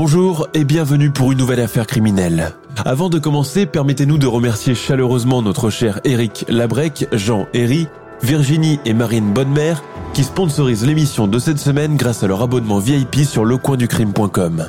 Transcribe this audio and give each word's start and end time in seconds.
Bonjour 0.00 0.46
et 0.54 0.62
bienvenue 0.62 1.10
pour 1.10 1.32
une 1.32 1.38
nouvelle 1.38 1.58
affaire 1.58 1.84
criminelle. 1.84 2.52
Avant 2.84 3.08
de 3.08 3.18
commencer, 3.18 3.66
permettez-nous 3.66 4.16
de 4.16 4.28
remercier 4.28 4.76
chaleureusement 4.76 5.42
notre 5.42 5.70
cher 5.70 5.98
Eric 6.04 6.44
Labrec, 6.46 7.08
Jean 7.10 7.48
Herry, 7.52 7.88
Virginie 8.22 8.78
et 8.84 8.94
Marine 8.94 9.32
Bonnemère 9.32 9.82
qui 10.14 10.22
sponsorisent 10.22 10.86
l'émission 10.86 11.26
de 11.26 11.40
cette 11.40 11.58
semaine 11.58 11.96
grâce 11.96 12.22
à 12.22 12.28
leur 12.28 12.42
abonnement 12.42 12.78
VIP 12.78 13.24
sur 13.24 13.44
lecoinducrime.com. 13.44 14.66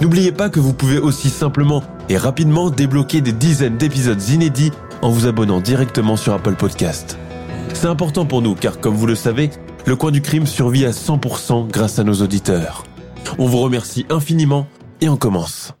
N'oubliez 0.00 0.30
pas 0.30 0.48
que 0.48 0.60
vous 0.60 0.72
pouvez 0.72 0.98
aussi 0.98 1.30
simplement 1.30 1.82
et 2.08 2.16
rapidement 2.16 2.70
débloquer 2.70 3.22
des 3.22 3.32
dizaines 3.32 3.76
d'épisodes 3.76 4.22
inédits 4.28 4.70
en 5.02 5.10
vous 5.10 5.26
abonnant 5.26 5.60
directement 5.60 6.16
sur 6.16 6.32
Apple 6.32 6.54
Podcast. 6.54 7.18
C'est 7.72 7.88
important 7.88 8.24
pour 8.24 8.40
nous 8.40 8.54
car 8.54 8.78
comme 8.78 8.94
vous 8.94 9.06
le 9.06 9.16
savez, 9.16 9.50
le 9.84 9.96
coin 9.96 10.12
du 10.12 10.22
crime 10.22 10.46
survit 10.46 10.86
à 10.86 10.92
100% 10.92 11.66
grâce 11.66 11.98
à 11.98 12.04
nos 12.04 12.22
auditeurs. 12.22 12.84
On 13.38 13.46
vous 13.46 13.58
remercie 13.58 14.06
infiniment 14.10 14.66
et 15.00 15.08
on 15.08 15.16
commence. 15.16 15.74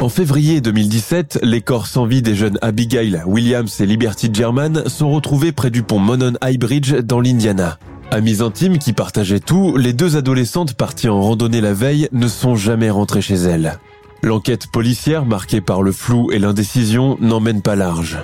En 0.00 0.08
février 0.08 0.60
2017, 0.60 1.40
les 1.42 1.62
corps 1.62 1.86
sans 1.86 2.04
vie 2.04 2.20
des 2.20 2.34
jeunes 2.34 2.58
Abigail 2.60 3.22
Williams 3.26 3.80
et 3.80 3.86
Liberty 3.86 4.28
German 4.32 4.88
sont 4.88 5.10
retrouvés 5.10 5.52
près 5.52 5.70
du 5.70 5.82
pont 5.82 5.98
Monon 5.98 6.34
High 6.44 6.60
Bridge 6.60 6.94
dans 6.96 7.20
l'Indiana. 7.20 7.78
Amies 8.10 8.42
intimes 8.42 8.78
qui 8.78 8.92
partageaient 8.92 9.40
tout, 9.40 9.76
les 9.76 9.92
deux 9.92 10.16
adolescentes 10.16 10.74
parties 10.74 11.08
en 11.08 11.20
randonnée 11.20 11.60
la 11.60 11.72
veille 11.72 12.08
ne 12.12 12.28
sont 12.28 12.54
jamais 12.54 12.90
rentrées 12.90 13.22
chez 13.22 13.34
elles. 13.34 13.78
L'enquête 14.22 14.66
policière 14.68 15.24
marquée 15.24 15.60
par 15.60 15.82
le 15.82 15.92
flou 15.92 16.30
et 16.30 16.38
l'indécision 16.38 17.16
n'emmène 17.20 17.62
pas 17.62 17.74
large. 17.74 18.18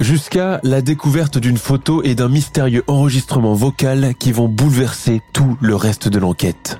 Jusqu'à 0.00 0.60
la 0.62 0.80
découverte 0.80 1.38
d'une 1.38 1.56
photo 1.56 2.02
et 2.04 2.14
d'un 2.14 2.28
mystérieux 2.28 2.84
enregistrement 2.86 3.54
vocal 3.54 4.14
qui 4.18 4.30
vont 4.30 4.48
bouleverser 4.48 5.20
tout 5.32 5.56
le 5.60 5.74
reste 5.74 6.08
de 6.08 6.20
l'enquête. 6.20 6.78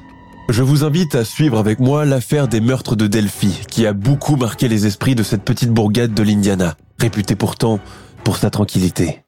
Je 0.49 0.63
vous 0.63 0.85
invite 0.85 1.17
à 1.17 1.25
suivre 1.25 1.59
avec 1.59 1.81
moi 1.81 2.05
l'affaire 2.05 2.47
des 2.47 2.61
meurtres 2.61 2.95
de 2.95 3.09
Delphi, 3.09 3.61
qui 3.69 3.87
a 3.87 3.93
beaucoup 3.93 4.37
marqué 4.37 4.69
les 4.69 4.87
esprits 4.87 5.17
de 5.17 5.25
cette 5.25 5.43
petite 5.43 5.73
bourgade 5.73 6.15
de 6.15 6.23
l'Indiana, 6.23 6.77
réputée 6.99 7.35
pourtant 7.35 7.81
pour 8.23 8.37
sa 8.37 8.51
tranquillité. 8.51 9.25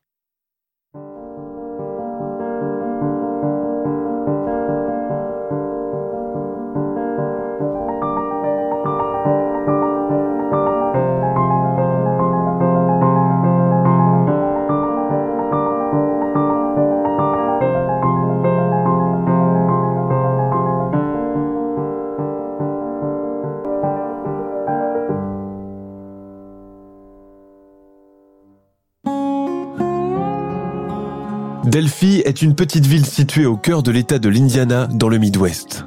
Delphi 31.80 32.20
est 32.26 32.42
une 32.42 32.54
petite 32.54 32.84
ville 32.84 33.06
située 33.06 33.46
au 33.46 33.56
cœur 33.56 33.82
de 33.82 33.91
l'État 33.91 34.18
de 34.18 34.28
l'Indiana, 34.28 34.86
dans 34.92 35.08
le 35.08 35.16
Midwest. 35.16 35.86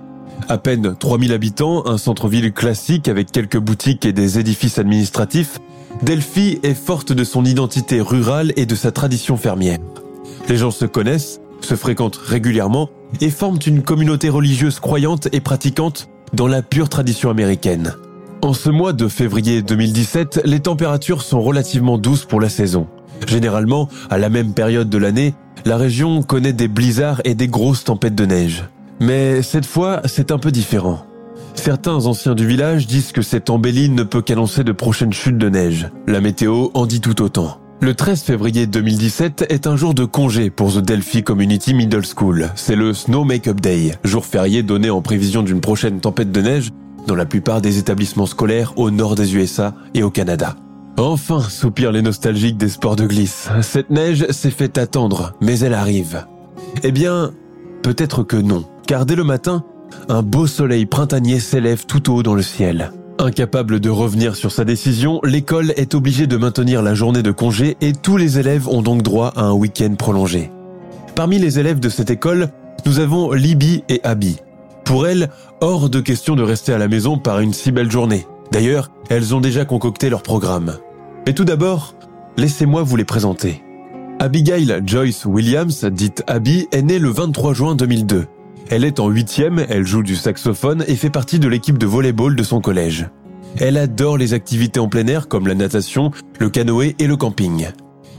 À 0.49 0.57
peine 0.57 0.95
3000 0.97 1.31
habitants, 1.31 1.85
un 1.85 1.99
centre-ville 1.99 2.51
classique 2.51 3.07
avec 3.07 3.31
quelques 3.31 3.59
boutiques 3.59 4.03
et 4.03 4.11
des 4.11 4.39
édifices 4.39 4.79
administratifs, 4.79 5.59
Delphi 6.01 6.57
est 6.63 6.73
forte 6.73 7.13
de 7.13 7.23
son 7.23 7.45
identité 7.45 8.01
rurale 8.01 8.53
et 8.55 8.65
de 8.65 8.73
sa 8.73 8.91
tradition 8.91 9.37
fermière. 9.37 9.77
Les 10.49 10.57
gens 10.57 10.71
se 10.71 10.85
connaissent, 10.85 11.41
se 11.61 11.75
fréquentent 11.75 12.17
régulièrement 12.17 12.89
et 13.21 13.29
forment 13.29 13.59
une 13.63 13.83
communauté 13.83 14.29
religieuse 14.29 14.79
croyante 14.79 15.27
et 15.31 15.41
pratiquante 15.41 16.09
dans 16.33 16.47
la 16.47 16.63
pure 16.63 16.89
tradition 16.89 17.29
américaine. 17.29 17.93
En 18.41 18.53
ce 18.53 18.71
mois 18.71 18.93
de 18.93 19.07
février 19.07 19.61
2017, 19.61 20.41
les 20.45 20.59
températures 20.59 21.21
sont 21.21 21.43
relativement 21.43 21.99
douces 21.99 22.25
pour 22.25 22.41
la 22.41 22.49
saison. 22.49 22.87
Généralement, 23.27 23.89
à 24.09 24.17
la 24.17 24.29
même 24.29 24.55
période 24.55 24.89
de 24.89 24.97
l'année, 24.97 25.35
la 25.65 25.77
région 25.77 26.21
connaît 26.23 26.53
des 26.53 26.67
blizzards 26.67 27.21
et 27.25 27.35
des 27.35 27.47
grosses 27.47 27.83
tempêtes 27.83 28.15
de 28.15 28.25
neige. 28.25 28.65
Mais 28.99 29.41
cette 29.41 29.65
fois, 29.65 30.01
c'est 30.05 30.31
un 30.31 30.37
peu 30.37 30.51
différent. 30.51 31.05
Certains 31.55 32.05
anciens 32.05 32.35
du 32.35 32.47
village 32.47 32.87
disent 32.87 33.11
que 33.11 33.21
cette 33.21 33.49
embellie 33.49 33.89
ne 33.89 34.03
peut 34.03 34.21
qu'annoncer 34.21 34.63
de 34.63 34.71
prochaines 34.71 35.13
chutes 35.13 35.37
de 35.37 35.49
neige. 35.49 35.89
La 36.07 36.19
météo 36.19 36.69
en 36.73 36.85
dit 36.85 37.01
tout 37.01 37.21
autant. 37.21 37.59
Le 37.81 37.93
13 37.93 38.21
février 38.21 38.65
2017 38.65 39.45
est 39.49 39.67
un 39.67 39.75
jour 39.75 39.93
de 39.93 40.05
congé 40.05 40.49
pour 40.49 40.73
The 40.73 40.79
Delphi 40.79 41.23
Community 41.23 41.73
Middle 41.73 42.05
School. 42.05 42.49
C'est 42.55 42.75
le 42.75 42.93
Snow 42.93 43.25
Makeup 43.25 43.59
Day, 43.59 43.91
jour 44.03 44.25
férié 44.25 44.63
donné 44.63 44.89
en 44.89 45.01
prévision 45.01 45.43
d'une 45.43 45.61
prochaine 45.61 45.99
tempête 45.99 46.31
de 46.31 46.41
neige 46.41 46.69
dans 47.07 47.15
la 47.15 47.25
plupart 47.25 47.61
des 47.61 47.79
établissements 47.79 48.25
scolaires 48.25 48.73
au 48.77 48.89
nord 48.89 49.15
des 49.15 49.35
USA 49.35 49.73
et 49.93 50.03
au 50.03 50.09
Canada. 50.09 50.55
Enfin, 50.97 51.41
soupirent 51.41 51.91
les 51.91 52.01
nostalgiques 52.01 52.57
des 52.57 52.69
sports 52.69 52.95
de 52.95 53.05
glisse. 53.05 53.49
Cette 53.61 53.89
neige 53.89 54.27
s'est 54.29 54.51
fait 54.51 54.77
attendre, 54.77 55.33
mais 55.41 55.59
elle 55.59 55.73
arrive. 55.73 56.25
Eh 56.83 56.91
bien, 56.91 57.31
peut-être 57.81 58.23
que 58.23 58.37
non, 58.37 58.65
car 58.87 59.05
dès 59.05 59.15
le 59.15 59.23
matin, 59.23 59.63
un 60.09 60.21
beau 60.21 60.47
soleil 60.47 60.85
printanier 60.85 61.39
s'élève 61.39 61.85
tout 61.85 62.11
haut 62.11 62.23
dans 62.23 62.35
le 62.35 62.41
ciel. 62.41 62.91
Incapable 63.19 63.79
de 63.79 63.89
revenir 63.89 64.35
sur 64.35 64.51
sa 64.51 64.65
décision, 64.65 65.19
l'école 65.23 65.71
est 65.77 65.93
obligée 65.93 66.27
de 66.27 66.37
maintenir 66.37 66.81
la 66.81 66.93
journée 66.93 67.23
de 67.23 67.31
congé 67.31 67.77
et 67.79 67.93
tous 67.93 68.17
les 68.17 68.39
élèves 68.39 68.67
ont 68.67 68.81
donc 68.81 69.03
droit 69.03 69.33
à 69.35 69.43
un 69.43 69.53
week-end 69.53 69.93
prolongé. 69.95 70.51
Parmi 71.15 71.37
les 71.37 71.59
élèves 71.59 71.79
de 71.79 71.89
cette 71.89 72.09
école, 72.09 72.49
nous 72.85 72.99
avons 72.99 73.31
Libby 73.31 73.83
et 73.87 74.01
Abby. 74.03 74.37
Pour 74.83 75.07
elles, 75.07 75.29
hors 75.61 75.89
de 75.89 75.99
question 75.99 76.35
de 76.35 76.43
rester 76.43 76.73
à 76.73 76.77
la 76.77 76.87
maison 76.87 77.17
par 77.17 77.39
une 77.39 77.53
si 77.53 77.71
belle 77.71 77.91
journée. 77.91 78.25
D'ailleurs, 78.53 78.91
elles 79.09 79.33
ont 79.33 79.41
déjà 79.41 79.65
concocté 79.65 80.11
leur 80.11 80.21
programme. 80.21 80.77
Mais 81.25 81.33
tout 81.33 81.43
d'abord, 81.43 81.95
laissez-moi 82.37 82.83
vous 82.83 82.95
les 82.95 83.03
présenter. 83.03 83.63
Abigail 84.19 84.79
Joyce 84.85 85.25
Williams, 85.25 85.83
dite 85.85 86.23
Abby, 86.27 86.67
est 86.71 86.83
née 86.83 86.99
le 86.99 87.09
23 87.09 87.55
juin 87.55 87.75
2002. 87.75 88.27
Elle 88.69 88.85
est 88.85 88.99
en 88.99 89.09
huitième, 89.09 89.65
elle 89.69 89.87
joue 89.87 90.03
du 90.03 90.15
saxophone 90.15 90.85
et 90.87 90.95
fait 90.95 91.09
partie 91.09 91.39
de 91.39 91.47
l'équipe 91.47 91.79
de 91.79 91.87
volleyball 91.87 92.35
de 92.35 92.43
son 92.43 92.61
collège. 92.61 93.09
Elle 93.57 93.75
adore 93.75 94.19
les 94.19 94.35
activités 94.35 94.79
en 94.79 94.87
plein 94.87 95.07
air 95.07 95.27
comme 95.27 95.47
la 95.47 95.55
natation, 95.55 96.11
le 96.39 96.49
canoë 96.51 96.95
et 96.99 97.07
le 97.07 97.17
camping. 97.17 97.69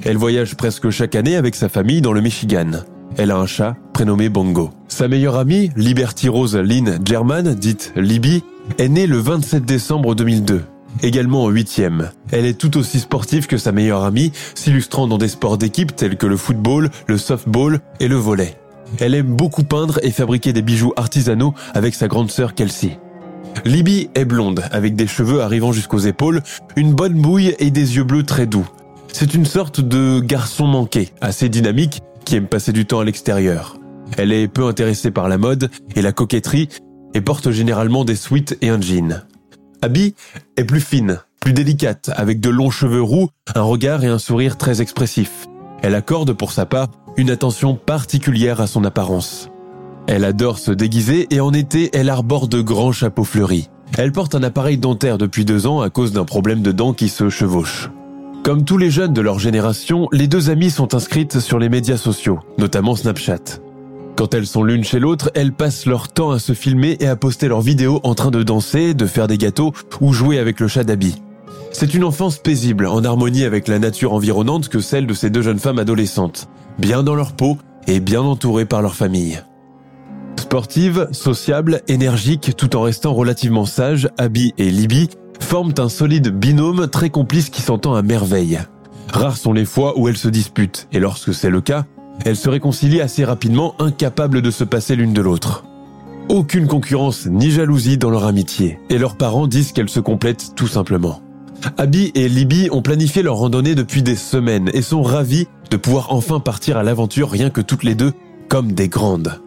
Elle 0.05 0.17
voyage 0.17 0.57
presque 0.57 0.91
chaque 0.91 1.15
année 1.15 1.37
avec 1.37 1.55
sa 1.55 1.69
famille 1.69 2.03
dans 2.03 2.13
le 2.13 2.21
Michigan. 2.21 2.73
Elle 3.17 3.31
a 3.31 3.37
un 3.37 3.47
chat 3.47 3.77
prénommé 3.93 4.29
Bongo. 4.29 4.71
Sa 4.89 5.07
meilleure 5.07 5.37
amie, 5.37 5.71
Liberty 5.77 6.29
Rose 6.29 6.57
Lynn 6.57 6.99
German, 7.05 7.55
dite 7.55 7.93
Libby, 7.95 8.43
est 8.79 8.89
née 8.89 9.07
le 9.07 9.19
27 9.19 9.65
décembre 9.65 10.15
2002. 10.15 10.63
Également 11.03 11.45
en 11.45 11.49
huitième. 11.49 12.11
Elle 12.31 12.47
est 12.47 12.59
tout 12.59 12.77
aussi 12.77 13.01
sportive 13.01 13.47
que 13.47 13.59
sa 13.59 13.73
meilleure 13.73 14.05
amie, 14.05 14.33
s'illustrant 14.55 15.07
dans 15.07 15.19
des 15.19 15.29
sports 15.29 15.59
d'équipe 15.59 15.95
tels 15.95 16.17
que 16.17 16.27
le 16.27 16.37
football, 16.37 16.91
le 17.07 17.19
softball 17.19 17.81
et 18.01 18.09
le 18.09 18.17
volley. 18.17 18.57
Elle 19.01 19.15
aime 19.15 19.35
beaucoup 19.35 19.65
peindre 19.65 19.99
et 20.03 20.11
fabriquer 20.11 20.53
des 20.53 20.63
bijoux 20.63 20.93
artisanaux 20.97 21.55
avec 21.75 21.95
sa 21.95 22.09
grande 22.09 22.31
sœur 22.31 22.55
Kelsey. 22.55 22.99
Libby 23.65 24.09
est 24.15 24.25
blonde, 24.25 24.63
avec 24.71 24.95
des 24.97 25.07
cheveux 25.07 25.41
arrivant 25.41 25.73
jusqu'aux 25.73 25.99
épaules, 25.99 26.43
une 26.77 26.93
bonne 26.93 27.15
bouille 27.15 27.55
et 27.59 27.71
des 27.71 27.97
yeux 27.97 28.05
bleus 28.05 28.25
très 28.25 28.47
doux. 28.47 28.67
C'est 29.13 29.35
une 29.35 29.47
sorte 29.47 29.81
de 29.81 30.21
garçon 30.21 30.67
manqué, 30.67 31.11
assez 31.21 31.49
dynamique, 31.49 32.03
qui 32.25 32.37
aime 32.37 32.47
passer 32.47 32.73
du 32.73 32.85
temps 32.85 33.01
à 33.01 33.05
l'extérieur. 33.05 33.77
Elle 34.17 34.33
est 34.33 34.49
peu 34.49 34.67
intéressée 34.67 35.11
par 35.11 35.29
la 35.29 35.39
mode 35.39 35.71
et 35.95 36.03
la 36.03 36.13
coquetterie 36.13 36.69
et 37.15 37.21
porte 37.21 37.51
généralement 37.51 38.05
des 38.05 38.17
sweats 38.17 38.55
et 38.61 38.69
un 38.69 38.81
jean. 38.81 39.23
Abby 39.83 40.15
est 40.57 40.65
plus 40.65 40.81
fine, 40.81 41.21
plus 41.41 41.53
délicate, 41.53 42.11
avec 42.17 42.41
de 42.41 42.51
longs 42.51 42.71
cheveux 42.71 43.03
roux, 43.03 43.29
un 43.55 43.63
regard 43.63 44.05
et 44.05 44.09
un 44.09 44.19
sourire 44.19 44.59
très 44.59 44.81
expressifs. 44.81 45.47
Elle 45.83 45.95
accorde 45.95 46.33
pour 46.33 46.53
sa 46.53 46.67
part 46.67 46.89
une 47.17 47.31
attention 47.31 47.75
particulière 47.75 48.61
à 48.61 48.67
son 48.67 48.85
apparence. 48.85 49.51
Elle 50.07 50.25
adore 50.25 50.59
se 50.59 50.73
déguiser 50.73 51.27
et 51.31 51.41
en 51.41 51.53
été, 51.53 51.91
elle 51.93 52.11
arbore 52.11 52.49
de 52.49 52.61
grands 52.61 52.93
chapeaux 52.93 53.25
fleuris. 53.25 53.71
Elle 53.97 54.13
porte 54.13 54.35
un 54.35 54.43
appareil 54.43 54.77
dentaire 54.77 55.19
depuis 55.19 55.45
deux 55.45 55.67
ans 55.67 55.81
à 55.81 55.91
cause 55.91 56.13
d'un 56.13 56.25
problème 56.25 56.63
de 56.63 56.73
dents 56.73 56.93
qui 56.93 57.09
se 57.09 57.29
chevauche. 57.29 57.91
Comme 58.43 58.65
tous 58.65 58.77
les 58.77 58.91
jeunes 58.91 59.15
de 59.15 59.21
leur 59.21 59.39
génération, 59.39 60.09
les 60.13 60.29
deux 60.29 60.51
amies 60.51 60.71
sont 60.71 60.95
inscrites 60.95 61.41
sur 61.41 61.59
les 61.59 61.69
médias 61.69 61.97
sociaux, 61.97 62.41
notamment 62.59 62.97
Snapchat. 62.97 63.61
Quand 64.17 64.33
elles 64.33 64.47
sont 64.47 64.63
l'une 64.63 64.85
chez 64.85 65.01
l'autre, 65.01 65.31
elles 65.35 65.53
passent 65.53 65.87
leur 65.87 66.09
temps 66.09 66.31
à 66.31 66.39
se 66.39 66.53
filmer 66.53 66.97
et 67.01 67.09
à 67.09 67.17
poster 67.17 67.49
leurs 67.49 67.61
vidéos 67.61 68.01
en 68.05 68.15
train 68.15 68.31
de 68.31 68.45
danser, 68.45 68.95
de 68.95 69.07
faire 69.07 69.27
des 69.27 69.39
gâteaux 69.39 69.73
ou 70.01 70.13
jouer 70.13 70.39
avec 70.39 70.61
le 70.61 70.69
chat 70.69 70.85
d'Abby. 70.85 71.21
C'est 71.73 71.95
une 71.95 72.05
enfance 72.05 72.39
paisible, 72.39 72.87
en 72.87 73.03
harmonie 73.03 73.45
avec 73.45 73.67
la 73.67 73.81
nature 73.81 74.13
environnante 74.13 74.69
que 74.69 74.79
celle 74.79 75.09
de 75.09 75.15
ces 75.15 75.31
deux 75.31 75.43
jeunes 75.43 75.59
femmes 75.59 75.81
adolescentes, 75.81 76.49
bien 76.79 77.03
dans 77.03 77.17
leur 77.17 77.33
peau 77.33 77.59
et 77.89 77.99
bien 77.99 78.23
entourées 78.23 78.67
par 78.67 78.83
leur 78.83 78.95
famille. 78.95 79.41
Sportives, 80.39 81.09
sociables, 81.11 81.83
énergiques, 81.89 82.53
tout 82.57 82.77
en 82.77 82.83
restant 82.83 83.13
relativement 83.13 83.67
sages, 83.67 84.09
Abby 84.19 84.55
et 84.59 84.71
Libby 84.71 85.09
forment 85.41 85.75
un 85.79 85.89
solide 85.89 86.29
binôme 86.29 86.87
très 86.87 87.11
complice 87.11 87.51
qui 87.51 87.61
s'entend 87.61 87.95
à 87.95 88.03
merveille. 88.03 88.61
Rares 89.13 89.37
sont 89.37 89.53
les 89.53 89.65
fois 89.65 89.99
où 89.99 90.09
elles 90.09 90.17
se 90.17 90.29
disputent, 90.29 90.87
et 90.93 91.01
lorsque 91.01 91.35
c'est 91.35 91.51
le 91.51 91.61
cas, 91.61 91.87
elles 92.25 92.37
se 92.37 92.49
réconcilient 92.49 93.01
assez 93.01 93.25
rapidement, 93.25 93.75
incapables 93.79 94.43
de 94.43 94.51
se 94.51 94.65
passer 94.65 94.97
l'une 94.97 95.13
de 95.13 95.21
l'autre. 95.21 95.65
Aucune 96.29 96.67
concurrence 96.67 97.27
ni 97.27 97.51
jalousie 97.51 97.99
dans 97.99 98.11
leur 98.11 98.25
amitié, 98.25 98.79
et 98.89 98.99
leurs 98.99 99.17
parents 99.17 99.47
disent 99.47 99.73
qu'elles 99.73 99.91
se 99.91 100.01
complètent 100.01 100.55
tout 100.55 100.69
simplement. 100.69 101.21
Abby 101.77 102.13
et 102.15 102.29
Libby 102.29 102.69
ont 102.73 102.83
planifié 102.83 103.23
leur 103.23 103.37
randonnée 103.37 103.75
depuis 103.75 104.03
des 104.03 104.17
semaines 104.17 104.71
et 104.73 104.83
sont 104.83 105.03
ravis 105.03 105.47
de 105.71 105.77
pouvoir 105.77 106.13
enfin 106.13 106.41
partir 106.41 106.77
à 106.77 106.83
l'aventure 106.83 107.31
rien 107.31 107.51
que 107.51 107.61
toutes 107.61 107.85
les 107.85 107.95
deux 107.95 108.13
comme 108.49 108.73
des 108.73 108.89
grandes. 108.89 109.41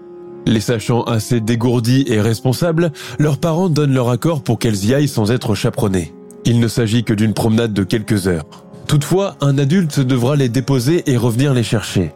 Les 0.45 0.61
sachant 0.61 1.03
assez 1.03 1.41
dégourdies 1.41 2.05
et 2.07 2.21
responsables, 2.21 2.91
leurs 3.19 3.37
parents 3.37 3.69
donnent 3.69 3.93
leur 3.93 4.09
accord 4.09 4.43
pour 4.43 4.59
qu'elles 4.59 4.85
y 4.85 4.93
aillent 4.93 5.07
sans 5.07 5.31
être 5.31 5.55
chaperonnées. 5.55 6.13
Il 6.45 6.59
ne 6.59 6.67
s'agit 6.67 7.03
que 7.03 7.13
d'une 7.13 7.33
promenade 7.33 7.73
de 7.73 7.83
quelques 7.83 8.27
heures. 8.27 8.45
Toutefois, 8.87 9.35
un 9.41 9.57
adulte 9.57 9.99
devra 9.99 10.35
les 10.35 10.47
déposer 10.47 11.03
et 11.11 11.17
revenir 11.17 11.53
les 11.53 11.63
chercher. 11.63 12.13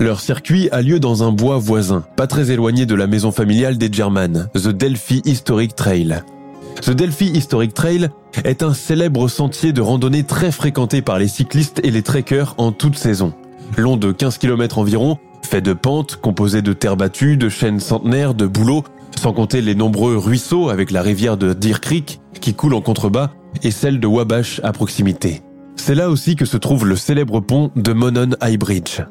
Leur 0.00 0.20
circuit 0.20 0.70
a 0.70 0.80
lieu 0.80 0.98
dans 0.98 1.24
un 1.24 1.30
bois 1.30 1.58
voisin, 1.58 2.02
pas 2.16 2.26
très 2.26 2.50
éloigné 2.50 2.86
de 2.86 2.94
la 2.94 3.06
maison 3.06 3.32
familiale 3.32 3.76
des 3.76 3.92
German, 3.92 4.48
The 4.54 4.68
Delphi 4.68 5.20
Historic 5.26 5.76
Trail. 5.76 6.22
The 6.80 6.92
Delphi 6.92 7.26
Historic 7.26 7.74
Trail 7.74 8.08
est 8.44 8.62
un 8.62 8.72
célèbre 8.72 9.28
sentier 9.28 9.74
de 9.74 9.82
randonnée 9.82 10.22
très 10.22 10.52
fréquenté 10.52 11.02
par 11.02 11.18
les 11.18 11.28
cyclistes 11.28 11.82
et 11.84 11.90
les 11.90 12.00
trekkers 12.00 12.54
en 12.56 12.72
toute 12.72 12.96
saison. 12.96 13.34
Long 13.76 13.98
de 13.98 14.10
15 14.10 14.38
km 14.38 14.78
environ, 14.78 15.18
fait 15.42 15.60
de 15.60 15.74
pentes, 15.74 16.16
composé 16.16 16.62
de 16.62 16.72
terre 16.72 16.96
battue, 16.96 17.36
de 17.36 17.50
chênes 17.50 17.78
centenaires, 17.78 18.32
de 18.32 18.46
bouleaux, 18.46 18.84
sans 19.20 19.34
compter 19.34 19.60
les 19.60 19.74
nombreux 19.74 20.16
ruisseaux 20.16 20.70
avec 20.70 20.92
la 20.92 21.02
rivière 21.02 21.36
de 21.36 21.52
Deer 21.52 21.78
Creek 21.78 22.22
qui 22.40 22.54
coule 22.54 22.72
en 22.72 22.80
contrebas 22.80 23.32
et 23.62 23.70
celle 23.70 24.00
de 24.00 24.06
Wabash 24.06 24.62
à 24.64 24.72
proximité. 24.72 25.42
C'est 25.76 25.94
là 25.94 26.08
aussi 26.08 26.36
que 26.36 26.46
se 26.46 26.56
trouve 26.56 26.86
le 26.86 26.96
célèbre 26.96 27.40
pont 27.40 27.70
de 27.76 27.92
Monon 27.92 28.30
High 28.42 28.58
Bridge. 28.58 29.02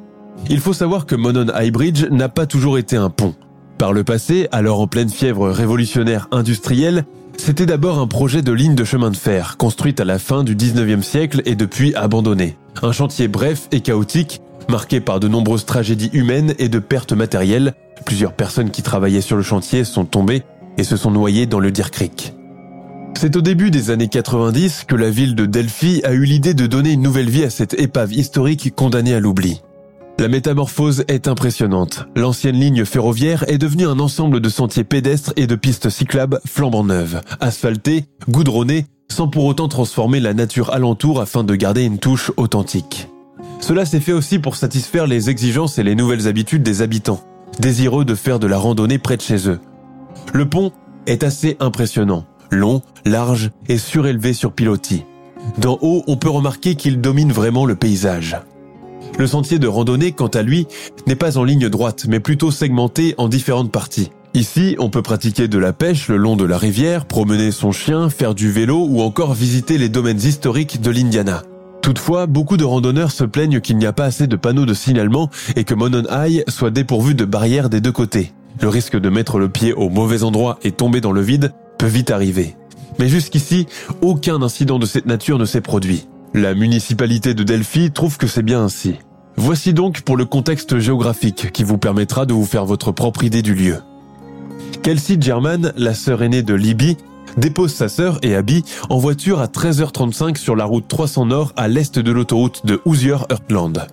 Il 0.50 0.60
faut 0.60 0.74
savoir 0.74 1.06
que 1.06 1.16
Monon 1.16 1.48
High 1.56 1.72
Bridge 1.72 2.06
n'a 2.12 2.30
pas 2.30 2.46
toujours 2.46 2.78
été 2.78 2.96
un 2.96 3.10
pont. 3.10 3.36
Par 3.78 3.94
le 3.94 4.04
passé, 4.04 4.48
alors 4.52 4.80
en 4.80 4.88
pleine 4.88 5.10
fièvre 5.10 5.50
révolutionnaire 5.50 6.28
industrielle, 6.32 7.06
c'était 7.38 7.66
d'abord 7.66 8.00
un 8.00 8.08
projet 8.08 8.42
de 8.42 8.52
ligne 8.52 8.76
de 8.76 8.84
chemin 8.84 9.10
de 9.10 9.18
fer, 9.18 9.56
construite 9.58 10.02
à 10.02 10.06
la 10.06 10.20
fin 10.20 10.44
du 10.44 10.56
19e 10.56 11.02
siècle 11.02 11.42
et 11.46 11.56
depuis 11.56 11.96
abandonné. 11.96 12.58
Un 12.82 12.92
chantier 12.92 13.28
bref 13.28 13.68
et 13.72 13.80
chaotique 13.80 14.42
marqué 14.70 15.00
par 15.00 15.20
de 15.20 15.28
nombreuses 15.28 15.66
tragédies 15.66 16.10
humaines 16.14 16.54
et 16.60 16.70
de 16.70 16.80
pertes 16.80 17.14
matérielles. 17.14 17.74
Plusieurs 18.06 18.34
personnes 18.34 18.72
qui 18.72 18.84
travaillaient 18.84 19.22
sur 19.22 19.38
le 19.38 19.44
chantier 19.44 19.84
sont 19.84 20.06
tombées 20.06 20.44
et 20.78 20.84
se 20.84 20.98
sont 20.98 21.12
noyées 21.12 21.46
dans 21.46 21.60
le 21.60 21.72
Deer 21.72 21.92
Creek. 21.92 22.34
C'est 23.18 23.36
au 23.36 23.42
début 23.42 23.72
des 23.72 23.90
années 23.90 24.08
90 24.08 24.86
que 24.88 24.96
la 24.96 25.10
ville 25.10 25.36
de 25.36 25.46
Delphi 25.46 26.02
a 26.04 26.14
eu 26.14 26.24
l'idée 26.24 26.54
de 26.54 26.68
donner 26.68 26.92
une 26.92 27.02
nouvelle 27.02 27.30
vie 27.30 27.44
à 27.44 27.50
cette 27.50 27.74
épave 27.80 28.14
historique 28.14 28.74
condamnée 28.76 29.14
à 29.14 29.20
l'oubli. 29.20 29.62
La 30.20 30.28
métamorphose 30.28 31.06
est 31.08 31.30
impressionnante. 31.30 32.06
L'ancienne 32.18 32.60
ligne 32.60 32.84
ferroviaire 32.84 33.46
est 33.48 33.58
devenue 33.58 33.88
un 33.88 34.00
ensemble 34.00 34.42
de 34.42 34.50
sentiers 34.50 34.84
pédestres 34.84 35.32
et 35.38 35.48
de 35.48 35.56
pistes 35.56 35.90
cyclables 35.90 36.42
flambant 36.46 36.84
neuves, 36.84 37.22
asphaltées, 37.40 38.04
goudronnées, 38.28 38.86
sans 39.10 39.30
pour 39.30 39.46
autant 39.46 39.70
transformer 39.70 40.20
la 40.20 40.34
nature 40.34 40.74
alentour 40.74 41.22
afin 41.22 41.46
de 41.46 41.56
garder 41.56 41.86
une 41.86 42.00
touche 42.00 42.34
authentique. 42.36 43.08
Cela 43.62 43.86
s'est 43.86 44.02
fait 44.02 44.12
aussi 44.12 44.40
pour 44.40 44.58
satisfaire 44.58 45.08
les 45.08 45.30
exigences 45.30 45.80
et 45.80 45.84
les 45.84 45.96
nouvelles 45.96 46.28
habitudes 46.28 46.64
des 46.64 46.82
habitants, 46.82 47.24
désireux 47.58 48.04
de 48.04 48.14
faire 48.14 48.40
de 48.40 48.48
la 48.48 48.58
randonnée 48.58 49.00
près 49.00 49.16
de 49.16 49.22
chez 49.22 49.48
eux. 49.48 49.62
Le 50.34 50.50
pont 50.50 50.74
est 51.08 51.24
assez 51.24 51.56
impressionnant, 51.62 52.26
long, 52.52 52.82
large 53.06 53.52
et 53.70 53.78
surélevé 53.78 54.34
sur 54.34 54.52
pilotis. 54.52 55.06
D'en 55.60 55.80
haut, 55.82 56.04
on 56.08 56.18
peut 56.18 56.30
remarquer 56.30 56.76
qu'il 56.76 57.00
domine 57.00 57.32
vraiment 57.32 57.66
le 57.66 57.78
paysage. 57.78 58.36
Le 59.20 59.28
sentier 59.28 59.60
de 59.60 59.68
randonnée, 59.68 60.14
quant 60.14 60.28
à 60.28 60.42
lui, 60.42 60.66
n'est 61.06 61.14
pas 61.14 61.38
en 61.38 61.44
ligne 61.44 61.68
droite, 61.68 62.06
mais 62.08 62.22
plutôt 62.22 62.52
segmenté 62.52 63.16
en 63.18 63.28
différentes 63.28 63.70
parties. 63.70 64.12
Ici, 64.34 64.78
on 64.80 64.90
peut 64.90 65.02
pratiquer 65.02 65.50
de 65.50 65.58
la 65.58 65.74
pêche 65.74 66.08
le 66.08 66.16
long 66.16 66.38
de 66.38 66.46
la 66.46 66.58
rivière, 66.58 67.06
promener 67.06 67.52
son 67.52 67.74
chien, 67.74 68.10
faire 68.10 68.34
du 68.34 68.50
vélo 68.50 68.88
ou 68.90 69.02
encore 69.02 69.34
visiter 69.34 69.78
les 69.78 69.90
domaines 69.90 70.22
historiques 70.22 70.80
de 70.80 70.90
l'Indiana. 70.90 71.44
Toutefois, 71.82 72.28
beaucoup 72.28 72.56
de 72.56 72.64
randonneurs 72.64 73.12
se 73.12 73.26
plaignent 73.26 73.60
qu'il 73.60 73.76
n'y 73.78 73.86
a 73.86 73.92
pas 73.92 74.06
assez 74.06 74.26
de 74.26 74.38
panneaux 74.38 74.66
de 74.66 74.74
signalement 74.74 75.30
et 75.58 75.66
que 75.66 75.74
Monon 75.74 76.04
High 76.10 76.46
soit 76.48 76.72
dépourvu 76.72 77.14
de 77.14 77.26
barrières 77.26 77.70
des 77.70 77.82
deux 77.82 77.92
côtés. 77.92 78.32
Le 78.62 78.70
risque 78.70 78.98
de 78.98 79.10
mettre 79.10 79.38
le 79.38 79.50
pied 79.50 79.74
au 79.74 79.90
mauvais 79.90 80.24
endroit 80.24 80.60
et 80.64 80.72
tomber 80.72 81.02
dans 81.02 81.12
le 81.12 81.22
vide 81.22 81.52
peut 81.78 81.88
vite 81.88 82.12
arriver. 82.12 82.56
Mais 83.00 83.10
jusqu'ici, 83.10 83.68
aucun 84.02 84.42
incident 84.42 84.80
de 84.80 84.86
cette 84.86 85.08
nature 85.08 85.40
ne 85.40 85.46
s'est 85.46 85.60
produit. 85.60 86.08
La 86.34 86.54
municipalité 86.54 87.34
de 87.34 87.44
Delphi 87.44 87.92
trouve 87.92 88.18
que 88.18 88.28
c'est 88.28 88.44
bien 88.44 88.64
ainsi. 88.64 88.96
Voici 89.38 89.74
donc 89.74 90.02
pour 90.02 90.18
le 90.18 90.26
contexte 90.26 90.80
géographique 90.80 91.52
qui 91.52 91.64
vous 91.64 91.78
permettra 91.78 92.26
de 92.26 92.34
vous 92.34 92.46
faire 92.46 92.66
votre 92.66 92.92
propre 92.92 93.24
idée 93.24 93.42
du 93.42 93.56
lieu. 93.56 93.78
Kelsey 94.84 95.18
German, 95.20 95.74
la 95.78 95.94
sœur 95.94 96.24
aînée 96.24 96.44
de 96.44 96.54
Libby, 96.54 96.98
dépose 97.38 97.74
sa 97.74 97.90
sœur 97.90 98.20
et 98.22 98.36
Abby 98.36 98.64
en 98.90 98.98
voiture 98.98 99.40
à 99.40 99.48
13h35 99.48 100.38
sur 100.38 100.56
la 100.56 100.66
route 100.66 100.88
300 100.88 101.28
Nord 101.28 101.54
à 101.56 101.68
l'est 101.68 102.00
de 102.00 102.12
l'autoroute 102.12 102.66
de 102.66 102.82
Hoosier-Heartland. 102.86 103.88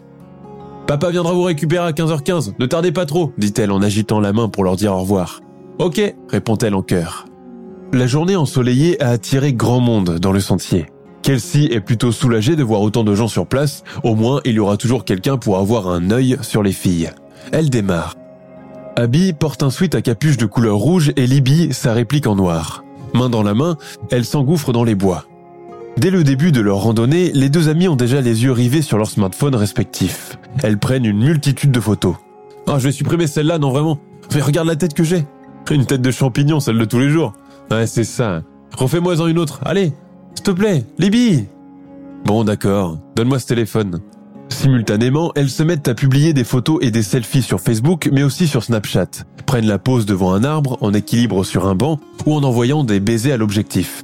Papa 0.86 1.10
viendra 1.10 1.32
vous 1.32 1.42
récupérer 1.42 1.86
à 1.86 1.92
15h15, 1.92 2.54
ne 2.58 2.66
tardez 2.66 2.92
pas 2.92 3.06
trop, 3.06 3.32
dit-elle 3.38 3.72
en 3.72 3.82
agitant 3.82 4.20
la 4.20 4.32
main 4.32 4.48
pour 4.48 4.62
leur 4.62 4.76
dire 4.76 4.92
au 4.92 5.00
revoir. 5.00 5.40
Ok, 5.78 6.00
répond-elle 6.28 6.74
en 6.74 6.82
chœur. 6.82 7.26
La 7.92 8.06
journée 8.06 8.36
ensoleillée 8.36 9.00
a 9.02 9.10
attiré 9.10 9.52
grand 9.52 9.80
monde 9.80 10.18
dans 10.18 10.32
le 10.32 10.40
sentier. 10.40 10.86
Kelsey 11.26 11.64
est 11.72 11.80
plutôt 11.80 12.12
soulagée 12.12 12.54
de 12.54 12.62
voir 12.62 12.82
autant 12.82 13.02
de 13.02 13.12
gens 13.16 13.26
sur 13.26 13.48
place, 13.48 13.82
au 14.04 14.14
moins 14.14 14.40
il 14.44 14.52
y 14.52 14.58
aura 14.60 14.76
toujours 14.76 15.04
quelqu'un 15.04 15.38
pour 15.38 15.58
avoir 15.58 15.88
un 15.88 16.12
œil 16.12 16.36
sur 16.40 16.62
les 16.62 16.70
filles. 16.70 17.10
Elle 17.50 17.68
démarre. 17.68 18.14
Abby 18.94 19.32
porte 19.32 19.64
un 19.64 19.70
sweat 19.70 19.96
à 19.96 20.02
capuche 20.02 20.36
de 20.36 20.46
couleur 20.46 20.76
rouge 20.76 21.12
et 21.16 21.26
Libby 21.26 21.74
sa 21.74 21.94
réplique 21.94 22.28
en 22.28 22.36
noir. 22.36 22.84
Main 23.12 23.28
dans 23.28 23.42
la 23.42 23.54
main, 23.54 23.76
elles 24.12 24.24
s'engouffrent 24.24 24.70
dans 24.70 24.84
les 24.84 24.94
bois. 24.94 25.24
Dès 25.96 26.12
le 26.12 26.22
début 26.22 26.52
de 26.52 26.60
leur 26.60 26.76
randonnée, 26.76 27.32
les 27.34 27.48
deux 27.48 27.68
amies 27.68 27.88
ont 27.88 27.96
déjà 27.96 28.20
les 28.20 28.44
yeux 28.44 28.52
rivés 28.52 28.82
sur 28.82 28.96
leurs 28.96 29.10
smartphones 29.10 29.56
respectifs. 29.56 30.38
Elles 30.62 30.78
prennent 30.78 31.06
une 31.06 31.24
multitude 31.24 31.72
de 31.72 31.80
photos. 31.80 32.14
Ah, 32.68 32.78
je 32.78 32.84
vais 32.84 32.92
supprimer 32.92 33.26
celle-là, 33.26 33.58
non 33.58 33.70
vraiment. 33.70 33.98
Mais 34.32 34.42
regarde 34.42 34.68
la 34.68 34.76
tête 34.76 34.94
que 34.94 35.02
j'ai. 35.02 35.26
Une 35.72 35.86
tête 35.86 36.02
de 36.02 36.10
champignon, 36.12 36.60
celle 36.60 36.78
de 36.78 36.84
tous 36.84 37.00
les 37.00 37.10
jours. 37.10 37.32
Ouais, 37.72 37.88
c'est 37.88 38.04
ça. 38.04 38.42
Refais-moi-en 38.76 39.26
une 39.26 39.40
autre. 39.40 39.58
Allez, 39.64 39.92
s'il 40.36 40.44
te 40.44 40.50
plaît, 40.52 40.84
Libby. 40.98 41.46
Bon, 42.24 42.44
d'accord. 42.44 42.98
Donne-moi 43.16 43.38
ce 43.38 43.46
téléphone. 43.46 44.00
Simultanément, 44.48 45.32
elles 45.34 45.50
se 45.50 45.62
mettent 45.62 45.88
à 45.88 45.94
publier 45.94 46.32
des 46.32 46.44
photos 46.44 46.78
et 46.80 46.90
des 46.90 47.02
selfies 47.02 47.42
sur 47.42 47.60
Facebook, 47.60 48.08
mais 48.12 48.22
aussi 48.22 48.46
sur 48.46 48.62
Snapchat. 48.62 49.24
Prennent 49.44 49.66
la 49.66 49.78
pose 49.78 50.06
devant 50.06 50.32
un 50.32 50.44
arbre, 50.44 50.78
en 50.80 50.92
équilibre 50.92 51.44
sur 51.44 51.66
un 51.66 51.74
banc, 51.74 51.98
ou 52.26 52.34
en 52.34 52.42
envoyant 52.42 52.84
des 52.84 53.00
baisers 53.00 53.32
à 53.32 53.36
l'objectif. 53.36 54.02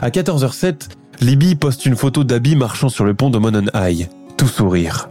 À 0.00 0.10
14h07, 0.10 0.88
Libby 1.20 1.54
poste 1.54 1.86
une 1.86 1.96
photo 1.96 2.24
d'Abby 2.24 2.54
marchant 2.56 2.88
sur 2.88 3.04
le 3.04 3.14
pont 3.14 3.30
de 3.30 3.38
Monon 3.38 3.66
High, 3.74 4.08
tout 4.36 4.48
sourire. 4.48 5.10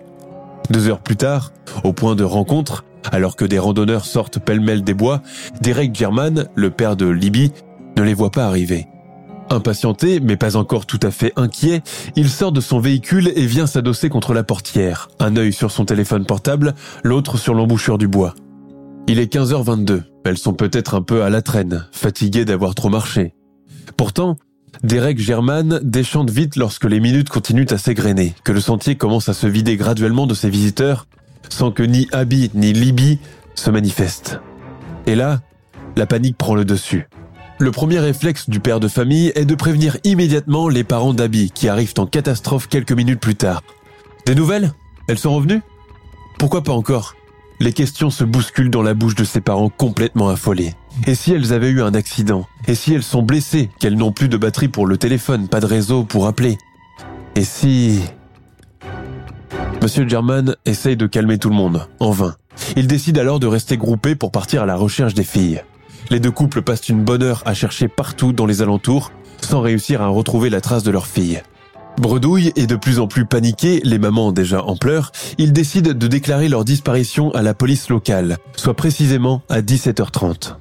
Deux 0.69 0.87
heures 0.87 0.99
plus 0.99 1.17
tard, 1.17 1.51
au 1.83 1.93
point 1.93 2.15
de 2.15 2.23
rencontre, 2.23 2.83
alors 3.11 3.35
que 3.35 3.45
des 3.45 3.59
randonneurs 3.59 4.05
sortent 4.05 4.39
pêle-mêle 4.39 4.83
des 4.83 4.93
bois, 4.93 5.21
Derek 5.61 5.93
German, 5.95 6.47
le 6.55 6.69
père 6.69 6.95
de 6.95 7.07
Libby, 7.07 7.51
ne 7.95 8.03
les 8.03 8.13
voit 8.13 8.31
pas 8.31 8.45
arriver. 8.45 8.87
Impatienté, 9.49 10.19
mais 10.19 10.35
pas 10.35 10.57
encore 10.57 10.85
tout 10.85 10.99
à 11.01 11.11
fait 11.11 11.31
inquiet, 11.35 11.81
il 12.15 12.29
sort 12.29 12.51
de 12.51 12.59
son 12.61 12.79
véhicule 12.79 13.31
et 13.35 13.45
vient 13.45 13.67
s'adosser 13.67 14.09
contre 14.09 14.33
la 14.33 14.43
portière, 14.43 15.09
un 15.19 15.37
œil 15.37 15.53
sur 15.53 15.71
son 15.71 15.85
téléphone 15.85 16.25
portable, 16.25 16.75
l'autre 17.03 17.37
sur 17.37 17.53
l'embouchure 17.53 17.97
du 17.97 18.07
bois. 18.07 18.35
Il 19.07 19.19
est 19.19 19.33
15h22, 19.33 20.03
elles 20.25 20.37
sont 20.37 20.53
peut-être 20.53 20.95
un 20.95 21.01
peu 21.01 21.23
à 21.23 21.29
la 21.29 21.41
traîne, 21.41 21.87
fatiguées 21.93 22.43
d'avoir 22.43 22.75
trop 22.75 22.89
marché. 22.89 23.33
Pourtant, 23.95 24.35
Derek 24.83 25.17
German 25.17 25.79
déchante 25.81 26.29
vite 26.29 26.57
lorsque 26.57 26.83
les 26.83 26.99
minutes 26.99 27.29
continuent 27.29 27.71
à 27.71 27.77
s'égrener, 27.77 28.35
que 28.43 28.51
le 28.51 28.59
sentier 28.59 28.95
commence 28.95 29.29
à 29.29 29.33
se 29.33 29.47
vider 29.47 29.77
graduellement 29.77 30.27
de 30.27 30.33
ses 30.33 30.49
visiteurs, 30.49 31.07
sans 31.49 31.71
que 31.71 31.83
ni 31.83 32.07
Abby 32.11 32.51
ni 32.53 32.73
Libby 32.73 33.19
se 33.55 33.69
manifestent. 33.69 34.39
Et 35.05 35.15
là, 35.15 35.39
la 35.95 36.05
panique 36.05 36.37
prend 36.37 36.53
le 36.53 36.65
dessus. 36.65 37.07
Le 37.59 37.71
premier 37.71 37.97
réflexe 37.97 38.49
du 38.49 38.59
père 38.59 38.79
de 38.79 38.87
famille 38.87 39.31
est 39.33 39.45
de 39.45 39.55
prévenir 39.55 39.97
immédiatement 40.03 40.69
les 40.69 40.83
parents 40.83 41.15
d'Abby 41.15 41.49
qui 41.49 41.67
arrivent 41.67 41.95
en 41.97 42.05
catastrophe 42.05 42.67
quelques 42.67 42.91
minutes 42.91 43.19
plus 43.19 43.35
tard. 43.35 43.63
Des 44.27 44.35
nouvelles? 44.35 44.73
Elles 45.07 45.17
sont 45.17 45.33
revenues? 45.33 45.61
Pourquoi 46.37 46.63
pas 46.63 46.73
encore? 46.73 47.15
Les 47.59 47.73
questions 47.73 48.11
se 48.11 48.23
bousculent 48.23 48.69
dans 48.69 48.83
la 48.83 48.93
bouche 48.93 49.15
de 49.15 49.23
ses 49.23 49.41
parents 49.41 49.69
complètement 49.69 50.29
affolés. 50.29 50.75
Et 51.07 51.15
si 51.15 51.33
elles 51.33 51.51
avaient 51.51 51.71
eu 51.71 51.81
un 51.81 51.95
accident? 51.95 52.45
Et 52.67 52.75
si 52.75 52.93
elles 52.93 53.01
sont 53.01 53.23
blessées? 53.23 53.71
Qu'elles 53.79 53.97
n'ont 53.97 54.11
plus 54.11 54.29
de 54.29 54.37
batterie 54.37 54.67
pour 54.67 54.85
le 54.85 54.97
téléphone, 54.97 55.47
pas 55.47 55.59
de 55.59 55.65
réseau 55.65 56.03
pour 56.03 56.27
appeler? 56.27 56.59
Et 57.35 57.43
si... 57.43 58.01
Monsieur 59.81 60.07
German 60.07 60.55
essaye 60.65 60.95
de 60.95 61.07
calmer 61.07 61.39
tout 61.39 61.49
le 61.49 61.55
monde, 61.55 61.87
en 61.99 62.11
vain? 62.11 62.35
Il 62.75 62.85
décide 62.85 63.17
alors 63.17 63.39
de 63.39 63.47
rester 63.47 63.77
groupé 63.77 64.13
pour 64.13 64.31
partir 64.31 64.61
à 64.61 64.65
la 64.67 64.75
recherche 64.75 65.15
des 65.15 65.23
filles. 65.23 65.63
Les 66.09 66.19
deux 66.19 66.31
couples 66.31 66.61
passent 66.61 66.89
une 66.89 67.03
bonne 67.03 67.23
heure 67.23 67.43
à 67.45 67.53
chercher 67.53 67.87
partout 67.87 68.31
dans 68.31 68.45
les 68.45 68.61
alentours, 68.61 69.11
sans 69.41 69.61
réussir 69.61 70.01
à 70.01 70.07
retrouver 70.07 70.49
la 70.49 70.61
trace 70.61 70.83
de 70.83 70.91
leur 70.91 71.07
fille. 71.07 71.41
Bredouille 71.99 72.53
et 72.55 72.67
de 72.67 72.75
plus 72.75 72.99
en 72.99 73.07
plus 73.07 73.25
paniqués, 73.25 73.81
les 73.83 73.97
mamans 73.97 74.31
déjà 74.31 74.63
en 74.63 74.77
pleurs, 74.77 75.11
ils 75.37 75.51
décident 75.51 75.93
de 75.93 76.07
déclarer 76.07 76.47
leur 76.47 76.63
disparition 76.63 77.31
à 77.31 77.41
la 77.41 77.53
police 77.53 77.89
locale, 77.89 78.37
soit 78.55 78.75
précisément 78.75 79.41
à 79.49 79.61
17h30. 79.61 80.55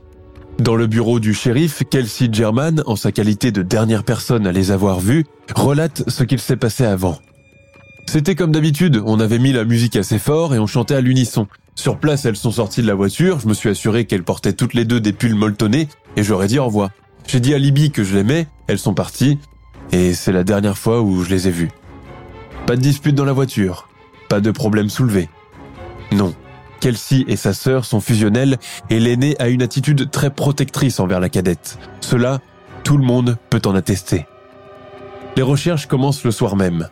Dans 0.59 0.75
le 0.75 0.87
bureau 0.87 1.21
du 1.21 1.35
shérif, 1.35 1.83
Kelsey 1.91 2.31
German, 2.33 2.83
en 2.87 2.97
sa 2.97 3.13
qualité 3.13 3.53
de 3.53 3.61
dernière 3.61 4.03
personne 4.03 4.47
à 4.47 4.53
les 4.53 4.71
avoir 4.71 5.01
vus, 5.01 5.27
relate 5.55 6.09
ce 6.09 6.25
qu'il 6.25 6.41
s'est 6.41 6.57
passé 6.57 6.85
avant. 6.85 7.19
C'était 8.07 8.35
comme 8.35 8.53
d'habitude, 8.53 9.03
on 9.05 9.21
avait 9.21 9.39
mis 9.39 9.53
la 9.53 9.65
musique 9.65 9.97
assez 9.97 10.19
fort 10.19 10.55
et 10.55 10.59
on 10.59 10.67
chantait 10.67 10.95
à 10.95 11.01
l'unisson. 11.03 11.47
Sur 11.77 11.99
place, 11.99 12.25
elles 12.25 12.37
sont 12.37 12.51
sorties 12.51 12.83
de 12.83 12.87
la 12.87 12.95
voiture, 12.95 13.39
je 13.39 13.47
me 13.47 13.55
suis 13.55 13.69
assuré 13.69 14.07
qu'elles 14.07 14.25
portaient 14.25 14.55
toutes 14.55 14.75
les 14.75 14.85
deux 14.85 14.99
des 14.99 15.13
pulls 15.13 15.35
molletonnés 15.35 15.89
et 16.17 16.23
j'aurais 16.23 16.49
dit 16.49 16.59
au 16.59 16.65
revoir. 16.65 16.89
J'ai 17.29 17.39
dit 17.39 17.55
à 17.55 17.59
Libby 17.59 17.91
que 17.91 18.03
je 18.03 18.17
l'aimais, 18.17 18.47
elles 18.67 18.79
sont 18.79 18.95
parties 18.95 19.39
et 19.93 20.15
c'est 20.15 20.33
la 20.33 20.43
dernière 20.43 20.79
fois 20.79 21.03
où 21.03 21.23
je 21.23 21.31
les 21.31 21.49
ai 21.49 21.51
vues. 21.51 21.71
Pas 22.67 22.77
de 22.77 22.81
dispute 22.81 23.15
dans 23.15 23.27
la 23.27 23.35
voiture, 23.35 23.89
pas 24.29 24.41
de 24.41 24.51
problème 24.51 24.89
soulevé. 24.89 25.29
Non. 26.13 26.35
Kelsey 26.81 27.25
et 27.29 27.37
sa 27.37 27.53
sœur 27.53 27.85
sont 27.85 28.01
fusionnelles 28.01 28.57
et 28.91 28.99
l'aînée 28.99 29.37
a 29.39 29.49
une 29.49 29.63
attitude 29.63 30.11
très 30.11 30.31
protectrice 30.31 30.99
envers 30.99 31.21
la 31.21 31.29
cadette. 31.29 31.79
Cela, 32.01 32.41
tout 32.85 32.97
le 32.97 33.05
monde 33.05 33.37
peut 33.51 33.63
en 33.67 33.75
attester. 33.75 34.27
Les 35.37 35.43
recherches 35.43 35.87
commencent 35.87 36.25
le 36.25 36.31
soir 36.31 36.57
même. 36.57 36.89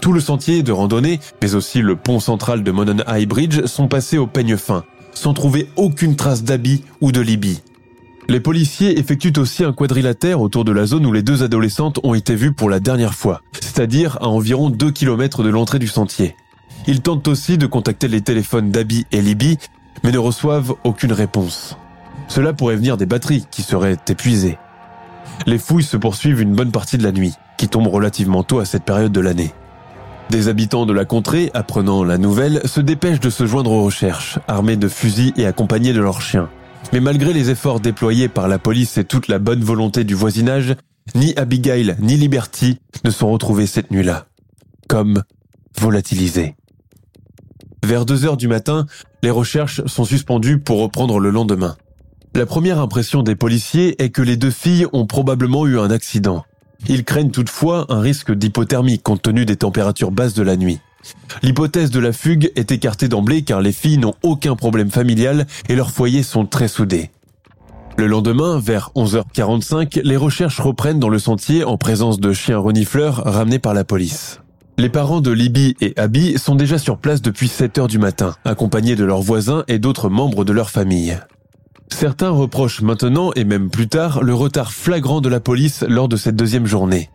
Tout 0.00 0.12
le 0.12 0.20
sentier 0.20 0.62
de 0.62 0.72
randonnée, 0.72 1.20
mais 1.42 1.54
aussi 1.54 1.80
le 1.80 1.96
pont 1.96 2.20
central 2.20 2.62
de 2.62 2.70
Monon 2.70 3.02
High 3.08 3.28
Bridge 3.28 3.66
sont 3.66 3.88
passés 3.88 4.18
au 4.18 4.26
peigne 4.26 4.56
fin, 4.56 4.84
sans 5.12 5.34
trouver 5.34 5.68
aucune 5.76 6.16
trace 6.16 6.44
d'Abby 6.44 6.84
ou 7.00 7.12
de 7.12 7.20
Libby. 7.20 7.60
Les 8.28 8.40
policiers 8.40 8.98
effectuent 8.98 9.38
aussi 9.38 9.64
un 9.64 9.72
quadrilatère 9.72 10.40
autour 10.40 10.64
de 10.64 10.72
la 10.72 10.86
zone 10.86 11.06
où 11.06 11.12
les 11.12 11.22
deux 11.22 11.42
adolescentes 11.42 11.98
ont 12.02 12.14
été 12.14 12.34
vues 12.34 12.52
pour 12.52 12.68
la 12.68 12.78
dernière 12.78 13.14
fois, 13.14 13.40
c'est-à-dire 13.52 14.18
à 14.20 14.28
environ 14.28 14.70
2 14.70 14.90
km 14.90 15.42
de 15.42 15.48
l'entrée 15.48 15.78
du 15.78 15.88
sentier. 15.88 16.36
Ils 16.86 17.00
tentent 17.00 17.26
aussi 17.26 17.58
de 17.58 17.66
contacter 17.66 18.06
les 18.06 18.20
téléphones 18.20 18.70
d'Abby 18.70 19.06
et 19.12 19.22
Libby, 19.22 19.58
mais 20.04 20.12
ne 20.12 20.18
reçoivent 20.18 20.74
aucune 20.84 21.12
réponse. 21.12 21.76
Cela 22.28 22.52
pourrait 22.52 22.76
venir 22.76 22.96
des 22.96 23.06
batteries 23.06 23.46
qui 23.50 23.62
seraient 23.62 23.96
épuisées. 24.08 24.58
Les 25.46 25.58
fouilles 25.58 25.82
se 25.82 25.96
poursuivent 25.96 26.40
une 26.40 26.54
bonne 26.54 26.70
partie 26.70 26.98
de 26.98 27.02
la 27.02 27.12
nuit, 27.12 27.32
qui 27.56 27.68
tombe 27.68 27.86
relativement 27.86 28.42
tôt 28.42 28.58
à 28.58 28.64
cette 28.64 28.84
période 28.84 29.12
de 29.12 29.20
l'année. 29.20 29.52
Des 30.30 30.48
habitants 30.48 30.84
de 30.84 30.92
la 30.92 31.06
contrée, 31.06 31.50
apprenant 31.54 32.04
la 32.04 32.18
nouvelle, 32.18 32.60
se 32.66 32.80
dépêchent 32.80 33.20
de 33.20 33.30
se 33.30 33.46
joindre 33.46 33.72
aux 33.72 33.84
recherches, 33.84 34.38
armés 34.46 34.76
de 34.76 34.88
fusils 34.88 35.32
et 35.36 35.46
accompagnés 35.46 35.94
de 35.94 36.00
leurs 36.00 36.20
chiens. 36.20 36.50
Mais 36.92 37.00
malgré 37.00 37.32
les 37.32 37.48
efforts 37.48 37.80
déployés 37.80 38.28
par 38.28 38.46
la 38.46 38.58
police 38.58 38.98
et 38.98 39.04
toute 39.04 39.28
la 39.28 39.38
bonne 39.38 39.64
volonté 39.64 40.04
du 40.04 40.14
voisinage, 40.14 40.76
ni 41.14 41.34
Abigail 41.36 41.96
ni 42.00 42.16
Liberty 42.16 42.78
ne 43.04 43.10
sont 43.10 43.30
retrouvés 43.30 43.66
cette 43.66 43.90
nuit-là. 43.90 44.26
Comme 44.86 45.22
volatilisés. 45.80 46.56
Vers 47.84 48.04
2 48.04 48.26
heures 48.26 48.36
du 48.36 48.48
matin, 48.48 48.84
les 49.22 49.30
recherches 49.30 49.84
sont 49.86 50.04
suspendues 50.04 50.58
pour 50.58 50.80
reprendre 50.80 51.20
le 51.20 51.30
lendemain. 51.30 51.76
La 52.34 52.44
première 52.44 52.78
impression 52.78 53.22
des 53.22 53.34
policiers 53.34 54.02
est 54.02 54.10
que 54.10 54.22
les 54.22 54.36
deux 54.36 54.50
filles 54.50 54.86
ont 54.92 55.06
probablement 55.06 55.66
eu 55.66 55.78
un 55.78 55.90
accident. 55.90 56.44
Ils 56.86 57.04
craignent 57.04 57.30
toutefois 57.30 57.86
un 57.88 58.00
risque 58.00 58.32
d'hypothermie 58.32 58.98
compte 58.98 59.22
tenu 59.22 59.44
des 59.44 59.56
températures 59.56 60.10
basses 60.10 60.34
de 60.34 60.42
la 60.42 60.56
nuit. 60.56 60.78
L'hypothèse 61.42 61.90
de 61.90 62.00
la 62.00 62.12
fugue 62.12 62.52
est 62.56 62.72
écartée 62.72 63.08
d'emblée 63.08 63.42
car 63.42 63.60
les 63.60 63.72
filles 63.72 63.98
n'ont 63.98 64.14
aucun 64.22 64.56
problème 64.56 64.90
familial 64.90 65.46
et 65.68 65.74
leurs 65.74 65.90
foyers 65.90 66.22
sont 66.22 66.46
très 66.46 66.68
soudés. 66.68 67.10
Le 67.96 68.06
lendemain, 68.06 68.58
vers 68.58 68.90
11h45, 68.94 70.02
les 70.04 70.16
recherches 70.16 70.60
reprennent 70.60 71.00
dans 71.00 71.08
le 71.08 71.18
sentier 71.18 71.64
en 71.64 71.76
présence 71.76 72.20
de 72.20 72.32
chiens 72.32 72.58
renifleurs 72.58 73.24
ramenés 73.24 73.58
par 73.58 73.74
la 73.74 73.84
police. 73.84 74.40
Les 74.76 74.88
parents 74.88 75.20
de 75.20 75.32
Libby 75.32 75.74
et 75.80 75.92
Abby 75.96 76.38
sont 76.38 76.54
déjà 76.54 76.78
sur 76.78 76.98
place 76.98 77.20
depuis 77.20 77.48
7 77.48 77.78
heures 77.78 77.88
du 77.88 77.98
matin, 77.98 78.36
accompagnés 78.44 78.94
de 78.94 79.04
leurs 79.04 79.22
voisins 79.22 79.64
et 79.66 79.80
d'autres 79.80 80.08
membres 80.08 80.44
de 80.44 80.52
leur 80.52 80.70
famille. 80.70 81.18
Certains 81.90 82.30
reprochent 82.30 82.82
maintenant, 82.82 83.32
et 83.34 83.44
même 83.44 83.70
plus 83.70 83.88
tard, 83.88 84.22
le 84.22 84.34
retard 84.34 84.72
flagrant 84.72 85.20
de 85.20 85.28
la 85.28 85.40
police 85.40 85.84
lors 85.88 86.08
de 86.08 86.16
cette 86.16 86.36
deuxième 86.36 86.66
journée. 86.66 87.10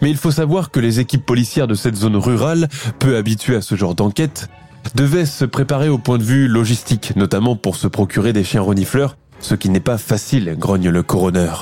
Mais 0.00 0.10
il 0.10 0.16
faut 0.16 0.30
savoir 0.30 0.70
que 0.70 0.80
les 0.80 1.00
équipes 1.00 1.24
policières 1.24 1.66
de 1.66 1.74
cette 1.74 1.96
zone 1.96 2.16
rurale, 2.16 2.68
peu 2.98 3.16
habituées 3.16 3.56
à 3.56 3.62
ce 3.62 3.74
genre 3.74 3.94
d'enquête, 3.94 4.48
devaient 4.94 5.26
se 5.26 5.44
préparer 5.44 5.88
au 5.88 5.98
point 5.98 6.18
de 6.18 6.24
vue 6.24 6.48
logistique, 6.48 7.14
notamment 7.16 7.56
pour 7.56 7.76
se 7.76 7.86
procurer 7.86 8.32
des 8.32 8.44
chiens 8.44 8.62
renifleurs, 8.62 9.16
ce 9.40 9.54
qui 9.54 9.68
n'est 9.68 9.80
pas 9.80 9.98
facile, 9.98 10.56
grogne 10.58 10.88
le 10.88 11.02
coroner. 11.02 11.52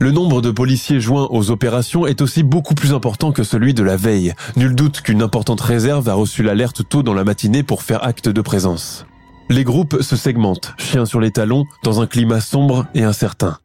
Le 0.00 0.10
nombre 0.10 0.42
de 0.42 0.50
policiers 0.50 1.00
joints 1.00 1.28
aux 1.30 1.50
opérations 1.50 2.06
est 2.06 2.20
aussi 2.20 2.42
beaucoup 2.42 2.74
plus 2.74 2.92
important 2.92 3.32
que 3.32 3.44
celui 3.44 3.74
de 3.74 3.82
la 3.82 3.96
veille. 3.96 4.34
Nul 4.56 4.74
doute 4.74 5.00
qu'une 5.00 5.22
importante 5.22 5.60
réserve 5.60 6.08
a 6.08 6.14
reçu 6.14 6.42
l'alerte 6.42 6.82
tôt 6.88 7.02
dans 7.02 7.14
la 7.14 7.24
matinée 7.24 7.62
pour 7.62 7.82
faire 7.82 8.04
acte 8.04 8.28
de 8.28 8.40
présence. 8.40 9.06
Les 9.50 9.64
groupes 9.64 10.00
se 10.00 10.16
segmentent, 10.16 10.72
chiens 10.78 11.04
sur 11.04 11.20
les 11.20 11.30
talons, 11.30 11.66
dans 11.82 12.00
un 12.00 12.06
climat 12.06 12.40
sombre 12.40 12.86
et 12.94 13.04
incertain. 13.04 13.58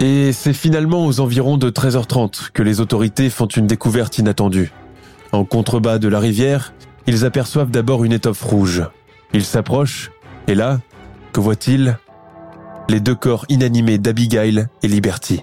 Et 0.00 0.32
c'est 0.32 0.52
finalement 0.52 1.06
aux 1.06 1.20
environs 1.20 1.56
de 1.56 1.70
13h30 1.70 2.50
que 2.52 2.62
les 2.62 2.80
autorités 2.80 3.30
font 3.30 3.46
une 3.46 3.66
découverte 3.66 4.18
inattendue. 4.18 4.70
En 5.32 5.44
contrebas 5.44 5.98
de 5.98 6.08
la 6.08 6.20
rivière, 6.20 6.74
ils 7.06 7.24
aperçoivent 7.24 7.70
d'abord 7.70 8.04
une 8.04 8.12
étoffe 8.12 8.42
rouge. 8.42 8.82
Ils 9.32 9.44
s'approchent, 9.44 10.10
et 10.46 10.54
là, 10.54 10.80
que 11.32 11.40
voient-ils? 11.40 11.96
Les 12.88 13.00
deux 13.00 13.14
corps 13.14 13.46
inanimés 13.48 13.98
d'Abigail 13.98 14.66
et 14.82 14.88
Liberty. 14.88 15.42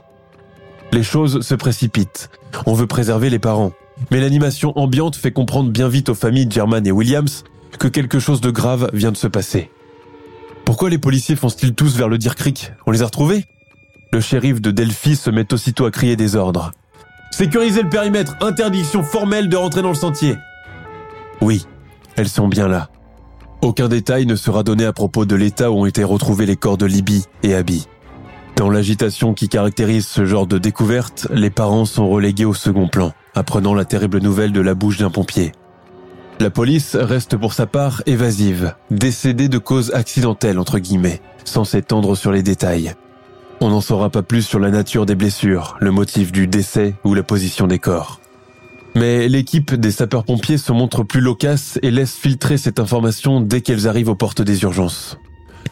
Les 0.91 1.03
choses 1.03 1.41
se 1.41 1.55
précipitent. 1.55 2.29
On 2.65 2.73
veut 2.73 2.87
préserver 2.87 3.29
les 3.29 3.39
parents. 3.39 3.71
Mais 4.11 4.19
l'animation 4.19 4.77
ambiante 4.77 5.15
fait 5.15 5.31
comprendre 5.31 5.71
bien 5.71 5.87
vite 5.87 6.09
aux 6.09 6.15
familles 6.15 6.47
German 6.49 6.85
et 6.85 6.91
Williams 6.91 7.43
que 7.77 7.87
quelque 7.87 8.19
chose 8.19 8.41
de 8.41 8.51
grave 8.51 8.89
vient 8.93 9.11
de 9.11 9.17
se 9.17 9.27
passer. 9.27 9.69
Pourquoi 10.65 10.89
les 10.89 10.97
policiers 10.97 11.35
foncent-ils 11.35 11.73
tous 11.73 11.95
vers 11.97 12.09
le 12.09 12.17
Deer 12.17 12.35
Creek 12.35 12.71
On 12.85 12.91
les 12.91 13.01
a 13.01 13.05
retrouvés? 13.05 13.45
Le 14.11 14.21
shérif 14.21 14.61
de 14.61 14.71
Delphi 14.71 15.15
se 15.15 15.29
met 15.29 15.53
aussitôt 15.53 15.85
à 15.85 15.91
crier 15.91 16.15
des 16.15 16.35
ordres. 16.35 16.71
Sécurisez 17.31 17.83
le 17.83 17.89
périmètre, 17.89 18.35
interdiction 18.41 19.03
formelle 19.03 19.49
de 19.49 19.55
rentrer 19.55 19.81
dans 19.81 19.89
le 19.89 19.95
sentier. 19.95 20.35
Oui, 21.41 21.65
elles 22.15 22.29
sont 22.29 22.47
bien 22.47 22.67
là. 22.67 22.89
Aucun 23.61 23.87
détail 23.87 24.25
ne 24.25 24.35
sera 24.35 24.63
donné 24.63 24.85
à 24.85 24.93
propos 24.93 25.25
de 25.25 25.35
l'état 25.35 25.71
où 25.71 25.81
ont 25.81 25.85
été 25.85 26.03
retrouvés 26.03 26.45
les 26.45 26.55
corps 26.55 26.77
de 26.77 26.85
Libby 26.85 27.25
et 27.43 27.53
Abby. 27.53 27.87
Dans 28.55 28.69
l'agitation 28.69 29.33
qui 29.33 29.47
caractérise 29.47 30.07
ce 30.07 30.25
genre 30.25 30.47
de 30.47 30.57
découverte, 30.57 31.27
les 31.31 31.49
parents 31.49 31.85
sont 31.85 32.09
relégués 32.09 32.45
au 32.45 32.53
second 32.53 32.87
plan, 32.87 33.13
apprenant 33.35 33.73
la 33.73 33.85
terrible 33.85 34.19
nouvelle 34.19 34.51
de 34.51 34.61
la 34.61 34.73
bouche 34.73 34.97
d'un 34.97 35.09
pompier. 35.09 35.51
La 36.41 36.49
police 36.49 36.95
reste 36.95 37.35
pour 37.35 37.51
sa 37.51 37.67
part 37.67 38.01
évasive, 38.05 38.73
décédée 38.91 39.49
de 39.49 39.57
cause 39.57 39.91
accidentelle 39.93 40.57
entre 40.57 40.79
guillemets, 40.79 41.19
sans 41.43 41.65
s'étendre 41.65 42.15
sur 42.15 42.31
les 42.31 42.43
détails. 42.43 42.93
On 43.59 43.67
n'en 43.69 43.81
saura 43.81 44.09
pas 44.09 44.23
plus 44.23 44.43
sur 44.43 44.57
la 44.57 44.71
nature 44.71 45.05
des 45.05 45.15
blessures, 45.15 45.75
le 45.81 45.91
motif 45.91 46.31
du 46.31 46.47
décès 46.47 46.95
ou 47.03 47.13
la 47.13 47.23
position 47.23 47.67
des 47.67 47.77
corps. 47.77 48.21
Mais 48.95 49.27
l'équipe 49.27 49.75
des 49.75 49.91
sapeurs-pompiers 49.91 50.57
se 50.57 50.71
montre 50.71 51.03
plus 51.03 51.19
loquace 51.19 51.77
et 51.83 51.91
laisse 51.91 52.15
filtrer 52.15 52.57
cette 52.57 52.79
information 52.79 53.41
dès 53.41 53.59
qu'elles 53.59 53.89
arrivent 53.89 54.09
aux 54.09 54.15
portes 54.15 54.41
des 54.41 54.63
urgences. 54.63 55.17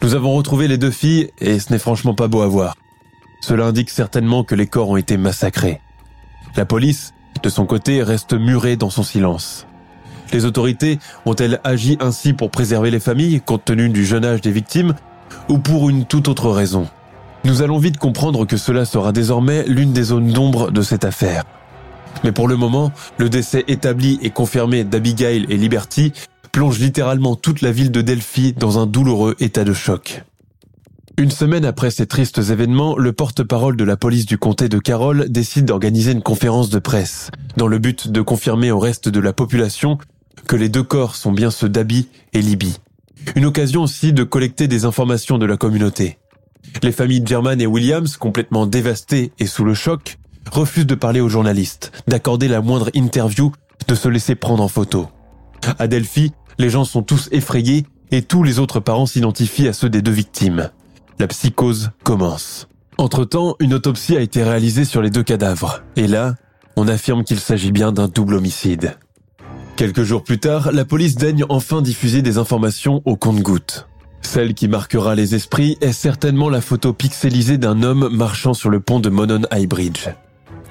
Nous 0.01 0.15
avons 0.15 0.33
retrouvé 0.33 0.67
les 0.67 0.77
deux 0.77 0.91
filles 0.91 1.29
et 1.39 1.59
ce 1.59 1.71
n'est 1.71 1.79
franchement 1.79 2.13
pas 2.13 2.27
beau 2.27 2.41
à 2.41 2.47
voir. 2.47 2.75
Cela 3.39 3.67
indique 3.67 3.89
certainement 3.89 4.43
que 4.43 4.55
les 4.55 4.67
corps 4.67 4.89
ont 4.89 4.97
été 4.97 5.15
massacrés. 5.15 5.79
La 6.57 6.65
police, 6.65 7.13
de 7.41 7.47
son 7.47 7.65
côté, 7.65 8.03
reste 8.03 8.33
murée 8.33 8.75
dans 8.75 8.89
son 8.89 9.03
silence. 9.03 9.65
Les 10.34 10.46
autorités 10.46 11.00
ont-elles 11.25 11.60
agi 11.63 11.98
ainsi 12.00 12.34
pour 12.34 12.51
préserver 12.51 12.91
les 12.91 13.00
familles, 13.00 13.41
compte 13.41 13.65
tenu 13.65 13.89
du 13.89 14.05
jeune 14.05 14.25
âge 14.25 14.41
des 14.41 14.51
victimes, 14.51 14.93
ou 15.50 15.57
pour 15.57 15.89
une 15.89 16.05
toute 16.05 16.27
autre 16.27 16.50
raison? 16.50 16.88
Nous 17.43 17.62
allons 17.62 17.77
vite 17.77 17.98
comprendre 17.98 18.46
que 18.46 18.57
cela 18.57 18.86
sera 18.86 19.12
désormais 19.12 19.63
l'une 19.67 19.93
des 19.93 20.03
zones 20.03 20.31
d'ombre 20.31 20.72
de 20.72 20.81
cette 20.81 21.05
affaire. 21.05 21.43
Mais 22.24 22.31
pour 22.31 22.48
le 22.48 22.57
moment, 22.57 22.91
le 23.17 23.29
décès 23.29 23.63
établi 23.67 24.19
et 24.22 24.31
confirmé 24.31 24.84
d'Abigail 24.84 25.46
et 25.50 25.57
Liberty 25.57 26.13
plonge 26.51 26.79
littéralement 26.79 27.36
toute 27.36 27.62
la 27.62 27.72
ville 27.72 27.91
de 27.91 28.01
Delphi 28.01 28.53
dans 28.53 28.79
un 28.79 28.88
douloureux 28.88 29.36
état 29.39 29.63
de 29.63 29.74
choc. 29.74 30.24
Une 31.19 31.31
semaine 31.31 31.65
après 31.65 31.89
ces 31.89 32.05
tristes 32.05 32.38
événements, 32.38 32.98
le 32.98 33.12
porte-parole 33.12 33.75
de 33.75 33.84
la 33.84 33.98
police 33.98 34.25
du 34.25 34.38
comté 34.38 34.69
de 34.69 34.77
Carroll 34.77 35.29
décide 35.29 35.65
d'organiser 35.65 36.12
une 36.12 36.22
conférence 36.22 36.69
de 36.69 36.79
presse, 36.79 37.31
dans 37.55 37.67
le 37.67 37.79
but 37.79 38.12
de 38.12 38.22
confirmer 38.22 38.72
au 38.72 38.79
reste 38.79 39.10
de 39.10 39.19
la 39.19 39.34
population 39.34 39.98
que 40.48 40.56
les 40.56 40.70
deux 40.70 40.84
corps 40.84 41.16
sont 41.16 41.32
bien 41.32 41.51
ceux 41.51 41.70
d'Abby 41.70 42.08
et 42.34 42.42
Libby. 42.42 42.77
Une 43.36 43.46
occasion 43.46 43.84
aussi 43.84 44.13
de 44.13 44.24
collecter 44.24 44.68
des 44.68 44.86
informations 44.86 45.38
de 45.38 45.46
la 45.46 45.58
communauté. 45.58 46.18
Les 46.82 46.92
familles 46.92 47.24
German 47.25 47.60
et 47.62 47.68
Williams, 47.68 48.18
complètement 48.18 48.66
dévastées 48.66 49.32
et 49.39 49.46
sous 49.46 49.63
le 49.63 49.74
choc, 49.74 50.18
refusent 50.51 50.88
de 50.88 50.96
parler 50.96 51.20
aux 51.20 51.30
journalistes, 51.30 51.92
d'accorder 52.08 52.48
la 52.48 52.62
moindre 52.62 52.89
interview, 52.94 53.51
de 53.88 53.96
se 53.96 54.08
laisser 54.08 54.36
prendre 54.36 54.63
en 54.63 54.68
photo. 54.68 55.08
À 55.77 55.88
Delphi, 55.88 56.32
les 56.58 56.70
gens 56.70 56.86
sont 56.86 57.04
tous 57.04 57.30
effrayés 57.32 57.86
et 58.12 58.22
tous 58.22 58.44
les 58.44 58.60
autres 58.60 58.80
parents 58.80 59.06
s'identifient 59.06 59.68
à 59.68 59.74
ceux 59.74 59.89
des 59.89 60.01
deux 60.01 60.12
victimes. 60.12 60.70
La 61.20 61.27
psychose 61.27 61.92
commence. 62.04 62.68
Entre-temps, 62.98 63.56
une 63.60 63.74
autopsie 63.74 64.16
a 64.16 64.22
été 64.22 64.44
réalisée 64.44 64.86
sur 64.86 65.01
les 65.01 65.10
deux 65.10 65.24
cadavres. 65.24 65.84
Et 65.96 66.08
là, 66.08 66.36
on 66.75 66.88
affirme 66.88 67.24
qu'il 67.24 67.39
s'agit 67.39 67.72
bien 67.72 67.92
d'un 67.92 68.08
double 68.08 68.36
homicide. 68.36 68.98
Quelques 69.77 70.01
jours 70.01 70.24
plus 70.24 70.39
tard, 70.39 70.72
la 70.72 70.86
police 70.86 71.13
daigne 71.17 71.46
enfin 71.50 71.84
diffuser 71.84 72.24
des 72.24 72.39
informations 72.39 73.03
au 73.05 73.15
compte-gouttes. 73.15 73.88
Celle 74.24 74.55
qui 74.55 74.67
marquera 74.67 75.13
les 75.13 75.36
esprits 75.36 75.77
est 75.81 75.91
certainement 75.91 76.50
la 76.50 76.62
photo 76.62 76.93
pixelisée 76.93 77.60
d'un 77.60 77.84
homme 77.84 78.10
marchant 78.12 78.55
sur 78.55 78.72
le 78.72 78.79
pont 78.79 79.00
de 79.00 79.10
Monon 79.10 79.43
High 79.53 79.69
Bridge. 79.69 80.10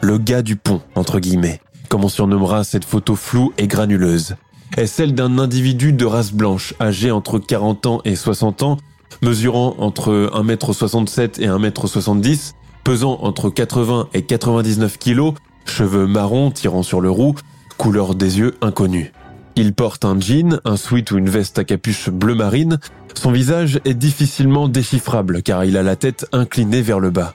Le 0.00 0.18
gars 0.18 0.42
du 0.42 0.56
pont, 0.56 0.80
entre 0.96 1.20
guillemets, 1.20 1.60
comme 1.88 2.02
on 2.02 2.08
surnommera 2.08 2.64
cette 2.64 2.84
photo 2.84 3.14
floue 3.14 3.52
et 3.58 3.68
granuleuse, 3.68 4.34
est 4.76 4.86
celle 4.86 5.14
d'un 5.14 5.38
individu 5.38 5.92
de 5.92 6.04
race 6.04 6.32
blanche, 6.32 6.75
âgé 6.80 7.12
entre 7.12 7.38
40 7.38 7.86
ans 7.86 8.00
et 8.04 8.16
60 8.16 8.64
ans, 8.64 8.76
mesurant 9.22 9.76
entre 9.78 10.32
1m67 10.34 11.40
et 11.40 11.46
1m70, 11.46 12.54
pesant 12.82 13.20
entre 13.22 13.50
80 13.50 14.08
et 14.14 14.22
99 14.22 14.98
kg, 14.98 15.34
cheveux 15.64 16.08
marrons 16.08 16.50
tirant 16.50 16.82
sur 16.82 17.00
le 17.00 17.08
roux, 17.08 17.36
couleur 17.76 18.14
des 18.14 18.38
yeux 18.38 18.54
inconnue. 18.61 19.12
Il 19.54 19.73
porte 19.73 20.04
un 20.04 20.21
jean, 20.21 20.61
un 20.64 20.76
sweat 20.76 21.11
ou 21.11 21.18
une 21.18 21.30
veste 21.30 21.59
à 21.59 21.64
capuche 21.64 22.11
bleu 22.11 22.35
marine. 22.35 22.78
Son 23.14 23.33
visage 23.33 23.80
est 23.85 23.95
difficilement 23.95 24.68
déchiffrable 24.68 25.42
car 25.42 25.64
il 25.64 25.76
a 25.76 25.83
la 25.83 25.97
tête 25.97 26.26
inclinée 26.33 26.83
vers 26.83 27.00
le 27.00 27.11
bas. 27.11 27.35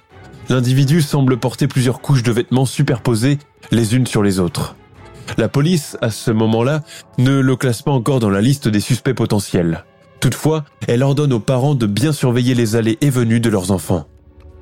L'individu 0.50 1.02
semble 1.02 1.38
porter 1.38 1.68
plusieurs 1.68 2.02
couches 2.02 2.24
de 2.24 2.32
vêtements 2.32 2.66
superposées 2.66 3.40
les 3.72 3.96
unes 3.96 4.06
sur 4.06 4.22
les 4.22 4.40
autres. 4.40 4.76
La 5.38 5.48
police, 5.48 5.98
à 6.02 6.10
ce 6.10 6.32
moment-là, 6.32 6.84
ne 7.18 7.40
le 7.40 7.56
classe 7.56 7.82
pas 7.82 7.92
encore 7.92 8.20
dans 8.20 8.30
la 8.30 8.42
liste 8.42 8.68
des 8.68 8.80
suspects 8.80 9.14
potentiels. 9.14 9.86
Toutefois, 10.20 10.66
elle 10.88 11.04
ordonne 11.04 11.34
aux 11.34 11.40
parents 11.40 11.74
de 11.74 11.88
bien 11.88 12.12
surveiller 12.12 12.54
les 12.54 12.76
allées 12.76 12.98
et 13.02 13.10
venues 13.10 13.40
de 13.40 13.50
leurs 13.50 13.72
enfants. 13.72 14.06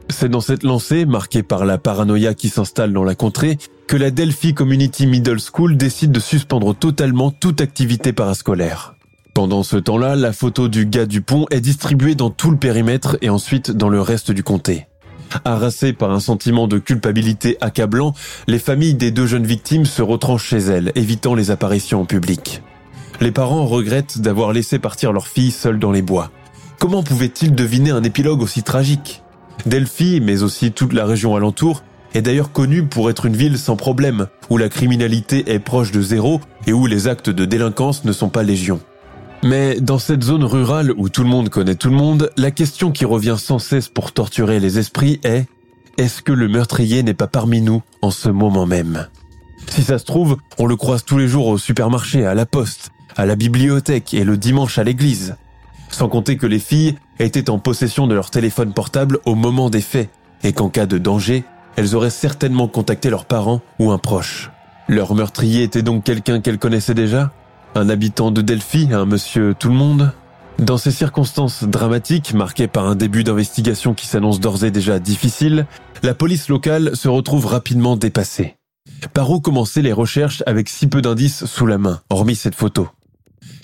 C'est 0.10 0.30
dans 0.30 0.42
cette 0.42 0.64
lancée, 0.64 1.06
marquée 1.06 1.44
par 1.44 1.66
la 1.66 1.78
paranoïa 1.78 2.34
qui 2.34 2.50
s'installe 2.50 2.94
dans 2.94 3.04
la 3.04 3.16
contrée, 3.16 3.58
que 3.90 3.98
la 3.98 4.12
Delphi 4.12 4.54
Community 4.54 5.08
Middle 5.08 5.40
School 5.40 5.76
décide 5.76 6.12
de 6.12 6.20
suspendre 6.20 6.76
totalement 6.76 7.32
toute 7.32 7.60
activité 7.60 8.14
parascolaire. 8.14 8.94
Pendant 9.34 9.64
ce 9.64 9.78
temps-là, 9.78 10.16
la 10.16 10.32
photo 10.32 10.68
du 10.68 10.86
gars 10.86 11.08
du 11.08 11.22
pont 11.22 11.48
est 11.50 11.60
distribuée 11.60 12.14
dans 12.14 12.30
tout 12.30 12.52
le 12.52 12.58
périmètre 12.58 13.18
et 13.24 13.32
ensuite 13.32 13.72
dans 13.72 13.90
le 13.90 14.00
reste 14.00 14.30
du 14.30 14.44
comté. 14.44 14.86
Harassées 15.44 15.94
par 15.94 16.12
un 16.12 16.20
sentiment 16.20 16.68
de 16.68 16.78
culpabilité 16.78 17.58
accablant, 17.62 18.14
les 18.46 18.60
familles 18.60 18.94
des 18.94 19.10
deux 19.10 19.26
jeunes 19.26 19.48
victimes 19.48 19.86
se 19.86 20.04
retranchent 20.04 20.50
chez 20.50 20.60
elles, 20.60 20.92
évitant 20.94 21.34
les 21.34 21.50
apparitions 21.50 22.02
en 22.02 22.06
public. 22.06 22.62
Les 23.22 23.32
parents 23.32 23.66
regrettent 23.66 24.20
d'avoir 24.20 24.54
laissé 24.54 24.78
partir 24.78 25.14
leur 25.14 25.28
fille 25.28 25.50
seule 25.50 25.80
dans 25.80 25.92
les 25.92 26.04
bois. 26.04 26.30
Comment 26.78 27.02
pouvaient-ils 27.02 27.56
deviner 27.56 27.90
un 27.90 28.04
épilogue 28.04 28.44
aussi 28.44 28.62
tragique? 28.62 29.24
Delphi, 29.66 30.22
mais 30.22 30.44
aussi 30.44 30.72
toute 30.74 30.94
la 30.94 31.08
région 31.08 31.36
alentour, 31.36 31.82
est 32.14 32.22
d'ailleurs 32.22 32.52
connue 32.52 32.84
pour 32.84 33.10
être 33.10 33.26
une 33.26 33.36
ville 33.36 33.58
sans 33.58 33.76
problème, 33.76 34.28
où 34.50 34.58
la 34.58 34.70
criminalité 34.70 35.52
est 35.52 35.60
proche 35.60 35.92
de 35.92 36.02
zéro 36.02 36.42
et 36.68 36.74
où 36.74 36.86
les 36.86 37.08
actes 37.08 37.30
de 37.30 37.46
délinquance 37.46 38.06
ne 38.06 38.12
sont 38.12 38.30
pas 38.30 38.44
légion. 38.44 38.80
Mais 39.44 39.80
dans 39.80 40.00
cette 40.00 40.24
zone 40.24 40.44
rurale 40.44 40.92
où 40.98 41.08
tout 41.08 41.24
le 41.24 41.30
monde 41.30 41.50
connaît 41.50 41.76
tout 41.76 41.90
le 41.90 41.96
monde, 41.96 42.30
la 42.36 42.52
question 42.52 42.92
qui 42.92 43.06
revient 43.06 43.38
sans 43.38 43.60
cesse 43.60 43.88
pour 43.88 44.12
torturer 44.12 44.60
les 44.60 44.80
esprits 44.80 45.20
est 45.24 45.46
est-ce 45.98 46.22
que 46.22 46.32
le 46.32 46.48
meurtrier 46.48 47.04
n'est 47.04 47.14
pas 47.14 47.28
parmi 47.28 47.62
nous 47.62 47.82
en 48.02 48.12
ce 48.12 48.30
moment 48.30 48.66
même? 48.66 49.08
Si 49.68 49.84
ça 49.84 50.00
se 50.00 50.06
trouve, 50.06 50.38
on 50.58 50.66
le 50.66 50.76
croise 50.76 51.06
tous 51.06 51.18
les 51.18 51.28
jours 51.28 51.48
au 51.48 51.58
supermarché, 51.58 52.26
à 52.26 52.34
la 52.34 52.46
poste, 52.46 52.92
à 53.16 53.26
la 53.26 53.36
bibliothèque 53.36 54.14
et 54.14 54.24
le 54.24 54.38
dimanche 54.38 54.78
à 54.78 54.84
l'église. 54.84 55.36
Sans 55.90 56.10
compter 56.10 56.38
que 56.38 56.48
les 56.48 56.60
filles 56.60 56.96
étaient 57.20 57.50
en 57.50 57.60
possession 57.60 58.08
de 58.08 58.16
leur 58.16 58.32
téléphone 58.32 58.74
portable 58.74 59.20
au 59.26 59.36
moment 59.36 59.70
des 59.70 59.82
faits 59.82 60.10
et 60.44 60.54
qu'en 60.54 60.70
cas 60.70 60.86
de 60.86 60.98
danger, 60.98 61.44
elles 61.76 61.96
auraient 61.96 62.10
certainement 62.10 62.68
contacté 62.68 63.10
leurs 63.10 63.26
parents 63.26 63.62
ou 63.80 63.92
un 63.92 63.98
proche. 63.98 64.52
Leur 64.88 65.14
meurtrier 65.16 65.64
était 65.64 65.84
donc 65.84 66.04
quelqu'un 66.04 66.42
qu'elles 66.42 66.58
connaissaient 66.58 66.94
déjà? 66.94 67.32
Un 67.76 67.90
habitant 67.90 68.32
de 68.32 68.42
Delphi, 68.42 68.90
un 68.92 69.06
monsieur 69.06 69.54
tout 69.58 69.70
le 69.70 69.76
monde 69.76 70.12
Dans 70.58 70.78
ces 70.78 70.92
circonstances 70.92 71.64
dramatiques, 71.64 72.34
marquées 72.34 72.68
par 72.68 72.88
un 72.88 72.96
début 72.96 73.24
d'investigation 73.24 73.94
qui 73.94 74.08
s'annonce 74.08 74.40
d'ores 74.40 74.64
et 74.64 74.72
déjà 74.72 75.00
difficile, 75.00 75.68
la 76.04 76.14
police 76.14 76.50
locale 76.50 76.96
se 76.96 77.08
retrouve 77.08 77.46
rapidement 77.46 77.96
dépassée. 77.96 78.56
Par 79.14 79.30
où 79.30 79.40
commencer 79.40 79.82
les 79.82 79.94
recherches 79.94 80.44
avec 80.46 80.68
si 80.68 80.88
peu 80.88 81.02
d'indices 81.02 81.46
sous 81.46 81.66
la 81.66 81.78
main, 81.78 82.02
hormis 82.10 82.36
cette 82.36 82.56
photo? 82.56 82.90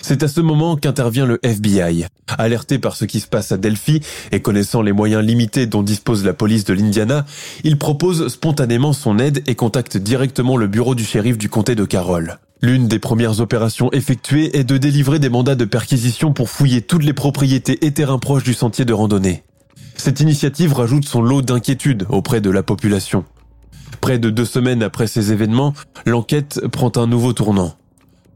C'est 0.00 0.22
à 0.22 0.28
ce 0.28 0.40
moment 0.40 0.76
qu'intervient 0.76 1.26
le 1.26 1.40
FBI. 1.42 2.06
Alerté 2.38 2.78
par 2.78 2.94
ce 2.94 3.04
qui 3.04 3.20
se 3.20 3.26
passe 3.26 3.52
à 3.52 3.56
Delphi 3.56 4.00
et 4.30 4.40
connaissant 4.40 4.82
les 4.82 4.92
moyens 4.92 5.24
limités 5.24 5.66
dont 5.66 5.82
dispose 5.82 6.24
la 6.24 6.32
police 6.32 6.64
de 6.64 6.74
l'Indiana, 6.74 7.26
il 7.64 7.76
propose 7.76 8.28
spontanément 8.28 8.92
son 8.92 9.18
aide 9.18 9.42
et 9.46 9.54
contacte 9.54 9.96
directement 9.96 10.56
le 10.56 10.68
bureau 10.68 10.94
du 10.94 11.04
shérif 11.04 11.38
du 11.38 11.48
comté 11.48 11.74
de 11.74 11.84
Carroll. 11.84 12.38
L'une 12.62 12.88
des 12.88 12.98
premières 12.98 13.40
opérations 13.40 13.92
effectuées 13.92 14.56
est 14.58 14.64
de 14.64 14.78
délivrer 14.78 15.18
des 15.18 15.28
mandats 15.28 15.56
de 15.56 15.64
perquisition 15.64 16.32
pour 16.32 16.50
fouiller 16.50 16.82
toutes 16.82 17.04
les 17.04 17.12
propriétés 17.12 17.84
et 17.84 17.92
terrains 17.92 18.18
proches 18.18 18.44
du 18.44 18.54
sentier 18.54 18.84
de 18.84 18.92
randonnée. 18.92 19.42
Cette 19.96 20.20
initiative 20.20 20.72
rajoute 20.72 21.06
son 21.06 21.20
lot 21.20 21.42
d'inquiétude 21.42 22.06
auprès 22.08 22.40
de 22.40 22.50
la 22.50 22.62
population. 22.62 23.24
Près 24.00 24.18
de 24.18 24.30
deux 24.30 24.44
semaines 24.44 24.82
après 24.82 25.06
ces 25.06 25.32
événements, 25.32 25.74
l'enquête 26.06 26.60
prend 26.68 26.92
un 26.96 27.06
nouveau 27.06 27.32
tournant. 27.32 27.74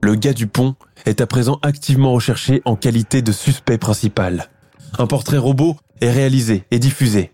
Le 0.03 0.15
gars 0.15 0.33
du 0.33 0.47
pont 0.47 0.75
est 1.07 1.21
à 1.21 1.27
présent 1.27 1.59
activement 1.63 2.13
recherché 2.13 2.63
en 2.65 2.77
qualité 2.77 3.23
de 3.23 3.33
suspect 3.33 3.79
principal. 3.79 4.49
Un 4.99 5.07
portrait 5.07 5.39
robot 5.39 5.77
est 6.01 6.11
réalisé 6.11 6.65
et 6.71 6.79
diffusé. 6.79 7.33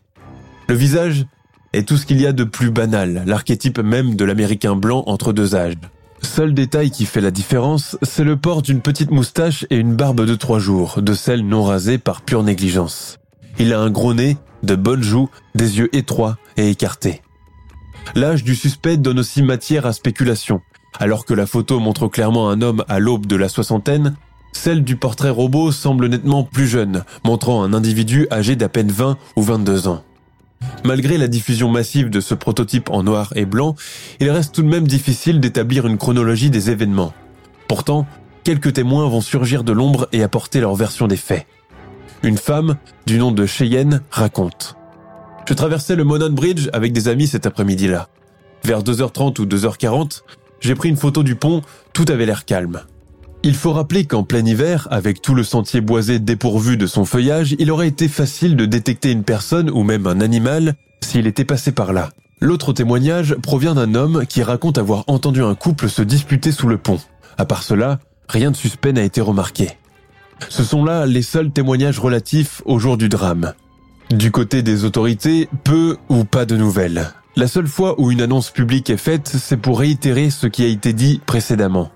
Le 0.68 0.74
visage 0.74 1.26
est 1.72 1.86
tout 1.86 1.96
ce 1.96 2.06
qu'il 2.06 2.20
y 2.20 2.26
a 2.26 2.32
de 2.32 2.44
plus 2.44 2.70
banal, 2.70 3.22
l'archétype 3.26 3.78
même 3.78 4.14
de 4.14 4.24
l'américain 4.24 4.76
blanc 4.76 5.04
entre 5.06 5.32
deux 5.32 5.54
âges. 5.54 5.74
Seul 6.22 6.54
détail 6.54 6.90
qui 6.90 7.06
fait 7.06 7.20
la 7.20 7.30
différence, 7.30 7.96
c'est 8.02 8.24
le 8.24 8.36
port 8.36 8.62
d'une 8.62 8.80
petite 8.80 9.10
moustache 9.10 9.66
et 9.70 9.76
une 9.76 9.94
barbe 9.94 10.24
de 10.24 10.34
trois 10.34 10.58
jours, 10.58 11.00
de 11.02 11.14
celle 11.14 11.46
non 11.46 11.62
rasée 11.62 11.98
par 11.98 12.22
pure 12.22 12.42
négligence. 12.42 13.18
Il 13.58 13.72
a 13.72 13.80
un 13.80 13.90
gros 13.90 14.14
nez, 14.14 14.36
de 14.62 14.74
bonnes 14.74 15.02
joues, 15.02 15.28
des 15.54 15.78
yeux 15.78 15.94
étroits 15.94 16.36
et 16.56 16.70
écartés. 16.70 17.22
L'âge 18.14 18.44
du 18.44 18.54
suspect 18.54 18.96
donne 18.96 19.18
aussi 19.18 19.42
matière 19.42 19.86
à 19.86 19.92
spéculation. 19.92 20.60
Alors 20.98 21.24
que 21.24 21.34
la 21.34 21.46
photo 21.46 21.78
montre 21.78 22.08
clairement 22.08 22.48
un 22.50 22.62
homme 22.62 22.84
à 22.88 22.98
l'aube 22.98 23.26
de 23.26 23.36
la 23.36 23.48
soixantaine, 23.48 24.16
celle 24.52 24.84
du 24.84 24.96
portrait 24.96 25.30
robot 25.30 25.70
semble 25.70 26.08
nettement 26.08 26.42
plus 26.42 26.66
jeune, 26.66 27.04
montrant 27.24 27.62
un 27.62 27.74
individu 27.74 28.26
âgé 28.30 28.56
d'à 28.56 28.68
peine 28.68 28.90
20 28.90 29.18
ou 29.36 29.42
22 29.42 29.88
ans. 29.88 30.02
Malgré 30.84 31.18
la 31.18 31.28
diffusion 31.28 31.68
massive 31.68 32.08
de 32.08 32.20
ce 32.20 32.34
prototype 32.34 32.90
en 32.90 33.02
noir 33.02 33.32
et 33.36 33.44
blanc, 33.44 33.74
il 34.20 34.30
reste 34.30 34.54
tout 34.54 34.62
de 34.62 34.68
même 34.68 34.88
difficile 34.88 35.40
d'établir 35.40 35.86
une 35.86 35.98
chronologie 35.98 36.50
des 36.50 36.70
événements. 36.70 37.12
Pourtant, 37.68 38.06
quelques 38.44 38.72
témoins 38.72 39.08
vont 39.08 39.20
surgir 39.20 39.64
de 39.64 39.72
l'ombre 39.72 40.08
et 40.12 40.22
apporter 40.22 40.60
leur 40.60 40.74
version 40.74 41.06
des 41.06 41.16
faits. 41.16 41.46
Une 42.22 42.38
femme, 42.38 42.76
du 43.06 43.18
nom 43.18 43.32
de 43.32 43.44
Cheyenne, 43.44 44.00
raconte. 44.10 44.76
Je 45.46 45.54
traversais 45.54 45.94
le 45.94 46.04
Monon 46.04 46.30
Bridge 46.30 46.68
avec 46.72 46.92
des 46.92 47.08
amis 47.08 47.26
cet 47.26 47.46
après-midi-là. 47.46 48.08
Vers 48.64 48.82
2h30 48.82 49.40
ou 49.40 49.44
2h40, 49.44 50.22
j'ai 50.60 50.74
pris 50.74 50.88
une 50.88 50.96
photo 50.96 51.22
du 51.22 51.34
pont, 51.34 51.62
tout 51.92 52.04
avait 52.08 52.26
l'air 52.26 52.44
calme. 52.44 52.82
Il 53.42 53.54
faut 53.54 53.72
rappeler 53.72 54.06
qu'en 54.06 54.24
plein 54.24 54.44
hiver, 54.44 54.88
avec 54.90 55.22
tout 55.22 55.34
le 55.34 55.44
sentier 55.44 55.80
boisé 55.80 56.18
dépourvu 56.18 56.76
de 56.76 56.86
son 56.86 57.04
feuillage, 57.04 57.54
il 57.58 57.70
aurait 57.70 57.88
été 57.88 58.08
facile 58.08 58.56
de 58.56 58.66
détecter 58.66 59.12
une 59.12 59.22
personne 59.22 59.70
ou 59.70 59.82
même 59.82 60.06
un 60.06 60.20
animal 60.20 60.74
s'il 61.00 61.26
était 61.26 61.44
passé 61.44 61.70
par 61.70 61.92
là. 61.92 62.10
L'autre 62.40 62.72
témoignage 62.72 63.34
provient 63.36 63.74
d'un 63.74 63.94
homme 63.94 64.26
qui 64.26 64.42
raconte 64.42 64.78
avoir 64.78 65.04
entendu 65.06 65.42
un 65.42 65.54
couple 65.54 65.88
se 65.88 66.02
disputer 66.02 66.52
sous 66.52 66.68
le 66.68 66.76
pont. 66.76 67.00
À 67.38 67.44
part 67.44 67.62
cela, 67.62 68.00
rien 68.28 68.50
de 68.50 68.56
suspect 68.56 68.92
n'a 68.92 69.04
été 69.04 69.20
remarqué. 69.20 69.70
Ce 70.48 70.64
sont 70.64 70.84
là 70.84 71.06
les 71.06 71.22
seuls 71.22 71.50
témoignages 71.50 71.98
relatifs 71.98 72.62
au 72.64 72.78
jour 72.78 72.96
du 72.96 73.08
drame. 73.08 73.54
Du 74.10 74.30
côté 74.30 74.62
des 74.62 74.84
autorités, 74.84 75.48
peu 75.64 75.96
ou 76.08 76.24
pas 76.24 76.44
de 76.44 76.56
nouvelles. 76.56 77.12
La 77.38 77.48
seule 77.48 77.66
fois 77.66 78.00
où 78.00 78.10
une 78.10 78.22
annonce 78.22 78.50
publique 78.50 78.88
est 78.88 78.96
faite, 78.96 79.28
c'est 79.28 79.58
pour 79.58 79.80
réitérer 79.80 80.30
ce 80.30 80.46
qui 80.46 80.64
a 80.64 80.68
été 80.68 80.94
dit 80.94 81.20
précédemment. 81.26 81.90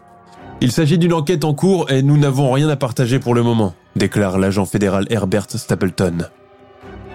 Il 0.61 0.71
s'agit 0.71 0.99
d'une 0.99 1.15
enquête 1.15 1.47
en 1.47 1.55
cours 1.55 1.91
et 1.91 2.03
nous 2.03 2.19
n'avons 2.19 2.53
rien 2.53 2.69
à 2.69 2.77
partager 2.77 3.19
pour 3.19 3.35
le 3.35 3.43
moment, 3.43 3.75
déclare 3.97 4.39
l'agent 4.39 4.67
fédéral 4.67 5.07
Herbert 5.09 5.47
Stapleton. 5.49 6.29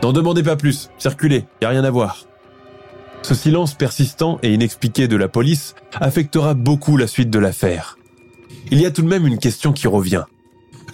N'en 0.02 0.12
demandez 0.12 0.42
pas 0.42 0.56
plus, 0.56 0.90
circulez, 0.98 1.46
y 1.62 1.66
a 1.66 1.70
rien 1.70 1.84
à 1.84 1.92
voir. 1.92 2.26
Ce 3.22 3.36
silence 3.36 3.76
persistant 3.76 4.40
et 4.42 4.52
inexpliqué 4.52 5.08
de 5.08 5.18
la 5.18 5.28
police 5.28 5.76
affectera 6.02 6.56
beaucoup 6.56 6.98
la 6.98 7.06
suite 7.06 7.30
de 7.30 7.38
l'affaire. 7.38 8.00
Il 8.72 8.82
y 8.82 8.88
a 8.88 8.92
tout 8.92 9.04
de 9.04 9.08
même 9.08 9.28
une 9.28 9.38
question 9.38 9.72
qui 9.72 9.88
revient. 9.88 10.24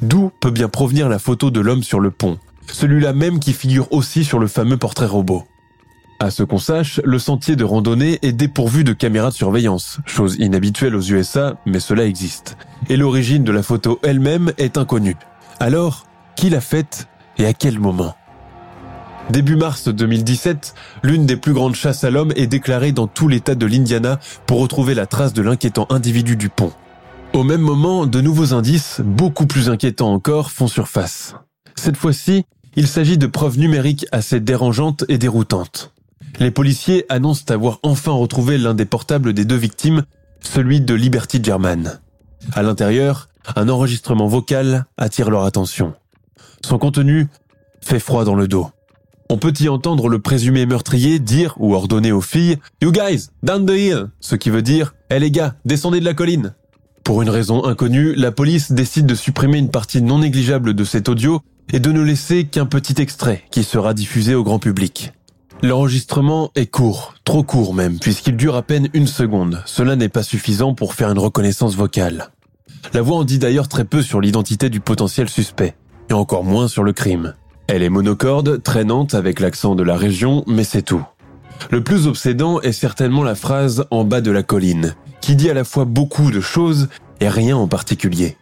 D'où 0.02 0.32
peut 0.42 0.52
bien 0.52 0.68
provenir 0.68 1.08
la 1.08 1.18
photo 1.18 1.50
de 1.50 1.62
l'homme 1.62 1.84
sur 1.84 2.02
le 2.02 2.12
pont, 2.12 2.40
celui-là 2.68 3.14
même 3.14 3.40
qui 3.40 3.54
figure 3.54 3.90
aussi 3.94 4.26
sur 4.26 4.38
le 4.38 4.48
fameux 4.48 4.78
portrait 4.78 5.06
robot? 5.06 5.46
À 6.22 6.30
ce 6.30 6.44
qu'on 6.44 6.60
sache, 6.60 7.02
le 7.04 7.18
sentier 7.18 7.56
de 7.56 7.64
randonnée 7.64 8.20
est 8.22 8.32
dépourvu 8.32 8.84
de 8.84 8.94
caméras 8.94 9.32
de 9.32 9.36
surveillance, 9.36 9.98
chose 10.06 10.36
inhabituelle 10.38 10.96
aux 10.96 11.02
USA, 11.02 11.56
mais 11.66 11.80
cela 11.80 12.06
existe. 12.06 12.58
Et 12.90 12.96
l'origine 12.96 13.44
de 13.44 13.52
la 13.52 13.64
photo 13.64 14.00
elle-même 14.04 14.54
est 14.60 14.78
inconnue. 14.78 15.16
Alors, 15.60 16.06
qui 16.36 16.52
l'a 16.52 16.62
faite 16.62 17.08
et 17.40 17.48
à 17.48 17.56
quel 17.56 17.80
moment? 17.80 18.16
Début 19.32 19.56
mars 19.56 19.88
2017, 19.88 20.76
l'une 21.02 21.26
des 21.26 21.38
plus 21.38 21.54
grandes 21.54 21.74
chasses 21.74 22.04
à 22.04 22.12
l'homme 22.12 22.34
est 22.36 22.46
déclarée 22.46 22.92
dans 22.92 23.08
tout 23.08 23.28
l'état 23.28 23.56
de 23.56 23.66
l'Indiana 23.66 24.20
pour 24.46 24.60
retrouver 24.60 24.94
la 24.94 25.08
trace 25.08 25.34
de 25.34 25.42
l'inquiétant 25.42 25.88
individu 25.90 26.36
du 26.36 26.50
pont. 26.50 26.72
Au 27.34 27.44
même 27.44 27.62
moment, 27.62 28.06
de 28.06 28.22
nouveaux 28.22 28.54
indices, 28.54 29.02
beaucoup 29.04 29.48
plus 29.48 29.72
inquiétants 29.72 30.14
encore, 30.14 30.52
font 30.52 30.68
surface. 30.68 31.34
Cette 31.76 31.98
fois-ci, 31.98 32.46
il 32.76 32.88
s'agit 32.88 33.18
de 33.18 33.26
preuves 33.26 33.58
numériques 33.58 34.06
assez 34.12 34.40
dérangeantes 34.40 35.04
et 35.10 35.18
déroutantes. 35.18 35.92
Les 36.40 36.52
policiers 36.52 37.06
annoncent 37.10 37.54
avoir 37.54 37.80
enfin 37.84 38.12
retrouvé 38.12 38.58
l'un 38.58 38.74
des 38.74 38.86
portables 38.86 39.34
des 39.34 39.46
deux 39.46 39.56
victimes, 39.56 40.04
celui 40.42 40.82
de 40.82 40.94
Liberty 40.94 41.40
German. 41.44 42.00
À 42.54 42.64
l'intérieur, 42.64 43.30
un 43.56 43.70
enregistrement 43.70 44.28
vocal 44.28 44.86
attire 44.98 45.30
leur 45.30 45.44
attention. 45.44 45.94
Son 46.64 46.78
contenu 46.78 47.28
fait 47.82 48.00
froid 48.00 48.26
dans 48.26 48.36
le 48.36 48.48
dos. 48.48 48.70
On 49.30 49.38
peut 49.38 49.54
y 49.60 49.70
entendre 49.70 50.10
le 50.10 50.20
présumé 50.20 50.66
meurtrier 50.66 51.20
dire 51.20 51.56
ou 51.58 51.74
ordonner 51.74 52.12
aux 52.12 52.22
filles 52.22 52.58
You 52.82 52.92
guys, 52.92 53.30
down 53.44 53.66
the 53.66 53.72
hill, 53.72 54.08
ce 54.20 54.36
qui 54.36 54.50
veut 54.50 54.62
dire 54.62 54.94
Eh 55.10 55.20
les 55.20 55.32
gars, 55.32 55.56
descendez 55.64 56.00
de 56.00 56.06
la 56.06 56.14
colline. 56.14 56.54
Pour 57.04 57.22
une 57.22 57.30
raison 57.30 57.64
inconnue, 57.64 58.14
la 58.16 58.32
police 58.32 58.72
décide 58.72 59.06
de 59.06 59.16
supprimer 59.16 59.58
une 59.58 59.72
partie 59.72 60.02
non 60.02 60.20
négligeable 60.20 60.74
de 60.74 60.84
cet 60.84 61.10
audio 61.10 61.42
et 61.72 61.80
de 61.80 61.92
ne 61.92 62.02
laisser 62.02 62.46
qu'un 62.46 62.66
petit 62.66 63.02
extrait 63.02 63.44
qui 63.52 63.64
sera 63.64 63.94
diffusé 63.94 64.36
au 64.36 64.44
grand 64.44 64.60
public. 64.60 65.14
L'enregistrement 65.64 66.50
est 66.56 66.66
court, 66.66 67.14
trop 67.24 67.44
court 67.44 67.76
même, 67.76 68.00
puisqu'il 68.00 68.36
dure 68.36 68.56
à 68.56 68.64
peine 68.64 68.90
une 68.94 69.06
seconde. 69.06 69.62
Cela 69.68 69.96
n'est 69.96 70.10
pas 70.10 70.24
suffisant 70.24 70.74
pour 70.74 70.96
faire 70.96 71.12
une 71.12 71.20
reconnaissance 71.20 71.76
vocale. 71.76 72.30
La 72.96 73.04
voix 73.04 73.18
en 73.18 73.24
dit 73.24 73.38
d'ailleurs 73.38 73.68
très 73.68 73.86
peu 73.86 74.02
sur 74.02 74.22
l'identité 74.22 74.72
du 74.72 74.80
potentiel 74.80 75.30
suspect, 75.30 75.76
et 76.10 76.14
encore 76.14 76.44
moins 76.44 76.68
sur 76.68 76.84
le 76.84 76.94
crime. 76.94 77.36
Elle 77.68 77.84
est 77.84 77.90
monocorde, 77.90 78.64
traînante 78.64 79.14
avec 79.14 79.40
l'accent 79.40 79.76
de 79.76 79.84
la 79.84 79.98
région, 79.98 80.44
mais 80.48 80.64
c'est 80.64 80.82
tout. 80.82 81.06
Le 81.70 81.84
plus 81.84 82.08
obsédant 82.08 82.60
est 82.62 82.72
certainement 82.72 83.24
la 83.24 83.36
phrase 83.36 83.86
en 83.92 84.04
bas 84.04 84.22
de 84.22 84.32
la 84.32 84.42
colline, 84.42 84.96
qui 85.22 85.36
dit 85.36 85.52
à 85.52 85.54
la 85.54 85.64
fois 85.64 85.86
beaucoup 85.86 86.32
de 86.32 86.42
choses 86.42 86.90
et 87.20 87.30
rien 87.30 87.56
en 87.56 87.68
particulier. 87.68 88.36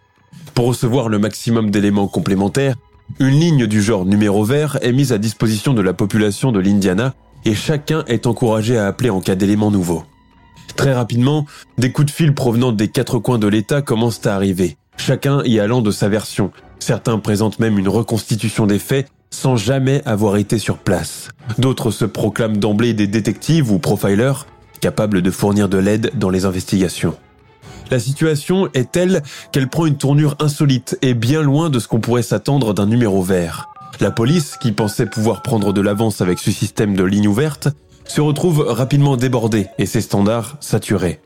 Pour 0.53 0.67
recevoir 0.67 1.09
le 1.09 1.19
maximum 1.19 1.69
d'éléments 1.69 2.07
complémentaires, 2.07 2.75
une 3.19 3.39
ligne 3.39 3.67
du 3.67 3.81
genre 3.81 4.05
numéro 4.05 4.43
vert 4.43 4.77
est 4.81 4.91
mise 4.91 5.11
à 5.11 5.17
disposition 5.17 5.73
de 5.73 5.81
la 5.81 5.93
population 5.93 6.51
de 6.51 6.59
l'Indiana 6.59 7.13
et 7.45 7.55
chacun 7.55 8.03
est 8.07 8.27
encouragé 8.27 8.77
à 8.77 8.87
appeler 8.87 9.09
en 9.09 9.21
cas 9.21 9.35
d'éléments 9.35 9.71
nouveaux. 9.71 10.03
Très 10.75 10.93
rapidement, 10.93 11.45
des 11.77 11.91
coups 11.91 12.07
de 12.07 12.11
fil 12.11 12.33
provenant 12.33 12.71
des 12.71 12.87
quatre 12.87 13.19
coins 13.19 13.39
de 13.39 13.47
l'État 13.47 13.81
commencent 13.81 14.25
à 14.25 14.35
arriver, 14.35 14.77
chacun 14.97 15.41
y 15.43 15.59
allant 15.59 15.81
de 15.81 15.91
sa 15.91 16.09
version. 16.09 16.51
Certains 16.79 17.19
présentent 17.19 17.59
même 17.59 17.77
une 17.77 17.89
reconstitution 17.89 18.65
des 18.65 18.79
faits 18.79 19.07
sans 19.31 19.55
jamais 19.55 20.01
avoir 20.05 20.37
été 20.37 20.57
sur 20.57 20.77
place. 20.77 21.29
D'autres 21.57 21.91
se 21.91 22.05
proclament 22.05 22.57
d'emblée 22.57 22.93
des 22.93 23.07
détectives 23.07 23.71
ou 23.71 23.79
profilers, 23.79 24.47
capables 24.79 25.21
de 25.21 25.31
fournir 25.31 25.69
de 25.69 25.77
l'aide 25.77 26.11
dans 26.15 26.29
les 26.29 26.45
investigations. 26.45 27.15
La 27.91 27.99
situation 27.99 28.69
est 28.73 28.91
telle 28.91 29.23
qu'elle 29.51 29.67
prend 29.67 29.85
une 29.85 29.97
tournure 29.97 30.35
insolite 30.39 30.97
et 31.01 31.13
bien 31.13 31.41
loin 31.41 31.69
de 31.69 31.79
ce 31.79 31.87
qu'on 31.87 31.99
pourrait 31.99 32.21
s'attendre 32.21 32.73
d'un 32.73 32.85
numéro 32.85 33.23
vert. 33.23 33.69
La 33.99 34.11
police, 34.11 34.57
qui 34.57 34.71
pensait 34.71 35.07
pouvoir 35.07 35.41
prendre 35.41 35.73
de 35.73 35.81
l'avance 35.81 36.21
avec 36.21 36.39
ce 36.39 36.51
système 36.51 36.95
de 36.95 37.03
ligne 37.03 37.27
ouverte, 37.27 37.69
se 38.05 38.21
retrouve 38.21 38.65
rapidement 38.67 39.17
débordée 39.17 39.67
et 39.77 39.85
ses 39.85 40.01
standards 40.01 40.57
saturés. 40.59 41.19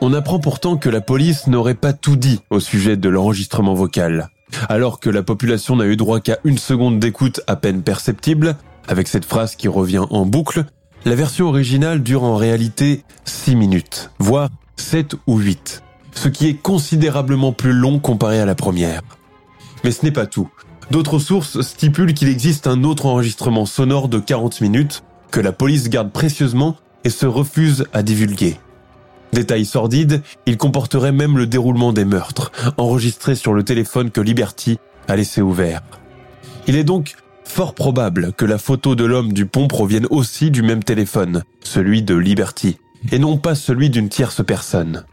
On 0.00 0.12
apprend 0.12 0.38
pourtant 0.38 0.76
que 0.76 0.88
la 0.90 1.00
police 1.00 1.46
n'aurait 1.46 1.74
pas 1.74 1.92
tout 1.92 2.16
dit 2.16 2.40
au 2.50 2.60
sujet 2.60 2.96
de 2.96 3.08
l'enregistrement 3.08 3.74
vocal. 3.74 4.28
Alors 4.68 5.00
que 5.00 5.10
la 5.10 5.22
population 5.22 5.76
n'a 5.76 5.86
eu 5.86 5.96
droit 5.96 6.20
qu'à 6.20 6.38
une 6.44 6.58
seconde 6.58 6.98
d'écoute 6.98 7.40
à 7.46 7.56
peine 7.56 7.82
perceptible, 7.82 8.56
avec 8.88 9.08
cette 9.08 9.24
phrase 9.24 9.56
qui 9.56 9.68
revient 9.68 10.04
en 10.10 10.26
boucle, 10.26 10.64
la 11.04 11.14
version 11.14 11.48
originale 11.48 12.02
dure 12.02 12.24
en 12.24 12.36
réalité 12.36 13.02
6 13.24 13.56
minutes, 13.56 14.10
voire 14.18 14.50
7 14.76 15.16
ou 15.26 15.38
8, 15.38 15.83
ce 16.14 16.28
qui 16.28 16.48
est 16.48 16.54
considérablement 16.54 17.52
plus 17.52 17.72
long 17.72 17.98
comparé 17.98 18.40
à 18.40 18.46
la 18.46 18.54
première. 18.54 19.02
Mais 19.82 19.90
ce 19.90 20.04
n'est 20.04 20.12
pas 20.12 20.26
tout. 20.26 20.48
D'autres 20.90 21.18
sources 21.18 21.60
stipulent 21.62 22.14
qu'il 22.14 22.28
existe 22.28 22.66
un 22.66 22.84
autre 22.84 23.06
enregistrement 23.06 23.66
sonore 23.66 24.08
de 24.08 24.18
40 24.18 24.60
minutes 24.60 25.02
que 25.30 25.40
la 25.40 25.52
police 25.52 25.88
garde 25.88 26.12
précieusement 26.12 26.76
et 27.04 27.10
se 27.10 27.26
refuse 27.26 27.86
à 27.92 28.02
divulguer. 28.02 28.58
Détail 29.32 29.64
sordide, 29.64 30.22
il 30.46 30.56
comporterait 30.56 31.12
même 31.12 31.36
le 31.36 31.46
déroulement 31.46 31.92
des 31.92 32.04
meurtres, 32.04 32.52
enregistrés 32.76 33.34
sur 33.34 33.52
le 33.52 33.64
téléphone 33.64 34.10
que 34.10 34.20
Liberty 34.20 34.78
a 35.08 35.16
laissé 35.16 35.42
ouvert. 35.42 35.82
Il 36.68 36.76
est 36.76 36.84
donc 36.84 37.16
fort 37.44 37.74
probable 37.74 38.32
que 38.32 38.44
la 38.44 38.58
photo 38.58 38.94
de 38.94 39.04
l'homme 39.04 39.32
du 39.32 39.46
pont 39.46 39.68
provienne 39.68 40.06
aussi 40.10 40.50
du 40.50 40.62
même 40.62 40.84
téléphone, 40.84 41.42
celui 41.62 42.02
de 42.02 42.14
Liberty, 42.14 42.78
et 43.10 43.18
non 43.18 43.36
pas 43.36 43.54
celui 43.54 43.90
d'une 43.90 44.08
tierce 44.08 44.44
personne. 44.44 45.04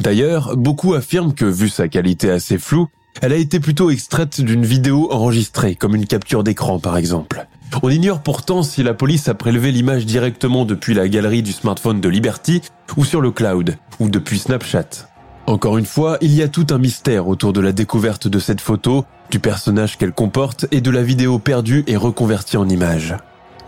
D'ailleurs, 0.00 0.56
beaucoup 0.56 0.94
affirment 0.94 1.34
que, 1.34 1.44
vu 1.44 1.68
sa 1.68 1.88
qualité 1.88 2.30
assez 2.30 2.58
floue, 2.58 2.88
elle 3.20 3.32
a 3.32 3.36
été 3.36 3.60
plutôt 3.60 3.90
extraite 3.90 4.40
d'une 4.40 4.64
vidéo 4.64 5.12
enregistrée, 5.12 5.74
comme 5.74 5.94
une 5.94 6.06
capture 6.06 6.42
d'écran 6.42 6.78
par 6.78 6.96
exemple. 6.96 7.46
On 7.82 7.90
ignore 7.90 8.22
pourtant 8.22 8.62
si 8.62 8.82
la 8.82 8.94
police 8.94 9.28
a 9.28 9.34
prélevé 9.34 9.72
l'image 9.72 10.06
directement 10.06 10.64
depuis 10.64 10.94
la 10.94 11.08
galerie 11.08 11.42
du 11.42 11.52
smartphone 11.52 12.00
de 12.00 12.08
Liberty 12.08 12.60
ou 12.96 13.04
sur 13.04 13.20
le 13.20 13.30
cloud 13.30 13.76
ou 14.00 14.08
depuis 14.08 14.38
Snapchat. 14.38 15.08
Encore 15.46 15.78
une 15.78 15.86
fois, 15.86 16.18
il 16.20 16.32
y 16.34 16.42
a 16.42 16.48
tout 16.48 16.66
un 16.70 16.78
mystère 16.78 17.28
autour 17.28 17.52
de 17.52 17.60
la 17.60 17.72
découverte 17.72 18.28
de 18.28 18.38
cette 18.38 18.60
photo, 18.60 19.04
du 19.30 19.40
personnage 19.40 19.98
qu'elle 19.98 20.12
comporte 20.12 20.66
et 20.70 20.80
de 20.80 20.90
la 20.90 21.02
vidéo 21.02 21.38
perdue 21.38 21.84
et 21.86 21.96
reconvertie 21.96 22.56
en 22.56 22.68
image. 22.68 23.16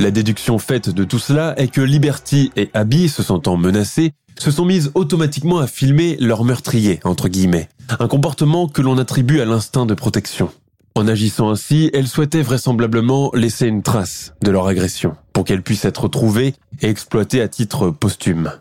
La 0.01 0.11
déduction 0.11 0.59
faite 0.59 0.91
de 0.91 1.05
tout 1.05 1.19
cela 1.19 1.55
est 1.57 1.69
que 1.69 1.81
Liberty 1.81 2.53
et 2.57 2.71
Abby, 2.75 3.09
se 3.09 3.23
sentant 3.23 3.57
menacées, 3.57 4.13
se 4.39 4.51
sont 4.51 4.65
mises 4.65 4.91
automatiquement 4.95 5.59
à 5.59 5.67
filmer 5.67 6.17
leur 6.21 6.45
meurtrier, 6.45 7.01
entre 7.05 7.29
guillemets, 7.29 7.69
un 7.99 8.09
comportement 8.09 8.69
que 8.69 8.83
l'on 8.83 8.99
attribue 8.99 9.41
à 9.41 9.45
l'instinct 9.45 9.87
de 9.87 9.95
protection. 9.95 10.51
En 10.97 11.09
agissant 11.09 11.51
ainsi, 11.51 11.91
elles 11.93 12.07
souhaitaient 12.07 12.43
vraisemblablement 12.43 13.31
laisser 13.35 13.67
une 13.67 13.83
trace 13.83 14.35
de 14.43 14.51
leur 14.51 14.69
agression, 14.69 15.17
pour 15.33 15.45
qu'elle 15.45 15.63
puisse 15.63 15.85
être 15.85 16.07
trouvée 16.09 16.55
et 16.81 16.89
exploitée 16.89 17.41
à 17.41 17.49
titre 17.49 17.91
posthume. 17.91 18.53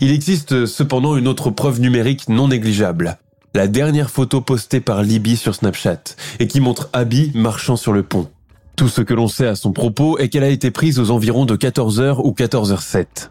Il 0.00 0.10
existe 0.10 0.66
cependant 0.66 1.16
une 1.16 1.28
autre 1.28 1.50
preuve 1.50 1.80
numérique 1.80 2.28
non 2.28 2.48
négligeable. 2.48 3.18
La 3.54 3.66
dernière 3.66 4.10
photo 4.10 4.40
postée 4.40 4.80
par 4.80 5.02
Libby 5.02 5.36
sur 5.36 5.54
Snapchat, 5.54 6.02
et 6.38 6.46
qui 6.46 6.60
montre 6.60 6.90
Abby 6.92 7.32
marchant 7.34 7.76
sur 7.76 7.92
le 7.92 8.02
pont. 8.02 8.28
Tout 8.76 8.88
ce 8.88 9.00
que 9.00 9.14
l'on 9.14 9.28
sait 9.28 9.46
à 9.46 9.56
son 9.56 9.72
propos 9.72 10.18
est 10.18 10.28
qu'elle 10.28 10.44
a 10.44 10.48
été 10.48 10.70
prise 10.70 10.98
aux 10.98 11.10
environs 11.10 11.46
de 11.46 11.56
14h 11.56 12.20
ou 12.22 12.32
14h07. 12.32 13.30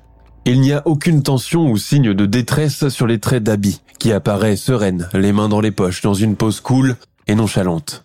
Il 0.49 0.59
n'y 0.59 0.73
a 0.73 0.81
aucune 0.85 1.23
tension 1.23 1.69
ou 1.69 1.77
signe 1.77 2.13
de 2.13 2.25
détresse 2.25 2.89
sur 2.89 3.07
les 3.07 3.19
traits 3.19 3.43
d'Abby, 3.43 3.81
qui 3.99 4.11
apparaît 4.11 4.55
sereine, 4.57 5.07
les 5.13 5.31
mains 5.31 5.47
dans 5.47 5.61
les 5.61 5.71
poches, 5.71 6.01
dans 6.01 6.15
une 6.15 6.35
pose 6.35 6.59
cool 6.59 6.97
et 7.27 7.35
nonchalante 7.35 8.03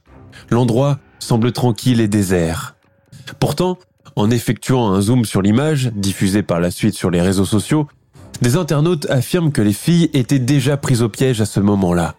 l'endroit 0.51 0.99
semble 1.19 1.53
tranquille 1.53 2.01
et 2.01 2.09
désert. 2.09 2.77
Pourtant, 3.41 3.79
en 4.17 4.31
effectuant 4.31 4.93
un 4.93 5.01
zoom 5.01 5.25
sur 5.25 5.43
l'image, 5.43 5.91
diffusée 5.95 6.43
par 6.43 6.61
la 6.61 6.71
suite 6.71 6.95
sur 6.95 7.11
les 7.11 7.23
réseaux 7.23 7.45
sociaux, 7.45 7.89
des 8.43 8.57
internautes 8.57 9.09
affirment 9.11 9.53
que 9.53 9.63
les 9.63 9.73
filles 9.73 10.11
étaient 10.13 10.39
déjà 10.39 10.77
prises 10.77 11.03
au 11.03 11.09
piège 11.09 11.41
à 11.41 11.47
ce 11.47 11.61
moment-là. 11.61 12.15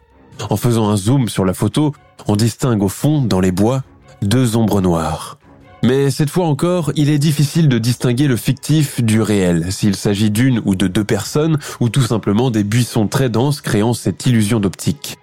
En 0.49 0.57
faisant 0.57 0.89
un 0.89 0.97
zoom 0.97 1.29
sur 1.29 1.45
la 1.45 1.53
photo, 1.53 1.93
on 2.27 2.35
distingue 2.35 2.81
au 2.81 2.89
fond, 2.89 3.21
dans 3.21 3.39
les 3.39 3.51
bois, 3.51 3.83
deux 4.21 4.55
ombres 4.55 4.81
noires. 4.81 5.37
Mais 5.85 6.09
cette 6.09 6.31
fois 6.31 6.47
encore, 6.47 6.91
il 6.95 7.11
est 7.11 7.19
difficile 7.19 7.69
de 7.69 7.77
distinguer 7.77 8.25
le 8.25 8.37
fictif 8.37 9.03
du 9.03 9.21
réel, 9.21 9.71
s'il 9.71 9.95
s'agit 9.95 10.31
d'une 10.31 10.59
ou 10.65 10.73
de 10.73 10.87
deux 10.87 11.03
personnes, 11.03 11.59
ou 11.79 11.89
tout 11.89 12.01
simplement 12.01 12.49
des 12.49 12.63
buissons 12.63 13.07
très 13.07 13.29
denses 13.29 13.61
créant 13.61 13.93
cette 13.93 14.25
illusion 14.25 14.59
d'optique. 14.59 15.19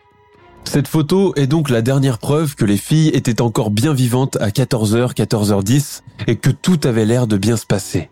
Cette 0.63 0.87
photo 0.87 1.35
est 1.35 1.49
donc 1.49 1.69
la 1.69 1.83
dernière 1.83 2.19
preuve 2.19 2.55
que 2.55 2.65
les 2.65 2.77
filles 2.77 3.09
étaient 3.09 3.43
encore 3.43 3.73
bien 3.73 3.93
vivantes 3.93 4.37
à 4.37 4.51
14h, 4.51 5.17
14h10 5.17 6.03
et 6.29 6.37
que 6.37 6.51
tout 6.51 6.79
avait 6.85 7.07
l'air 7.07 7.27
de 7.27 7.37
bien 7.37 7.57
se 7.57 7.67
passer. 7.67 8.09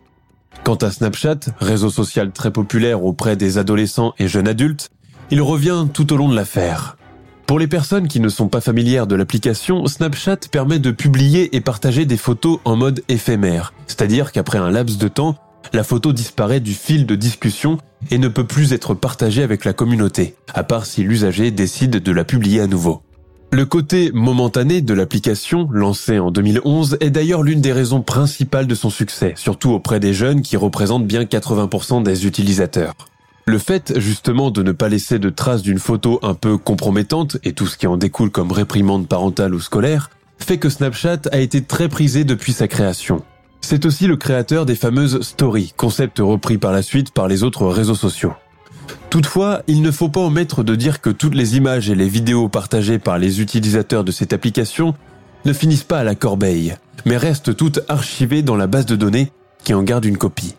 Quant 0.65 0.75
à 0.75 0.91
Snapchat, 0.91 1.39
réseau 1.61 1.89
social 1.89 2.33
très 2.33 2.51
populaire 2.51 3.05
auprès 3.05 3.37
des 3.37 3.59
adolescents 3.59 4.13
et 4.19 4.27
jeunes 4.27 4.49
adultes, 4.49 4.91
il 5.31 5.41
revient 5.41 5.87
tout 5.95 6.13
au 6.13 6.17
long 6.17 6.29
de 6.29 6.35
l'affaire. 6.35 6.97
Pour 7.51 7.59
les 7.59 7.67
personnes 7.67 8.07
qui 8.07 8.21
ne 8.21 8.29
sont 8.29 8.47
pas 8.47 8.61
familières 8.61 9.09
de 9.09 9.17
l'application, 9.17 9.85
Snapchat 9.87 10.37
permet 10.53 10.79
de 10.79 10.93
publier 10.93 11.57
et 11.57 11.61
partager 11.61 12.07
des 12.07 12.17
photos 12.17 12.61
en 12.65 12.77
mode 12.77 13.03
éphémère, 13.09 13.75
c'est-à-dire 13.89 14.31
qu'après 14.31 14.59
un 14.59 14.71
laps 14.71 14.99
de 14.99 15.09
temps, 15.09 15.35
la 15.73 15.83
photo 15.83 16.13
disparaît 16.13 16.61
du 16.61 16.75
fil 16.75 17.07
de 17.07 17.17
discussion 17.17 17.79
et 18.13 18.19
ne 18.19 18.29
peut 18.29 18.47
plus 18.47 18.73
être 18.73 18.95
partagée 18.95 19.43
avec 19.43 19.65
la 19.65 19.73
communauté, 19.73 20.37
à 20.55 20.63
part 20.63 20.87
si 20.87 21.03
l'usager 21.03 21.51
décide 21.51 21.97
de 21.97 22.13
la 22.13 22.23
publier 22.23 22.61
à 22.61 22.69
nouveau. 22.69 23.03
Le 23.51 23.67
côté 23.67 24.13
momentané 24.15 24.81
de 24.81 24.95
l'application, 24.95 25.69
lancée 25.73 26.21
en 26.21 26.31
2011, 26.31 26.99
est 27.01 27.11
d'ailleurs 27.11 27.43
l'une 27.43 27.61
des 27.61 27.73
raisons 27.73 28.01
principales 28.01 28.69
de 28.69 28.77
son 28.77 28.91
succès, 28.91 29.33
surtout 29.35 29.73
auprès 29.73 29.99
des 29.99 30.15
jeunes 30.15 30.43
qui 30.43 30.57
représentent 30.57 31.09
bien 31.09 31.25
80% 31.25 32.05
des 32.05 32.29
utilisateurs. 32.29 32.95
Le 33.51 33.59
fait 33.59 33.99
justement 33.99 34.53
de 34.53 34.63
ne 34.63 34.71
pas 34.71 34.89
laisser 34.89 35.19
de 35.19 35.29
traces 35.29 35.63
d'une 35.63 35.81
photo 35.81 36.21
un 36.23 36.35
peu 36.35 36.57
compromettante 36.57 37.37
et 37.43 37.53
tout 37.53 37.67
ce 37.67 37.77
qui 37.77 37.89
en 37.89 37.97
découle 37.97 38.31
comme 38.31 38.53
réprimande 38.53 39.09
parentale 39.09 39.57
ou 39.57 39.59
scolaire 39.59 40.09
fait 40.39 40.59
que 40.59 40.69
Snapchat 40.69 41.23
a 41.33 41.39
été 41.39 41.61
très 41.61 41.89
prisé 41.89 42.23
depuis 42.23 42.53
sa 42.53 42.69
création. 42.69 43.25
C'est 43.61 43.87
aussi 43.87 44.07
le 44.07 44.17
créateur 44.17 44.67
des 44.67 44.77
fameuses 44.77 45.23
stories, 45.23 45.75
concept 45.77 46.21
repris 46.21 46.59
par 46.59 46.71
la 46.71 46.83
suite 46.83 47.11
par 47.11 47.27
les 47.27 47.43
autres 47.43 47.67
réseaux 47.67 47.97
sociaux. 47.97 48.35
Toutefois, 49.11 49.63
il 49.67 49.83
ne 49.83 49.91
faut 49.91 50.09
pas 50.09 50.21
omettre 50.21 50.63
de 50.63 50.77
dire 50.77 51.01
que 51.01 51.11
toutes 51.11 51.35
les 51.35 51.57
images 51.57 51.91
et 51.91 51.97
les 51.97 52.09
vidéos 52.09 52.49
partagées 52.49 53.01
par 53.01 53.19
les 53.19 53.41
utilisateurs 53.41 54.05
de 54.05 54.13
cette 54.13 54.33
application 54.33 54.95
ne 55.45 55.53
finissent 55.53 55.83
pas 55.83 55.99
à 55.99 56.05
la 56.05 56.15
corbeille, 56.15 56.77
mais 57.05 57.17
restent 57.17 57.57
toutes 57.57 57.81
archivées 57.89 58.43
dans 58.43 58.57
la 58.57 58.69
base 58.69 58.87
de 58.87 58.95
données 58.95 59.33
qui 59.65 59.75
en 59.75 59.83
garde 59.83 60.05
une 60.05 60.19
copie. 60.19 60.55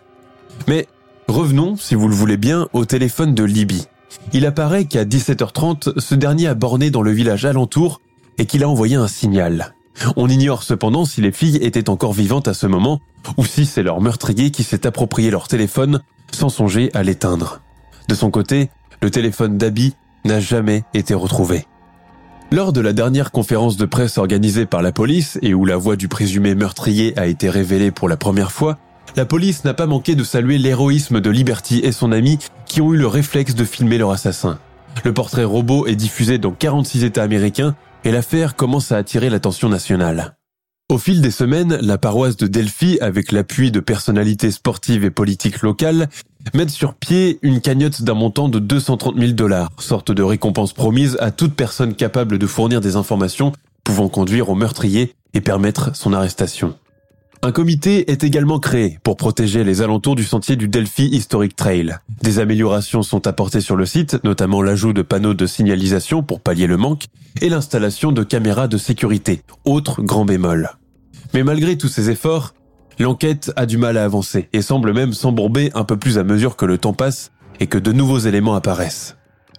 Mais 0.68 0.88
revenons, 1.32 1.76
si 1.78 1.96
vous 1.96 2.08
le 2.08 2.14
voulez 2.16 2.38
bien, 2.38 2.68
au 2.74 2.86
téléphone 2.86 3.34
de 3.34 3.44
Libby. 3.44 3.88
Il 4.34 4.46
apparaît 4.46 4.86
qu'à 4.86 5.06
17h30, 5.06 6.00
ce 6.00 6.16
dernier 6.16 6.48
a 6.48 6.54
borné 6.54 6.92
dans 6.92 7.02
le 7.02 7.12
village 7.12 7.46
alentour 7.46 8.02
et 8.38 8.46
qu'il 8.46 8.64
a 8.64 8.70
envoyé 8.70 8.96
un 8.96 9.08
signal. 9.08 9.74
On 10.16 10.30
ignore 10.30 10.64
cependant 10.64 11.06
si 11.06 11.22
les 11.22 11.32
filles 11.32 11.58
étaient 11.62 11.90
encore 11.90 12.14
vivantes 12.14 12.48
à 12.48 12.54
ce 12.54 12.68
moment 12.68 13.02
ou 13.38 13.46
si 13.46 13.66
c'est 13.66 13.84
leur 13.84 14.02
meurtrier 14.02 14.52
qui 14.52 14.64
s'est 14.64 14.88
approprié 14.88 15.32
leur 15.32 15.48
téléphone 15.48 16.02
sans 16.32 16.50
songer 16.50 16.90
à 16.94 17.04
l'éteindre. 17.04 17.62
De 18.08 18.16
son 18.16 18.32
côté, 18.32 18.70
le 19.02 19.12
téléphone 19.12 19.58
d'Abby 19.58 19.96
n'a 20.26 20.40
jamais 20.40 20.84
été 20.94 21.14
retrouvé. 21.14 21.66
Lors 22.52 22.74
de 22.74 22.82
la 22.82 22.94
dernière 22.94 23.32
conférence 23.32 23.78
de 23.78 23.86
presse 23.86 24.18
organisée 24.18 24.66
par 24.66 24.82
la 24.82 24.92
police 24.92 25.40
et 25.42 25.54
où 25.54 25.66
la 25.66 25.78
voix 25.78 25.96
du 25.96 26.08
présumé 26.08 26.56
meurtrier 26.56 27.18
a 27.18 27.28
été 27.28 27.50
révélée 27.50 27.92
pour 27.92 28.10
la 28.10 28.18
première 28.18 28.52
fois, 28.52 28.78
la 29.16 29.26
police 29.26 29.64
n'a 29.66 29.74
pas 29.74 29.88
manqué 29.88 30.16
de 30.16 30.24
saluer 30.24 30.58
l'héroïsme 30.58 31.20
de 31.20 31.30
Liberty 31.30 31.80
et 31.84 31.92
son 31.92 32.12
ami 32.12 32.40
qui 32.66 32.82
ont 32.82 32.94
eu 32.94 32.98
le 32.98 33.08
réflexe 33.08 33.56
de 33.56 33.66
filmer 33.66 33.98
leur 33.98 34.12
assassin. 34.12 34.60
Le 35.04 35.14
portrait 35.14 35.44
robot 35.44 35.88
est 35.88 35.96
diffusé 35.96 36.38
dans 36.38 36.52
46 36.52 37.04
États 37.04 37.24
américains 37.24 37.76
et 38.04 38.12
l'affaire 38.12 38.56
commence 38.56 38.92
à 38.92 38.98
attirer 38.98 39.30
l'attention 39.30 39.70
nationale. 39.70 40.36
Au 40.90 40.98
fil 40.98 41.22
des 41.22 41.32
semaines, 41.32 41.78
la 41.82 41.98
paroisse 41.98 42.36
de 42.36 42.48
Delphi, 42.48 42.98
avec 43.00 43.32
l'appui 43.32 43.72
de 43.72 43.80
personnalités 43.80 44.52
sportives 44.52 45.06
et 45.06 45.12
politiques 45.12 45.62
locales, 45.62 46.10
met 46.54 46.68
sur 46.68 46.96
pied 46.96 47.40
une 47.44 47.62
cagnotte 47.62 48.02
d'un 48.02 48.14
montant 48.14 48.50
de 48.50 48.60
230 48.60 49.18
000 49.18 49.32
dollars, 49.32 49.70
sorte 49.80 50.12
de 50.12 50.24
récompense 50.24 50.74
promise 50.74 51.18
à 51.22 51.32
toute 51.32 51.54
personne 51.54 51.96
capable 51.96 52.38
de 52.38 52.48
fournir 52.48 52.82
des 52.82 52.98
informations 52.98 53.54
pouvant 53.86 54.10
conduire 54.10 54.50
au 54.50 54.56
meurtrier 54.56 55.14
et 55.34 55.42
permettre 55.42 55.96
son 55.96 56.12
arrestation. 56.12 56.76
Un 57.44 57.52
comité 57.52 58.12
est 58.12 58.24
également 58.24 58.60
créé 58.60 59.00
pour 59.02 59.18
protéger 59.18 59.64
les 59.64 59.82
alentours 59.82 60.16
du 60.16 60.24
sentier 60.24 60.56
du 60.56 60.68
Delphi 60.68 61.06
Historic 61.06 61.56
Trail. 61.56 61.98
Des 62.22 62.38
améliorations 62.38 63.02
sont 63.02 63.26
apportées 63.26 63.62
sur 63.62 63.76
le 63.76 63.88
site, 63.88 64.24
notamment 64.24 64.62
l'ajout 64.62 64.94
de 64.94 65.02
panneaux 65.02 65.34
de 65.34 65.48
signalisation 65.48 66.22
pour 66.22 66.40
pallier 66.40 66.68
le 66.68 66.78
manque 66.78 67.06
et 67.42 67.50
l'installation 67.50 68.12
de 68.12 68.22
caméras 68.22 68.68
de 68.68 68.78
sécurité, 68.78 69.42
autre 69.66 70.04
grand 70.04 70.24
bémol. 70.24 70.70
Mais 71.34 71.42
malgré 71.42 71.80
tous 71.80 71.88
ces 71.88 72.12
efforts, 72.12 72.54
l'enquête 73.00 73.52
a 73.56 73.66
du 73.66 73.80
mal 73.80 73.98
à 73.98 74.04
avancer 74.04 74.48
et 74.54 74.62
semble 74.62 74.94
même 74.94 75.14
s'embourber 75.14 75.72
un 75.74 75.84
peu 75.84 75.98
plus 75.98 76.20
à 76.20 76.24
mesure 76.24 76.56
que 76.56 76.66
le 76.66 76.78
temps 76.78 76.94
passe 76.94 77.32
et 77.60 77.66
que 77.66 77.80
de 77.80 77.92
nouveaux 77.92 78.20
éléments 78.20 78.54
apparaissent. 78.54 79.18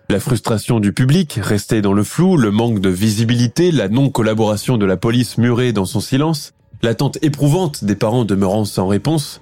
La 0.09 0.21
frustration 0.21 0.79
du 0.79 0.93
public, 0.93 1.41
resté 1.43 1.83
dans 1.83 1.95
le 1.95 2.05
flou, 2.05 2.37
le 2.37 2.53
manque 2.53 2.79
de 2.79 2.91
visibilité, 2.91 3.73
la 3.73 3.89
non-collaboration 3.89 4.79
de 4.79 4.87
la 4.87 4.97
police 4.97 5.37
murée 5.37 5.73
dans 5.73 5.87
son 5.87 6.01
silence, 6.01 6.53
l'attente 6.83 7.19
éprouvante 7.23 7.85
des 7.85 7.95
parents 7.95 8.25
demeurant 8.25 8.65
sans 8.65 8.89
réponse, 8.89 9.41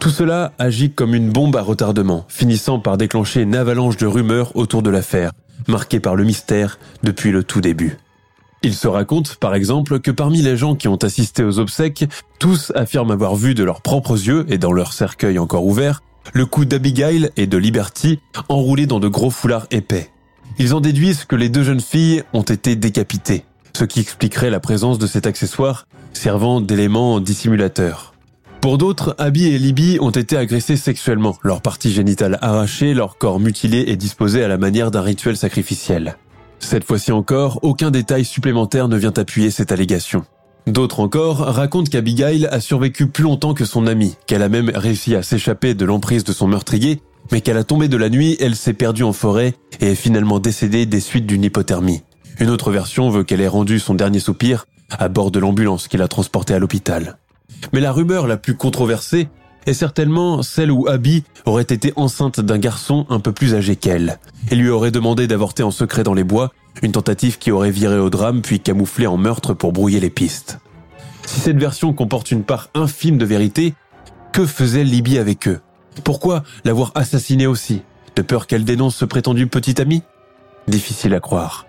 tout 0.00 0.10
cela 0.10 0.52
agit 0.58 0.92
comme 0.92 1.14
une 1.14 1.30
bombe 1.30 1.56
à 1.56 1.62
retardement, 1.62 2.26
finissant 2.28 2.78
par 2.78 2.98
déclencher 2.98 3.40
une 3.40 3.56
avalanche 3.56 3.96
de 3.96 4.06
rumeurs 4.06 4.54
autour 4.54 4.82
de 4.82 4.90
l'affaire, 4.90 5.32
marquée 5.66 6.00
par 6.00 6.14
le 6.14 6.24
mystère 6.24 6.78
depuis 7.02 7.30
le 7.30 7.42
tout 7.42 7.60
début. 7.60 7.96
Il 8.62 8.74
se 8.74 8.88
raconte, 8.88 9.36
par 9.36 9.54
exemple, 9.54 10.00
que 10.00 10.10
parmi 10.10 10.42
les 10.42 10.56
gens 10.56 10.74
qui 10.74 10.88
ont 10.88 10.96
assisté 10.96 11.44
aux 11.44 11.58
obsèques, 11.58 12.06
tous 12.38 12.72
affirment 12.74 13.10
avoir 13.10 13.34
vu 13.36 13.54
de 13.54 13.64
leurs 13.64 13.82
propres 13.82 14.14
yeux 14.14 14.46
et 14.48 14.58
dans 14.58 14.72
leur 14.72 14.92
cercueil 14.92 15.38
encore 15.38 15.66
ouvert, 15.66 16.02
le 16.32 16.46
cou 16.46 16.64
d'Abigail 16.64 17.30
et 17.36 17.46
de 17.46 17.58
Liberty 17.58 18.20
enroulés 18.48 18.86
dans 18.86 19.00
de 19.00 19.08
gros 19.08 19.30
foulards 19.30 19.66
épais. 19.70 20.10
Ils 20.58 20.72
en 20.72 20.80
déduisent 20.80 21.24
que 21.24 21.36
les 21.36 21.50
deux 21.50 21.62
jeunes 21.62 21.80
filles 21.80 22.22
ont 22.32 22.42
été 22.42 22.76
décapitées, 22.76 23.44
ce 23.76 23.84
qui 23.84 24.00
expliquerait 24.00 24.50
la 24.50 24.60
présence 24.60 24.98
de 24.98 25.06
cet 25.06 25.26
accessoire 25.26 25.86
servant 26.14 26.60
d'élément 26.60 27.20
dissimulateur. 27.20 28.14
Pour 28.60 28.78
d'autres, 28.78 29.14
Abby 29.18 29.48
et 29.48 29.58
Libby 29.58 29.98
ont 30.00 30.10
été 30.10 30.38
agressés 30.38 30.78
sexuellement, 30.78 31.36
leurs 31.42 31.60
parties 31.60 31.92
génitales 31.92 32.38
arrachées, 32.40 32.94
leur 32.94 33.18
corps 33.18 33.38
mutilés 33.38 33.84
et 33.88 33.96
disposés 33.96 34.42
à 34.42 34.48
la 34.48 34.56
manière 34.56 34.90
d'un 34.90 35.02
rituel 35.02 35.36
sacrificiel. 35.36 36.16
Cette 36.60 36.84
fois-ci 36.84 37.12
encore, 37.12 37.58
aucun 37.62 37.90
détail 37.90 38.24
supplémentaire 38.24 38.88
ne 38.88 38.96
vient 38.96 39.12
appuyer 39.14 39.50
cette 39.50 39.70
allégation. 39.70 40.24
D'autres 40.66 41.00
encore 41.00 41.40
racontent 41.40 41.90
qu'Abigail 41.90 42.46
a 42.46 42.58
survécu 42.58 43.06
plus 43.06 43.24
longtemps 43.24 43.52
que 43.52 43.66
son 43.66 43.86
amie, 43.86 44.16
qu'elle 44.26 44.42
a 44.42 44.48
même 44.48 44.72
réussi 44.74 45.14
à 45.14 45.22
s'échapper 45.22 45.74
de 45.74 45.84
l'emprise 45.84 46.24
de 46.24 46.32
son 46.32 46.46
meurtrier, 46.46 47.02
mais 47.32 47.42
qu'à 47.42 47.52
la 47.52 47.64
tombée 47.64 47.88
de 47.88 47.98
la 47.98 48.08
nuit, 48.08 48.38
elle 48.40 48.56
s'est 48.56 48.72
perdue 48.72 49.02
en 49.02 49.12
forêt 49.12 49.54
et 49.80 49.88
est 49.88 49.94
finalement 49.94 50.38
décédée 50.38 50.86
des 50.86 51.00
suites 51.00 51.26
d'une 51.26 51.44
hypothermie. 51.44 52.00
Une 52.40 52.48
autre 52.48 52.70
version 52.70 53.10
veut 53.10 53.24
qu'elle 53.24 53.42
ait 53.42 53.48
rendu 53.48 53.78
son 53.78 53.94
dernier 53.94 54.20
soupir 54.20 54.64
à 54.90 55.08
bord 55.08 55.30
de 55.30 55.38
l'ambulance 55.38 55.88
qui 55.88 55.96
l'a 55.96 56.08
transportée 56.08 56.54
à 56.54 56.58
l'hôpital. 56.58 57.18
Mais 57.72 57.80
la 57.80 57.92
rumeur 57.92 58.26
la 58.26 58.36
plus 58.36 58.56
controversée 58.56 59.28
est 59.66 59.74
certainement 59.74 60.42
celle 60.42 60.70
où 60.70 60.88
Abby 60.88 61.24
aurait 61.46 61.62
été 61.62 61.92
enceinte 61.96 62.40
d'un 62.40 62.58
garçon 62.58 63.06
un 63.08 63.20
peu 63.20 63.32
plus 63.32 63.54
âgé 63.54 63.76
qu'elle 63.76 64.18
et 64.50 64.56
lui 64.56 64.68
aurait 64.68 64.90
demandé 64.90 65.26
d'avorter 65.26 65.62
en 65.62 65.70
secret 65.70 66.02
dans 66.02 66.14
les 66.14 66.24
bois, 66.24 66.52
une 66.82 66.92
tentative 66.92 67.38
qui 67.38 67.50
aurait 67.50 67.70
viré 67.70 67.98
au 67.98 68.10
drame 68.10 68.42
puis 68.42 68.60
camouflé 68.60 69.06
en 69.06 69.16
meurtre 69.16 69.54
pour 69.54 69.72
brouiller 69.72 70.00
les 70.00 70.10
pistes. 70.10 70.58
Si 71.26 71.40
cette 71.40 71.58
version 71.58 71.92
comporte 71.92 72.30
une 72.30 72.44
part 72.44 72.68
infime 72.74 73.16
de 73.16 73.24
vérité, 73.24 73.74
que 74.32 74.44
faisait 74.46 74.84
Libby 74.84 75.18
avec 75.18 75.48
eux? 75.48 75.60
Pourquoi 76.02 76.42
l'avoir 76.64 76.92
assassiné 76.94 77.46
aussi 77.46 77.82
De 78.16 78.22
peur 78.22 78.46
qu'elle 78.46 78.64
dénonce 78.64 78.96
ce 78.96 79.04
prétendu 79.04 79.46
petit 79.46 79.80
ami? 79.80 80.02
Difficile 80.66 81.14
à 81.14 81.20
croire. 81.20 81.66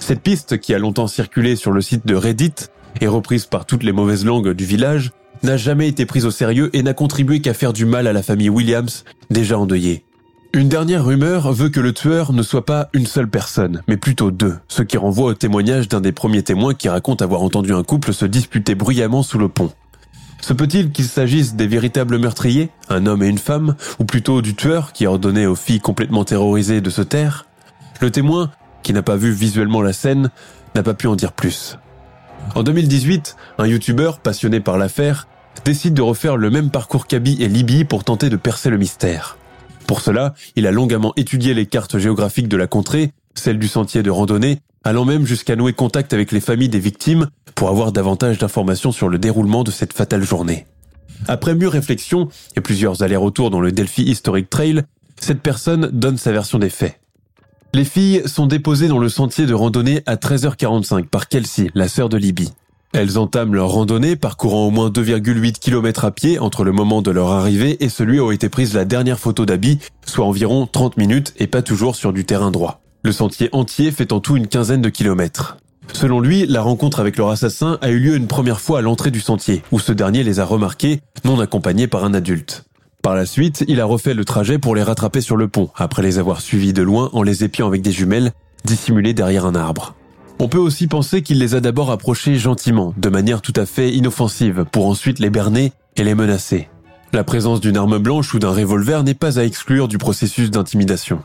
Cette 0.00 0.22
piste, 0.22 0.58
qui 0.58 0.74
a 0.74 0.78
longtemps 0.78 1.06
circulé 1.06 1.54
sur 1.54 1.70
le 1.70 1.80
site 1.80 2.06
de 2.06 2.16
Reddit 2.16 2.54
et 3.00 3.06
reprise 3.06 3.46
par 3.46 3.66
toutes 3.66 3.84
les 3.84 3.92
mauvaises 3.92 4.24
langues 4.24 4.50
du 4.50 4.64
village, 4.64 5.12
n'a 5.42 5.56
jamais 5.56 5.88
été 5.88 6.06
prise 6.06 6.26
au 6.26 6.30
sérieux 6.30 6.70
et 6.72 6.82
n'a 6.82 6.94
contribué 6.94 7.40
qu'à 7.40 7.54
faire 7.54 7.72
du 7.72 7.84
mal 7.84 8.06
à 8.06 8.12
la 8.12 8.22
famille 8.22 8.50
Williams, 8.50 9.04
déjà 9.30 9.58
endeuillée. 9.58 10.04
Une 10.52 10.68
dernière 10.68 11.04
rumeur 11.04 11.52
veut 11.52 11.68
que 11.68 11.78
le 11.78 11.92
tueur 11.92 12.32
ne 12.32 12.42
soit 12.42 12.66
pas 12.66 12.88
une 12.92 13.06
seule 13.06 13.30
personne, 13.30 13.82
mais 13.86 13.96
plutôt 13.96 14.32
deux, 14.32 14.56
ce 14.66 14.82
qui 14.82 14.96
renvoie 14.96 15.26
au 15.26 15.34
témoignage 15.34 15.86
d'un 15.86 16.00
des 16.00 16.10
premiers 16.10 16.42
témoins 16.42 16.74
qui 16.74 16.88
raconte 16.88 17.22
avoir 17.22 17.42
entendu 17.42 17.72
un 17.72 17.84
couple 17.84 18.12
se 18.12 18.26
disputer 18.26 18.74
bruyamment 18.74 19.22
sous 19.22 19.38
le 19.38 19.48
pont. 19.48 19.70
Se 20.40 20.52
peut-il 20.52 20.90
qu'il 20.90 21.04
s'agisse 21.04 21.54
des 21.54 21.68
véritables 21.68 22.18
meurtriers, 22.18 22.70
un 22.88 23.06
homme 23.06 23.22
et 23.22 23.28
une 23.28 23.38
femme, 23.38 23.76
ou 24.00 24.04
plutôt 24.04 24.42
du 24.42 24.56
tueur 24.56 24.92
qui 24.92 25.06
a 25.06 25.10
ordonné 25.10 25.46
aux 25.46 25.54
filles 25.54 25.80
complètement 25.80 26.24
terrorisées 26.24 26.80
de 26.80 26.90
se 26.90 27.02
taire? 27.02 27.46
Le 28.00 28.10
témoin, 28.10 28.50
qui 28.82 28.92
n'a 28.92 29.02
pas 29.02 29.16
vu 29.16 29.30
visuellement 29.30 29.82
la 29.82 29.92
scène, 29.92 30.30
n'a 30.74 30.82
pas 30.82 30.94
pu 30.94 31.06
en 31.06 31.16
dire 31.16 31.32
plus. 31.32 31.78
En 32.54 32.62
2018, 32.62 33.36
un 33.58 33.66
youtubeur 33.66 34.20
passionné 34.20 34.60
par 34.60 34.78
l'affaire 34.78 35.28
décide 35.64 35.94
de 35.94 36.02
refaire 36.02 36.36
le 36.36 36.50
même 36.50 36.70
parcours 36.70 37.06
qu'Abby 37.06 37.36
et 37.40 37.48
Libby 37.48 37.84
pour 37.84 38.04
tenter 38.04 38.30
de 38.30 38.36
percer 38.36 38.70
le 38.70 38.78
mystère. 38.78 39.36
Pour 39.86 40.00
cela, 40.00 40.34
il 40.56 40.66
a 40.66 40.70
longuement 40.70 41.12
étudié 41.16 41.54
les 41.54 41.66
cartes 41.66 41.98
géographiques 41.98 42.48
de 42.48 42.56
la 42.56 42.66
contrée, 42.66 43.12
celles 43.34 43.58
du 43.58 43.68
sentier 43.68 44.02
de 44.02 44.10
randonnée, 44.10 44.60
allant 44.84 45.04
même 45.04 45.26
jusqu'à 45.26 45.56
nouer 45.56 45.72
contact 45.72 46.12
avec 46.12 46.32
les 46.32 46.40
familles 46.40 46.68
des 46.68 46.78
victimes 46.78 47.28
pour 47.54 47.68
avoir 47.68 47.92
davantage 47.92 48.38
d'informations 48.38 48.92
sur 48.92 49.08
le 49.08 49.18
déroulement 49.18 49.64
de 49.64 49.70
cette 49.70 49.92
fatale 49.92 50.22
journée. 50.22 50.66
Après 51.28 51.54
mûre 51.54 51.72
réflexion 51.72 52.28
et 52.56 52.60
plusieurs 52.60 53.02
allers-retours 53.02 53.50
dans 53.50 53.60
le 53.60 53.72
Delphi 53.72 54.02
Historic 54.02 54.48
Trail, 54.48 54.82
cette 55.20 55.42
personne 55.42 55.90
donne 55.92 56.16
sa 56.16 56.32
version 56.32 56.58
des 56.58 56.70
faits. 56.70 56.99
Les 57.72 57.84
filles 57.84 58.22
sont 58.26 58.46
déposées 58.46 58.88
dans 58.88 58.98
le 58.98 59.08
sentier 59.08 59.46
de 59.46 59.54
randonnée 59.54 60.02
à 60.04 60.16
13h45 60.16 61.06
par 61.06 61.28
Kelsey, 61.28 61.70
la 61.74 61.86
sœur 61.86 62.08
de 62.08 62.16
Libby. 62.16 62.50
Elles 62.92 63.16
entament 63.16 63.54
leur 63.54 63.70
randonnée 63.70 64.16
parcourant 64.16 64.66
au 64.66 64.70
moins 64.72 64.90
2,8 64.90 65.60
km 65.60 66.04
à 66.04 66.10
pied 66.10 66.40
entre 66.40 66.64
le 66.64 66.72
moment 66.72 67.00
de 67.00 67.12
leur 67.12 67.28
arrivée 67.28 67.76
et 67.78 67.88
celui 67.88 68.18
où 68.18 68.28
a 68.28 68.34
été 68.34 68.48
prise 68.48 68.74
la 68.74 68.84
dernière 68.84 69.20
photo 69.20 69.46
d'Abby, 69.46 69.78
soit 70.04 70.26
environ 70.26 70.66
30 70.66 70.96
minutes 70.96 71.32
et 71.36 71.46
pas 71.46 71.62
toujours 71.62 71.94
sur 71.94 72.12
du 72.12 72.24
terrain 72.24 72.50
droit. 72.50 72.80
Le 73.04 73.12
sentier 73.12 73.48
entier 73.52 73.92
fait 73.92 74.12
en 74.12 74.18
tout 74.18 74.36
une 74.36 74.48
quinzaine 74.48 74.82
de 74.82 74.88
kilomètres. 74.88 75.56
Selon 75.92 76.18
lui, 76.18 76.46
la 76.46 76.62
rencontre 76.62 76.98
avec 76.98 77.16
leur 77.16 77.30
assassin 77.30 77.78
a 77.82 77.90
eu 77.90 78.00
lieu 78.00 78.16
une 78.16 78.26
première 78.26 78.60
fois 78.60 78.80
à 78.80 78.82
l'entrée 78.82 79.12
du 79.12 79.20
sentier, 79.20 79.62
où 79.70 79.78
ce 79.78 79.92
dernier 79.92 80.24
les 80.24 80.40
a 80.40 80.44
remarqués, 80.44 81.02
non 81.24 81.38
accompagnés 81.38 81.86
par 81.86 82.04
un 82.04 82.14
adulte. 82.14 82.64
Par 83.02 83.14
la 83.14 83.24
suite, 83.24 83.64
il 83.66 83.80
a 83.80 83.86
refait 83.86 84.12
le 84.12 84.26
trajet 84.26 84.58
pour 84.58 84.74
les 84.74 84.82
rattraper 84.82 85.22
sur 85.22 85.36
le 85.36 85.48
pont, 85.48 85.70
après 85.76 86.02
les 86.02 86.18
avoir 86.18 86.42
suivis 86.42 86.74
de 86.74 86.82
loin 86.82 87.08
en 87.14 87.22
les 87.22 87.44
épiant 87.44 87.66
avec 87.66 87.80
des 87.80 87.92
jumelles, 87.92 88.32
dissimulées 88.64 89.14
derrière 89.14 89.46
un 89.46 89.54
arbre. 89.54 89.94
On 90.38 90.48
peut 90.48 90.58
aussi 90.58 90.86
penser 90.86 91.22
qu'il 91.22 91.38
les 91.38 91.54
a 91.54 91.60
d'abord 91.60 91.90
approchés 91.90 92.36
gentiment, 92.36 92.94
de 92.96 93.08
manière 93.08 93.40
tout 93.40 93.54
à 93.56 93.64
fait 93.64 93.92
inoffensive, 93.92 94.66
pour 94.70 94.86
ensuite 94.86 95.18
les 95.18 95.30
berner 95.30 95.72
et 95.96 96.04
les 96.04 96.14
menacer. 96.14 96.68
La 97.12 97.24
présence 97.24 97.60
d'une 97.60 97.76
arme 97.76 97.98
blanche 97.98 98.34
ou 98.34 98.38
d'un 98.38 98.52
revolver 98.52 99.02
n'est 99.02 99.14
pas 99.14 99.38
à 99.38 99.44
exclure 99.44 99.88
du 99.88 99.98
processus 99.98 100.50
d'intimidation. 100.50 101.22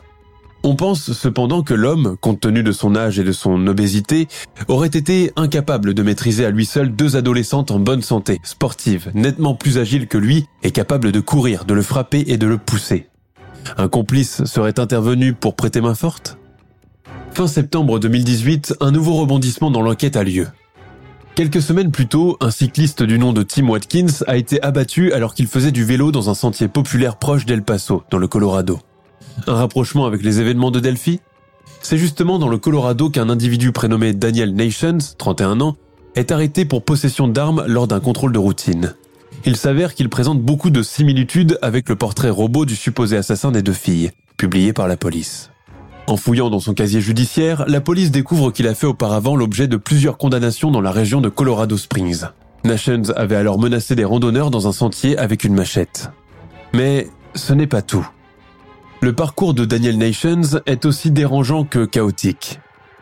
On 0.68 0.74
pense 0.74 1.12
cependant 1.12 1.62
que 1.62 1.74
l'homme, 1.74 2.16
compte 2.20 2.40
tenu 2.40 2.64
de 2.64 2.72
son 2.72 2.96
âge 2.96 3.20
et 3.20 3.22
de 3.22 3.30
son 3.30 3.68
obésité, 3.68 4.26
aurait 4.66 4.88
été 4.88 5.30
incapable 5.36 5.94
de 5.94 6.02
maîtriser 6.02 6.44
à 6.44 6.50
lui 6.50 6.66
seul 6.66 6.90
deux 6.90 7.14
adolescentes 7.14 7.70
en 7.70 7.78
bonne 7.78 8.02
santé, 8.02 8.40
sportives, 8.42 9.12
nettement 9.14 9.54
plus 9.54 9.78
agiles 9.78 10.08
que 10.08 10.18
lui 10.18 10.46
et 10.64 10.72
capables 10.72 11.12
de 11.12 11.20
courir, 11.20 11.66
de 11.66 11.74
le 11.74 11.82
frapper 11.82 12.24
et 12.26 12.36
de 12.36 12.48
le 12.48 12.58
pousser. 12.58 13.06
Un 13.78 13.86
complice 13.86 14.44
serait 14.44 14.80
intervenu 14.80 15.34
pour 15.34 15.54
prêter 15.54 15.80
main 15.80 15.94
forte? 15.94 16.36
Fin 17.30 17.46
septembre 17.46 18.00
2018, 18.00 18.74
un 18.80 18.90
nouveau 18.90 19.14
rebondissement 19.14 19.70
dans 19.70 19.82
l'enquête 19.82 20.16
a 20.16 20.24
lieu. 20.24 20.48
Quelques 21.36 21.62
semaines 21.62 21.92
plus 21.92 22.08
tôt, 22.08 22.38
un 22.40 22.50
cycliste 22.50 23.04
du 23.04 23.20
nom 23.20 23.32
de 23.32 23.44
Tim 23.44 23.68
Watkins 23.68 24.24
a 24.26 24.36
été 24.36 24.60
abattu 24.64 25.12
alors 25.12 25.34
qu'il 25.34 25.46
faisait 25.46 25.70
du 25.70 25.84
vélo 25.84 26.10
dans 26.10 26.28
un 26.28 26.34
sentier 26.34 26.66
populaire 26.66 27.18
proche 27.18 27.46
d'El 27.46 27.62
Paso, 27.62 28.02
dans 28.10 28.18
le 28.18 28.26
Colorado. 28.26 28.80
Un 29.46 29.54
rapprochement 29.54 30.06
avec 30.06 30.22
les 30.22 30.40
événements 30.40 30.70
de 30.70 30.80
Delphi 30.80 31.20
C'est 31.82 31.98
justement 31.98 32.38
dans 32.38 32.48
le 32.48 32.58
Colorado 32.58 33.10
qu'un 33.10 33.28
individu 33.28 33.72
prénommé 33.72 34.12
Daniel 34.12 34.54
Nations, 34.54 34.98
31 35.18 35.60
ans, 35.60 35.76
est 36.14 36.32
arrêté 36.32 36.64
pour 36.64 36.82
possession 36.82 37.28
d'armes 37.28 37.64
lors 37.66 37.86
d'un 37.86 38.00
contrôle 38.00 38.32
de 38.32 38.38
routine. 38.38 38.94
Il 39.44 39.56
s'avère 39.56 39.94
qu'il 39.94 40.08
présente 40.08 40.40
beaucoup 40.40 40.70
de 40.70 40.82
similitudes 40.82 41.58
avec 41.62 41.88
le 41.88 41.96
portrait 41.96 42.30
robot 42.30 42.64
du 42.64 42.74
supposé 42.74 43.16
assassin 43.16 43.52
des 43.52 43.62
deux 43.62 43.72
filles, 43.72 44.10
publié 44.36 44.72
par 44.72 44.88
la 44.88 44.96
police. 44.96 45.50
En 46.08 46.16
fouillant 46.16 46.50
dans 46.50 46.60
son 46.60 46.72
casier 46.72 47.00
judiciaire, 47.00 47.64
la 47.68 47.80
police 47.80 48.10
découvre 48.10 48.50
qu'il 48.50 48.68
a 48.68 48.74
fait 48.74 48.86
auparavant 48.86 49.36
l'objet 49.36 49.68
de 49.68 49.76
plusieurs 49.76 50.18
condamnations 50.18 50.70
dans 50.70 50.80
la 50.80 50.92
région 50.92 51.20
de 51.20 51.28
Colorado 51.28 51.76
Springs. 51.76 52.24
Nations 52.64 53.02
avait 53.14 53.36
alors 53.36 53.58
menacé 53.58 53.94
des 53.94 54.04
randonneurs 54.04 54.50
dans 54.50 54.66
un 54.66 54.72
sentier 54.72 55.18
avec 55.18 55.44
une 55.44 55.54
machette. 55.54 56.10
Mais 56.72 57.08
ce 57.34 57.52
n'est 57.52 57.66
pas 57.66 57.82
tout. 57.82 58.08
Le 59.02 59.12
parcours 59.12 59.52
de 59.52 59.66
Daniel 59.66 59.98
Nations 59.98 60.60
est 60.64 60.86
aussi 60.86 61.10
dérangeant 61.10 61.64
que 61.64 61.84
chaotique. 61.84 62.60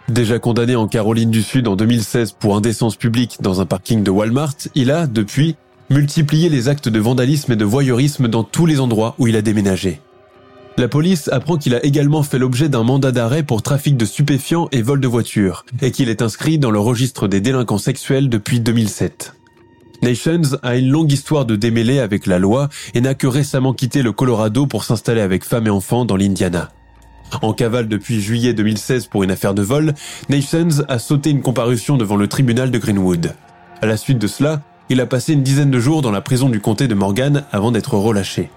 Déjà 0.09 0.41
condamné 0.41 0.75
en 0.75 0.89
Caroline 0.89 1.31
du 1.31 1.41
Sud 1.41 1.69
en 1.69 1.77
2016 1.77 2.33
pour 2.33 2.57
indécence 2.57 2.97
publique 2.97 3.39
dans 3.41 3.61
un 3.61 3.65
parking 3.65 4.03
de 4.03 4.11
Walmart, 4.11 4.57
il 4.75 4.91
a, 4.91 5.07
depuis, 5.07 5.55
multiplié 5.91 6.49
les 6.49 6.69
actes 6.69 6.89
de 6.89 6.99
vandalisme 6.99 7.53
et 7.53 7.57
de 7.57 7.65
voyeurisme 7.65 8.27
dans 8.27 8.43
tous 8.43 8.67
les 8.67 8.81
endroits 8.81 9.15
où 9.19 9.29
il 9.29 9.37
a 9.37 9.43
déménagé. 9.43 10.01
La 10.77 10.89
police 10.89 11.29
apprend 11.29 11.57
qu'il 11.57 11.77
a 11.77 11.85
également 11.85 12.25
fait 12.25 12.39
l'objet 12.39 12.69
d'un 12.69 12.83
mandat 12.83 13.13
d'arrêt 13.13 13.45
pour 13.45 13.63
trafic 13.63 13.97
de 13.97 14.05
stupéfiants 14.05 14.69
et 14.73 14.83
vol 14.83 15.01
de 15.01 15.07
voitures, 15.07 15.65
et 15.81 15.93
qu'il 15.93 16.09
est 16.09 16.23
inscrit 16.23 16.59
dans 16.59 16.73
le 16.73 16.81
registre 16.81 17.29
des 17.29 17.41
délinquants 17.41 17.79
sexuels 17.79 18.29
depuis 18.29 18.59
2007. 18.59 19.35
Nations 20.05 20.59
a 20.63 20.77
une 20.77 20.91
longue 20.91 21.11
histoire 21.11 21.47
de 21.47 21.57
démêlés 21.57 21.99
avec 21.99 22.27
la 22.27 22.39
loi 22.39 22.69
et 22.93 23.01
n'a 23.01 23.15
que 23.15 23.27
récemment 23.27 23.73
quitté 23.73 24.03
le 24.03 24.13
Colorado 24.13 24.67
pour 24.67 24.85
s'installer 24.85 25.23
avec 25.23 25.45
femme 25.45 25.67
et 25.67 25.71
enfants 25.71 26.05
dans 26.05 26.19
l'Indiana. 26.19 26.69
En 27.41 27.55
cavale 27.55 27.89
depuis 27.89 28.21
juillet 28.21 28.53
2016 28.53 29.07
pour 29.07 29.23
une 29.23 29.31
affaire 29.31 29.55
de 29.55 29.63
vol, 29.63 29.95
Nations 30.29 30.85
a 30.89 30.99
sauté 30.99 31.31
une 31.31 31.41
comparution 31.41 31.97
devant 31.97 32.17
le 32.17 32.29
tribunal 32.29 32.71
de 32.71 32.77
Greenwood. 32.77 33.35
À 33.81 33.87
la 33.87 33.97
suite 33.97 34.19
de 34.19 34.27
cela, 34.27 34.61
il 34.91 35.01
a 35.01 35.07
passé 35.07 35.33
une 35.33 35.43
dizaine 35.43 35.71
de 35.71 35.81
jours 35.81 36.03
dans 36.03 36.11
la 36.11 36.21
prison 36.21 36.51
du 36.51 36.61
comté 36.61 36.87
de 36.87 36.95
Morgan 36.95 37.45
avant 37.51 37.73
d'être 37.73 37.95
relâché. 37.97 38.51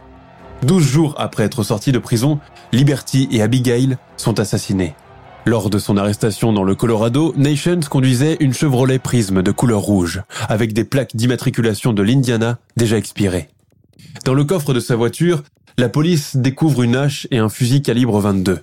Douze 0.64 0.86
jours 0.86 1.16
après 1.18 1.44
être 1.44 1.64
sorti 1.64 1.94
de 1.94 2.00
prison, 2.00 2.40
Liberty 2.74 3.30
et 3.32 3.42
Abigail 3.42 3.96
sont 4.18 4.42
assassinés. 4.42 4.96
Lors 5.48 5.70
de 5.70 5.80
son 5.80 5.96
arrestation 5.96 6.52
dans 6.52 6.66
le 6.66 6.76
Colorado, 6.76 7.34
Nations 7.38 7.80
conduisait 7.90 8.36
une 8.42 8.54
Chevrolet 8.54 9.00
Prism 9.00 9.42
de 9.42 9.52
couleur 9.52 9.80
rouge, 9.80 10.22
avec 10.50 10.74
des 10.74 10.84
plaques 10.84 11.16
d'immatriculation 11.16 11.94
de 11.94 12.04
l'Indiana 12.04 12.60
déjà 12.76 12.98
expirées. 12.98 13.48
Dans 14.26 14.34
le 14.34 14.44
coffre 14.44 14.74
de 14.74 14.82
sa 14.82 14.98
voiture, 14.98 15.44
la 15.78 15.88
police 15.88 16.36
découvre 16.36 16.84
une 16.84 16.98
hache 16.98 17.28
et 17.32 17.38
un 17.38 17.48
fusil 17.48 17.82
calibre 17.82 18.20
22. 18.20 18.60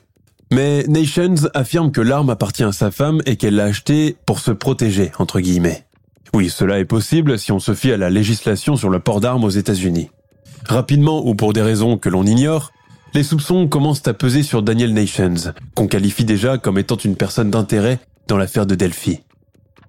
Mais 0.52 0.84
Nations 0.86 1.48
affirme 1.54 1.90
que 1.90 2.02
l'arme 2.02 2.28
appartient 2.28 2.64
à 2.64 2.72
sa 2.72 2.90
femme 2.90 3.22
et 3.24 3.36
qu'elle 3.36 3.56
l'a 3.56 3.64
achetée 3.64 4.18
pour 4.26 4.38
se 4.38 4.50
protéger, 4.50 5.10
entre 5.18 5.40
guillemets. 5.40 5.86
Oui, 6.34 6.50
cela 6.50 6.80
est 6.80 6.84
possible 6.84 7.38
si 7.38 7.50
on 7.50 7.60
se 7.60 7.72
fie 7.72 7.92
à 7.92 7.96
la 7.96 8.10
législation 8.10 8.76
sur 8.76 8.90
le 8.90 9.00
port 9.00 9.22
d'armes 9.22 9.44
aux 9.44 9.48
États-Unis. 9.48 10.10
Rapidement 10.66 11.26
ou 11.26 11.34
pour 11.34 11.54
des 11.54 11.62
raisons 11.62 11.96
que 11.96 12.10
l'on 12.10 12.26
ignore, 12.26 12.73
les 13.14 13.22
soupçons 13.22 13.68
commencent 13.68 14.07
à 14.09 14.14
peser 14.14 14.42
sur 14.42 14.62
Daniel 14.62 14.92
Nations, 14.92 15.55
qu'on 15.74 15.87
qualifie 15.87 16.24
déjà 16.24 16.59
comme 16.59 16.79
étant 16.79 16.96
une 16.96 17.14
personne 17.14 17.50
d'intérêt 17.50 18.00
dans 18.27 18.37
l'affaire 18.37 18.66
de 18.66 18.74
Delphi. 18.74 19.20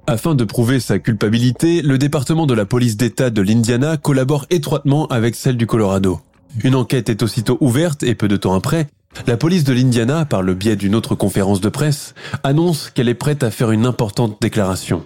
Afin 0.06 0.36
de 0.36 0.44
prouver 0.44 0.80
sa 0.80 1.00
culpabilité, 1.00 1.82
le 1.82 1.98
département 1.98 2.46
de 2.46 2.54
la 2.54 2.66
police 2.66 2.98
d'État 2.98 3.32
de 3.32 3.42
l'Indiana 3.42 3.98
collabore 3.98 4.46
étroitement 4.52 5.08
avec 5.08 5.34
celle 5.36 5.58
du 5.58 5.66
Colorado. 5.66 6.20
Une 6.64 6.76
enquête 6.76 7.10
est 7.10 7.24
aussitôt 7.24 7.58
ouverte 7.62 8.04
et 8.04 8.14
peu 8.14 8.28
de 8.28 8.38
temps 8.38 8.54
après, 8.54 8.88
la 9.26 9.38
police 9.38 9.64
de 9.64 9.74
l'Indiana, 9.74 10.26
par 10.26 10.44
le 10.44 10.54
biais 10.54 10.76
d'une 10.76 10.94
autre 10.94 11.16
conférence 11.16 11.62
de 11.62 11.70
presse, 11.70 12.14
annonce 12.44 12.92
qu'elle 12.92 13.10
est 13.10 13.16
prête 13.16 13.42
à 13.42 13.50
faire 13.50 13.72
une 13.72 13.88
importante 13.88 14.38
déclaration. 14.40 15.04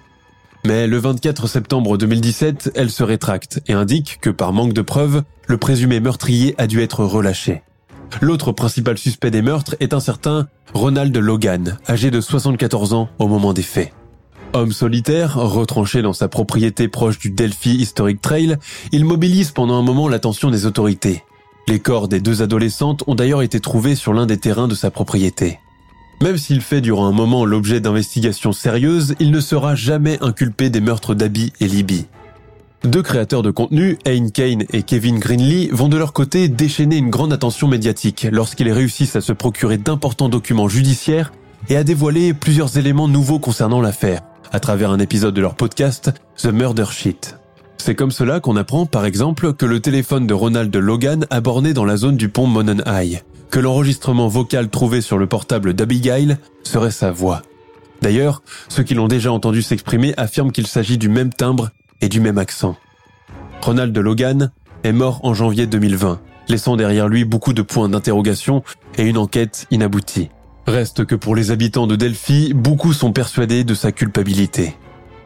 Mais 0.66 0.88
le 0.88 0.98
24 0.98 1.48
septembre 1.48 1.98
2017, 1.98 2.72
elle 2.76 2.90
se 2.90 3.04
rétracte 3.04 3.62
et 3.68 3.74
indique 3.74 4.18
que 4.20 4.30
par 4.30 4.52
manque 4.52 4.74
de 4.74 4.82
preuves, 4.82 5.24
le 5.48 5.58
présumé 5.58 6.02
meurtrier 6.02 6.54
a 6.58 6.68
dû 6.68 6.82
être 6.82 7.06
relâché. 7.06 7.62
L'autre 8.22 8.52
principal 8.52 8.98
suspect 8.98 9.32
des 9.32 9.41
meurtres 9.41 9.76
est 9.80 9.93
un 9.93 10.00
certain 10.00 10.48
Ronald 10.74 11.15
Logan, 11.15 11.78
âgé 11.88 12.12
de 12.12 12.22
74 12.22 12.93
ans 12.93 13.10
au 13.17 13.28
moment 13.28 13.54
des 13.54 13.62
faits. 13.62 13.93
Homme 14.54 14.72
solitaire, 14.72 15.36
retranché 15.36 16.02
dans 16.02 16.13
sa 16.13 16.28
propriété 16.28 16.88
proche 16.88 17.19
du 17.19 17.30
Delphi 17.30 17.76
Historic 17.76 18.19
Trail, 18.19 18.58
il 18.91 19.06
mobilise 19.06 19.52
pendant 19.52 19.76
un 19.76 19.84
moment 19.84 20.08
l'attention 20.08 20.50
des 20.50 20.65
autorités. 20.65 21.24
Les 21.67 21.80
corps 21.80 22.08
des 22.08 22.19
deux 22.19 22.41
adolescentes 22.41 23.04
ont 23.06 23.13
d'ailleurs 23.15 23.43
été 23.43 23.60
trouvés 23.60 23.95
sur 23.95 24.13
l'un 24.13 24.26
des 24.26 24.38
terrains 24.38 24.67
de 24.67 24.76
sa 24.76 24.89
propriété. 24.89 25.60
Même 26.22 26.38
s'il 26.38 26.62
fait 26.62 26.82
durant 26.82 27.08
un 27.08 27.12
moment 27.12 27.45
l'objet 27.45 27.80
d'investigations 27.80 28.52
sérieuses, 28.52 29.15
il 29.19 29.32
ne 29.32 29.39
sera 29.39 29.76
jamais 29.76 30.17
inculpé 30.22 30.69
des 30.69 30.82
meurtres 30.82 31.13
d'Abby 31.13 31.54
et 31.60 31.67
Libby. 31.67 32.08
Deux 32.86 33.02
créateurs 33.02 33.44
de 33.44 33.52
contenu, 33.52 33.98
Ayn 34.06 34.30
Kane 34.32 34.63
et 34.72 34.84
Kevin 34.84 35.20
Greenlee, 35.20 35.70
vont 35.74 35.89
de 35.89 35.98
leur 35.98 36.13
côté 36.13 36.48
déchaîner 36.48 36.96
une 36.96 37.10
grande 37.10 37.34
attention 37.34 37.68
médiatique 37.68 38.26
lorsqu'ils 38.32 38.72
réussissent 38.72 39.18
à 39.18 39.22
se 39.22 39.34
procurer 39.34 39.78
d'importants 39.78 40.30
documents 40.30 40.70
judiciaires 40.70 41.34
et 41.68 41.76
à 41.76 41.84
dévoiler 41.84 42.34
plusieurs 42.34 42.78
éléments 42.78 43.10
nouveaux 43.10 43.39
concernant 43.39 43.82
l'affaire, 43.82 44.22
à 44.54 44.62
travers 44.62 44.92
un 44.92 45.00
épisode 45.00 45.34
de 45.34 45.42
leur 45.42 45.56
podcast 45.56 46.12
The 46.38 46.54
Murder 46.54 46.86
Sheet. 46.89 47.36
C'est 47.78 47.96
comme 47.96 48.12
cela 48.12 48.39
qu'on 48.39 48.56
apprend 48.56 48.86
par 48.86 49.04
exemple 49.04 49.54
que 49.54 49.65
le 49.65 49.82
téléphone 49.82 50.26
de 50.26 50.34
Ronald 50.34 50.74
Logan 50.74 51.28
a 51.30 51.42
borné 51.42 51.74
dans 51.74 51.86
la 51.86 51.98
zone 51.98 52.15
du 52.15 52.30
pont 52.30 52.48
Monon 52.48 52.82
High, 52.86 53.24
que 53.52 53.60
l'enregistrement 53.60 54.30
vocal 54.30 54.70
trouvé 54.70 55.02
sur 55.02 55.18
le 55.18 55.28
portable 55.28 55.74
d'Abigail 55.74 56.38
serait 56.63 56.92
sa 56.92 57.12
voix. 57.12 57.42
D'ailleurs, 58.02 58.42
ceux 58.70 58.84
qui 58.84 58.94
l'ont 58.94 59.10
déjà 59.10 59.34
entendu 59.34 59.62
s'exprimer 59.62 60.13
affirment 60.15 60.54
qu'il 60.54 60.68
s'agit 60.68 60.98
du 60.98 61.10
même 61.10 61.34
timbre 61.34 61.72
et 62.02 62.10
du 62.10 62.20
même 62.20 62.38
accent. 62.38 62.76
Ronald 63.62 63.98
Logan 63.98 64.52
est 64.84 64.94
mort 64.94 65.20
en 65.24 65.34
janvier 65.34 65.68
2020, 65.68 66.20
laissant 66.48 66.76
derrière 66.76 67.08
lui 67.08 67.26
beaucoup 67.26 67.54
de 67.54 67.62
points 67.62 67.90
d'interrogation 67.90 68.64
et 68.98 69.04
une 69.04 69.18
enquête 69.18 69.68
inaboutie. 69.72 70.30
Reste 70.68 71.06
que 71.06 71.16
pour 71.16 71.36
les 71.36 71.52
habitants 71.52 71.88
de 71.88 71.96
Delphi, 71.96 72.54
beaucoup 72.54 72.94
sont 72.94 73.12
persuadés 73.12 73.64
de 73.64 73.74
sa 73.74 73.92
culpabilité. 73.92 74.76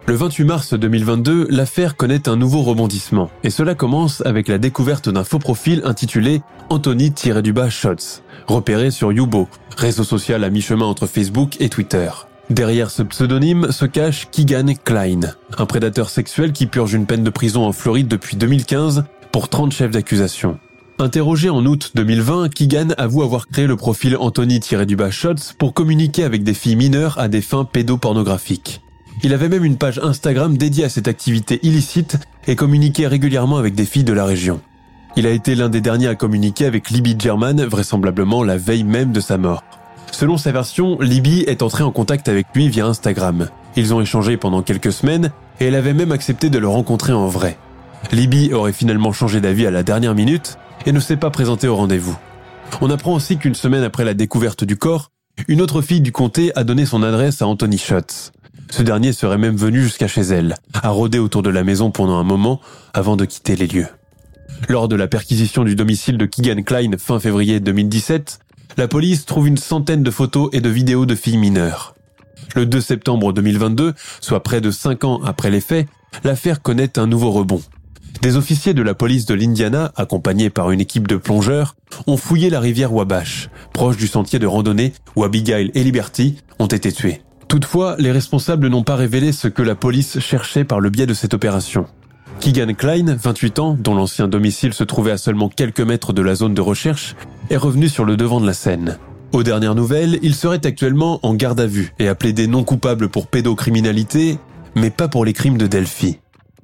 Le 0.05 0.15
28 0.15 0.43
mars 0.43 0.73
2022, 0.73 1.47
l'affaire 1.49 1.95
connaît 1.95 2.27
un 2.27 2.35
nouveau 2.35 2.61
rebondissement, 2.61 3.29
et 3.43 3.49
cela 3.49 3.73
commence 3.73 4.21
avec 4.25 4.49
la 4.49 4.57
découverte 4.57 5.07
d'un 5.07 5.23
faux 5.23 5.39
profil 5.39 5.81
intitulé 5.85 6.41
Anthony-Shots, 6.69 8.21
repéré 8.47 8.91
sur 8.91 9.13
Yubo, 9.13 9.47
réseau 9.77 10.03
social 10.03 10.43
à 10.43 10.49
mi-chemin 10.49 10.85
entre 10.85 11.07
Facebook 11.07 11.55
et 11.61 11.69
Twitter. 11.69 12.09
Derrière 12.49 12.91
ce 12.91 13.03
pseudonyme 13.03 13.71
se 13.71 13.85
cache 13.85 14.27
Keegan 14.29 14.73
Klein, 14.83 15.21
un 15.57 15.65
prédateur 15.65 16.09
sexuel 16.09 16.51
qui 16.51 16.65
purge 16.65 16.93
une 16.93 17.05
peine 17.05 17.23
de 17.23 17.29
prison 17.29 17.65
en 17.65 17.71
Floride 17.71 18.09
depuis 18.09 18.35
2015 18.35 19.05
pour 19.31 19.47
30 19.47 19.71
chefs 19.71 19.91
d'accusation. 19.91 20.59
Interrogé 20.99 21.49
en 21.49 21.65
août 21.65 21.91
2020, 21.95 22.49
Keegan 22.53 22.89
avoue 22.97 23.23
avoir 23.23 23.47
créé 23.47 23.65
le 23.65 23.77
profil 23.77 24.17
Anthony-Shots 24.17 25.55
pour 25.57 25.73
communiquer 25.73 26.25
avec 26.25 26.43
des 26.43 26.53
filles 26.53 26.75
mineures 26.75 27.17
à 27.17 27.29
des 27.29 27.41
fins 27.41 27.65
pédopornographiques. 27.65 28.81
Il 29.23 29.33
avait 29.33 29.49
même 29.49 29.63
une 29.63 29.77
page 29.77 29.99
Instagram 30.03 30.57
dédiée 30.57 30.83
à 30.83 30.89
cette 30.89 31.07
activité 31.07 31.59
illicite 31.63 32.17
et 32.47 32.55
communiquait 32.55 33.07
régulièrement 33.07 33.57
avec 33.57 33.73
des 33.73 33.85
filles 33.85 34.03
de 34.03 34.13
la 34.13 34.25
région. 34.25 34.59
Il 35.15 35.25
a 35.27 35.31
été 35.31 35.55
l'un 35.55 35.69
des 35.69 35.81
derniers 35.81 36.07
à 36.07 36.15
communiquer 36.15 36.65
avec 36.65 36.89
Libby 36.89 37.15
German, 37.17 37.63
vraisemblablement 37.63 38.43
la 38.43 38.57
veille 38.57 38.83
même 38.83 39.13
de 39.13 39.19
sa 39.21 39.37
mort. 39.37 39.63
Selon 40.11 40.37
sa 40.37 40.51
version, 40.51 40.99
Libby 40.99 41.41
est 41.47 41.61
entrée 41.61 41.83
en 41.83 41.91
contact 41.91 42.27
avec 42.29 42.47
lui 42.53 42.69
via 42.69 42.85
Instagram. 42.85 43.49
Ils 43.75 43.93
ont 43.93 44.01
échangé 44.01 44.37
pendant 44.37 44.61
quelques 44.61 44.91
semaines 44.91 45.31
et 45.59 45.65
elle 45.65 45.75
avait 45.75 45.93
même 45.93 46.11
accepté 46.11 46.49
de 46.49 46.59
le 46.59 46.67
rencontrer 46.67 47.13
en 47.13 47.27
vrai. 47.27 47.57
Libby 48.11 48.53
aurait 48.53 48.73
finalement 48.73 49.11
changé 49.11 49.41
d'avis 49.41 49.65
à 49.65 49.71
la 49.71 49.83
dernière 49.83 50.15
minute 50.15 50.57
et 50.85 50.91
ne 50.91 50.99
s'est 50.99 51.17
pas 51.17 51.29
présentée 51.29 51.67
au 51.67 51.75
rendez-vous. 51.75 52.17
On 52.81 52.89
apprend 52.89 53.13
aussi 53.13 53.37
qu'une 53.37 53.55
semaine 53.55 53.83
après 53.83 54.03
la 54.03 54.13
découverte 54.13 54.63
du 54.63 54.77
corps, 54.77 55.11
une 55.47 55.61
autre 55.61 55.81
fille 55.81 56.01
du 56.01 56.11
comté 56.11 56.51
a 56.55 56.63
donné 56.63 56.85
son 56.85 57.01
adresse 57.01 57.41
à 57.41 57.47
Anthony 57.47 57.77
Schutz. 57.77 58.31
Ce 58.69 58.83
dernier 58.83 59.13
serait 59.13 59.37
même 59.37 59.55
venu 59.55 59.81
jusqu'à 59.81 60.07
chez 60.07 60.21
elle, 60.21 60.55
à 60.73 60.89
rôder 60.89 61.19
autour 61.19 61.43
de 61.43 61.49
la 61.49 61.63
maison 61.63 61.91
pendant 61.91 62.17
un 62.17 62.23
moment 62.23 62.59
avant 62.93 63.15
de 63.15 63.25
quitter 63.25 63.55
les 63.55 63.67
lieux. 63.67 63.87
Lors 64.69 64.87
de 64.87 64.95
la 64.95 65.07
perquisition 65.07 65.63
du 65.63 65.75
domicile 65.75 66.17
de 66.17 66.25
Keegan 66.25 66.63
Klein 66.63 66.91
fin 66.97 67.19
février 67.19 67.59
2017, 67.59 68.39
la 68.77 68.87
police 68.87 69.25
trouve 69.25 69.47
une 69.47 69.57
centaine 69.57 70.03
de 70.03 70.11
photos 70.11 70.49
et 70.51 70.61
de 70.61 70.69
vidéos 70.69 71.05
de 71.05 71.15
filles 71.15 71.37
mineures. 71.37 71.95
Le 72.55 72.65
2 72.65 72.81
septembre 72.81 73.33
2022, 73.33 73.93
soit 74.21 74.43
près 74.43 74.61
de 74.61 74.71
5 74.71 75.03
ans 75.03 75.21
après 75.23 75.49
les 75.49 75.61
faits, 75.61 75.87
l'affaire 76.23 76.61
connaît 76.61 76.99
un 76.99 77.07
nouveau 77.07 77.31
rebond. 77.31 77.61
Des 78.21 78.37
officiers 78.37 78.73
de 78.73 78.83
la 78.83 78.93
police 78.93 79.25
de 79.25 79.33
l'Indiana, 79.33 79.91
accompagnés 79.95 80.49
par 80.49 80.71
une 80.71 80.79
équipe 80.79 81.07
de 81.07 81.17
plongeurs, 81.17 81.75
ont 82.07 82.17
fouillé 82.17 82.49
la 82.49 82.59
rivière 82.59 82.93
Wabash, 82.93 83.49
proche 83.73 83.97
du 83.97 84.07
sentier 84.07 84.39
de 84.39 84.47
randonnée 84.47 84.93
où 85.15 85.23
Abigail 85.23 85.71
et 85.73 85.83
Liberty 85.83 86.37
ont 86.59 86.67
été 86.67 86.91
tués. 86.91 87.21
Toutefois, 87.47 87.95
les 87.99 88.11
responsables 88.11 88.67
n'ont 88.67 88.83
pas 88.83 88.95
révélé 88.95 89.31
ce 89.31 89.47
que 89.47 89.61
la 89.61 89.75
police 89.75 90.19
cherchait 90.19 90.63
par 90.63 90.79
le 90.79 90.89
biais 90.89 91.05
de 91.05 91.13
cette 91.13 91.33
opération. 91.33 91.85
Keegan 92.39 92.73
Klein, 92.73 93.15
28 93.15 93.59
ans, 93.59 93.77
dont 93.79 93.95
l'ancien 93.95 94.27
domicile 94.27 94.73
se 94.73 94.83
trouvait 94.83 95.11
à 95.11 95.17
seulement 95.17 95.49
quelques 95.49 95.81
mètres 95.81 96.13
de 96.13 96.21
la 96.21 96.35
zone 96.35 96.53
de 96.53 96.61
recherche, 96.61 97.15
est 97.49 97.57
revenu 97.57 97.89
sur 97.89 98.05
le 98.05 98.17
devant 98.17 98.41
de 98.41 98.45
la 98.45 98.53
scène. 98.53 98.97
Aux 99.31 99.43
dernières 99.43 99.75
nouvelles, 99.75 100.19
il 100.21 100.35
serait 100.35 100.65
actuellement 100.65 101.19
en 101.23 101.33
garde 101.33 101.59
à 101.59 101.65
vue 101.65 101.93
et 101.99 102.07
a 102.07 102.15
plaidé 102.15 102.47
non 102.47 102.63
coupable 102.63 103.09
pour 103.09 103.27
pédocriminalité, 103.27 104.37
mais 104.75 104.89
pas 104.89 105.07
pour 105.07 105.25
les 105.25 105.33
crimes 105.33 105.57
de 105.57 105.67
Delphi. 105.67 106.19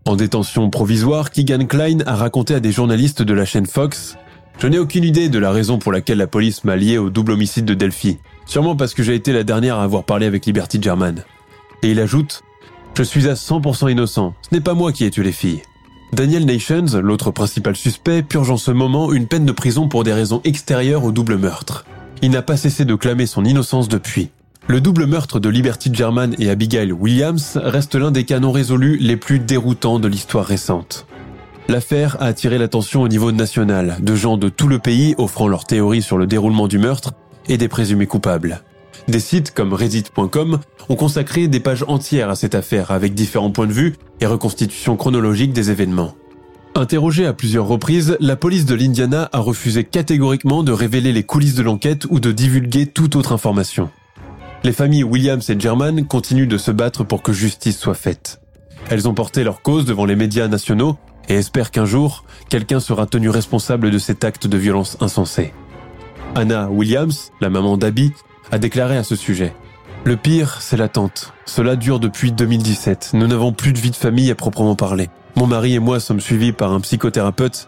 En 0.05 0.15
détention 0.15 0.69
provisoire, 0.69 1.31
Keegan 1.31 1.65
Klein 1.65 1.99
a 2.05 2.15
raconté 2.15 2.53
à 2.55 2.59
des 2.59 2.71
journalistes 2.71 3.21
de 3.21 3.33
la 3.33 3.45
chaîne 3.45 3.65
Fox 3.65 4.17
Je 4.59 4.67
n'ai 4.67 4.79
aucune 4.79 5.03
idée 5.03 5.29
de 5.29 5.39
la 5.39 5.51
raison 5.51 5.77
pour 5.77 5.91
laquelle 5.91 6.17
la 6.17 6.27
police 6.27 6.63
m'a 6.63 6.75
lié 6.75 6.97
au 6.97 7.09
double 7.09 7.31
homicide 7.31 7.65
de 7.65 7.73
Delphi. 7.73 8.17
Sûrement 8.45 8.75
parce 8.75 8.93
que 8.93 9.03
j'ai 9.03 9.15
été 9.15 9.31
la 9.31 9.43
dernière 9.43 9.77
à 9.77 9.83
avoir 9.83 10.03
parlé 10.03 10.25
avec 10.25 10.45
Liberty 10.45 10.81
German. 10.81 11.23
Et 11.83 11.91
il 11.91 11.99
ajoute 11.99 12.43
Je 12.95 13.03
suis 13.03 13.27
à 13.29 13.33
100% 13.33 13.91
innocent. 13.91 14.33
Ce 14.41 14.53
n'est 14.53 14.61
pas 14.61 14.73
moi 14.73 14.91
qui 14.91 15.05
ai 15.05 15.11
tué 15.11 15.23
les 15.23 15.31
filles. 15.31 15.61
Daniel 16.11 16.45
Nations, 16.45 16.99
l'autre 17.01 17.31
principal 17.31 17.75
suspect, 17.75 18.23
purge 18.23 18.49
en 18.49 18.57
ce 18.57 18.71
moment 18.71 19.13
une 19.13 19.27
peine 19.27 19.45
de 19.45 19.51
prison 19.51 19.87
pour 19.87 20.03
des 20.03 20.13
raisons 20.13 20.41
extérieures 20.43 21.03
au 21.03 21.11
double 21.11 21.37
meurtre. 21.37 21.85
Il 22.21 22.31
n'a 22.31 22.41
pas 22.41 22.57
cessé 22.57 22.83
de 22.83 22.95
clamer 22.95 23.25
son 23.25 23.45
innocence 23.45 23.87
depuis. 23.87 24.29
Le 24.67 24.81
double 24.81 25.05
meurtre 25.05 25.39
de 25.39 25.49
Liberty 25.49 25.89
German 25.93 26.35
et 26.37 26.49
Abigail 26.49 26.91
Williams 26.91 27.57
reste 27.63 27.95
l'un 27.95 28.11
des 28.11 28.25
canons 28.25 28.51
résolus 28.51 28.97
les 28.97 29.17
plus 29.17 29.39
déroutants 29.39 29.99
de 29.99 30.07
l'histoire 30.07 30.45
récente. 30.45 31.05
L'affaire 31.69 32.17
a 32.19 32.25
attiré 32.25 32.57
l'attention 32.57 33.03
au 33.03 33.07
niveau 33.07 33.31
national, 33.31 33.97
de 34.01 34.15
gens 34.15 34.37
de 34.37 34.49
tout 34.49 34.67
le 34.67 34.79
pays 34.79 35.15
offrant 35.17 35.47
leurs 35.47 35.65
théories 35.65 36.01
sur 36.01 36.17
le 36.17 36.27
déroulement 36.27 36.67
du 36.67 36.79
meurtre 36.79 37.13
et 37.47 37.57
des 37.57 37.67
présumés 37.67 38.07
coupables. 38.07 38.63
Des 39.07 39.19
sites 39.19 39.53
comme 39.53 39.73
Reddit.com 39.73 40.59
ont 40.89 40.95
consacré 40.95 41.47
des 41.47 41.59
pages 41.59 41.83
entières 41.87 42.29
à 42.29 42.35
cette 42.35 42.55
affaire 42.55 42.91
avec 42.91 43.13
différents 43.13 43.51
points 43.51 43.67
de 43.67 43.73
vue 43.73 43.95
et 44.19 44.25
reconstitutions 44.25 44.97
chronologiques 44.97 45.53
des 45.53 45.71
événements. 45.71 46.15
Interrogée 46.75 47.25
à 47.25 47.33
plusieurs 47.33 47.67
reprises, 47.67 48.15
la 48.19 48.35
police 48.35 48.65
de 48.65 48.75
l'Indiana 48.75 49.29
a 49.33 49.39
refusé 49.39 49.83
catégoriquement 49.83 50.63
de 50.63 50.71
révéler 50.71 51.11
les 51.11 51.23
coulisses 51.23 51.55
de 51.55 51.63
l'enquête 51.63 52.05
ou 52.09 52.19
de 52.19 52.31
divulguer 52.31 52.85
toute 52.85 53.15
autre 53.15 53.33
information. 53.33 53.89
Les 54.63 54.73
familles 54.73 55.03
Williams 55.03 55.49
et 55.49 55.59
German 55.59 56.05
continuent 56.05 56.47
de 56.47 56.57
se 56.57 56.71
battre 56.71 57.03
pour 57.03 57.23
que 57.23 57.33
justice 57.33 57.77
soit 57.77 57.95
faite. 57.95 58.41
Elles 58.89 59.07
ont 59.07 59.13
porté 59.13 59.43
leur 59.43 59.61
cause 59.61 59.85
devant 59.85 60.05
les 60.05 60.15
médias 60.15 60.47
nationaux 60.47 60.97
et 61.27 61.35
espèrent 61.35 61.71
qu'un 61.71 61.85
jour, 61.85 62.25
quelqu'un 62.49 62.79
sera 62.79 63.05
tenu 63.05 63.29
responsable 63.29 63.91
de 63.91 63.97
cet 63.97 64.23
acte 64.23 64.47
de 64.47 64.57
violence 64.57 64.97
insensé. 64.99 65.53
Anna 66.35 66.69
Williams, 66.69 67.31
la 67.41 67.49
maman 67.49 67.77
d'Abby, 67.77 68.11
a 68.51 68.57
déclaré 68.57 68.97
à 68.97 69.03
ce 69.03 69.15
sujet. 69.15 69.53
Le 70.05 70.15
pire, 70.15 70.61
c'est 70.61 70.77
l'attente. 70.77 71.33
Cela 71.45 71.75
dure 71.75 71.99
depuis 71.99 72.31
2017. 72.31 73.11
Nous 73.13 73.27
n'avons 73.27 73.51
plus 73.51 73.73
de 73.73 73.79
vie 73.79 73.91
de 73.91 73.95
famille 73.95 74.31
à 74.31 74.35
proprement 74.35 74.75
parler. 74.75 75.09
Mon 75.35 75.45
mari 75.45 75.75
et 75.75 75.79
moi 75.79 75.99
sommes 75.99 76.21
suivis 76.21 76.51
par 76.51 76.71
un 76.71 76.79
psychothérapeute, 76.79 77.67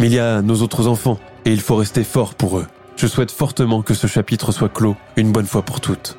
mais 0.00 0.06
il 0.06 0.14
y 0.14 0.18
a 0.18 0.42
nos 0.42 0.62
autres 0.62 0.86
enfants, 0.86 1.18
et 1.44 1.52
il 1.52 1.60
faut 1.60 1.76
rester 1.76 2.04
fort 2.04 2.34
pour 2.34 2.58
eux. 2.58 2.66
Je 2.96 3.06
souhaite 3.06 3.30
fortement 3.30 3.82
que 3.82 3.94
ce 3.94 4.06
chapitre 4.06 4.52
soit 4.52 4.68
clos, 4.68 4.96
une 5.16 5.32
bonne 5.32 5.46
fois 5.46 5.62
pour 5.62 5.80
toutes. 5.80 6.18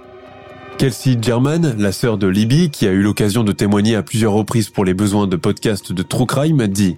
Kelsey 0.78 1.18
German, 1.22 1.76
la 1.78 1.92
sœur 1.92 2.18
de 2.18 2.28
Libby, 2.28 2.70
qui 2.70 2.88
a 2.88 2.92
eu 2.92 3.02
l'occasion 3.02 3.44
de 3.44 3.52
témoigner 3.52 3.96
à 3.96 4.04
plusieurs 4.04 4.34
reprises 4.34 4.70
pour 4.70 4.84
les 4.84 4.94
besoins 4.94 5.28
de 5.28 5.36
podcasts 5.36 5.94
de 5.94 6.04
True 6.04 6.26
Crime, 6.26 6.68
dit 6.68 6.98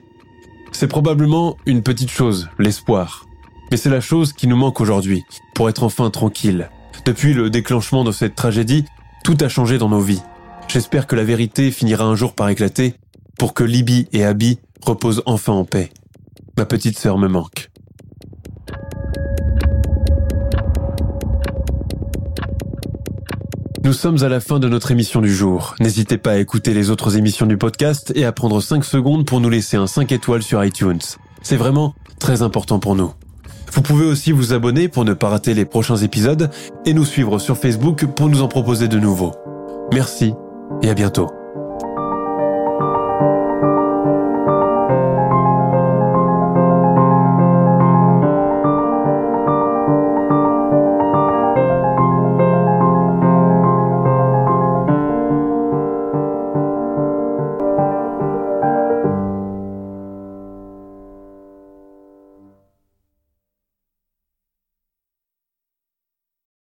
C'est 0.71 0.87
probablement 0.87 1.57
une 1.65 1.83
petite 1.83 2.09
chose, 2.09 2.49
l'espoir. 2.57 3.25
Mais 3.71 3.77
c'est 3.77 3.89
la 3.89 4.01
chose 4.01 4.33
qui 4.33 4.47
nous 4.47 4.55
manque 4.55 4.81
aujourd'hui, 4.81 5.23
pour 5.53 5.69
être 5.69 5.83
enfin 5.83 6.09
tranquille. 6.09 6.69
Depuis 7.05 7.35
le 7.35 7.51
déclenchement 7.51 8.03
de 8.03 8.11
cette 8.11 8.33
tragédie, 8.33 8.83
tout 9.23 9.37
a 9.41 9.47
changé 9.47 9.77
dans 9.77 9.89
nos 9.89 10.01
vies. 10.01 10.23
J'espère 10.67 11.05
que 11.05 11.15
la 11.15 11.23
vérité 11.23 11.69
finira 11.69 12.03
un 12.03 12.15
jour 12.15 12.33
par 12.33 12.49
éclater 12.49 12.95
pour 13.37 13.53
que 13.53 13.63
Libby 13.63 14.07
et 14.11 14.25
Abby 14.25 14.57
reposent 14.81 15.21
enfin 15.27 15.53
en 15.53 15.65
paix. 15.65 15.91
Ma 16.57 16.65
petite 16.65 16.97
sœur 16.97 17.19
me 17.19 17.27
manque. 17.27 17.69
Nous 23.83 23.93
sommes 23.93 24.23
à 24.23 24.27
la 24.29 24.39
fin 24.39 24.57
de 24.57 24.67
notre 24.67 24.89
émission 24.89 25.21
du 25.21 25.31
jour. 25.31 25.75
N'hésitez 25.79 26.17
pas 26.17 26.31
à 26.31 26.37
écouter 26.37 26.73
les 26.73 26.89
autres 26.89 27.17
émissions 27.17 27.45
du 27.45 27.57
podcast 27.57 28.11
et 28.15 28.25
à 28.25 28.31
prendre 28.31 28.59
5 28.61 28.83
secondes 28.83 29.27
pour 29.27 29.41
nous 29.41 29.49
laisser 29.51 29.77
un 29.77 29.85
5 29.85 30.11
étoiles 30.11 30.41
sur 30.41 30.65
iTunes. 30.65 31.01
C'est 31.43 31.55
vraiment 31.55 31.93
très 32.17 32.41
important 32.41 32.79
pour 32.79 32.95
nous. 32.95 33.13
Vous 33.75 33.81
pouvez 33.81 34.05
aussi 34.05 34.31
vous 34.31 34.53
abonner 34.53 34.87
pour 34.87 35.03
ne 35.03 35.13
pas 35.13 35.27
rater 35.27 35.53
les 35.53 35.65
prochains 35.65 35.97
épisodes 35.97 36.49
et 36.85 36.93
nous 36.93 37.03
suivre 37.03 37.39
sur 37.39 37.57
Facebook 37.57 38.05
pour 38.05 38.29
nous 38.29 38.41
en 38.41 38.47
proposer 38.47 38.87
de 38.87 38.97
nouveaux. 38.97 39.33
Merci 39.91 40.33
et 40.81 40.89
à 40.89 40.93
bientôt. 40.93 41.44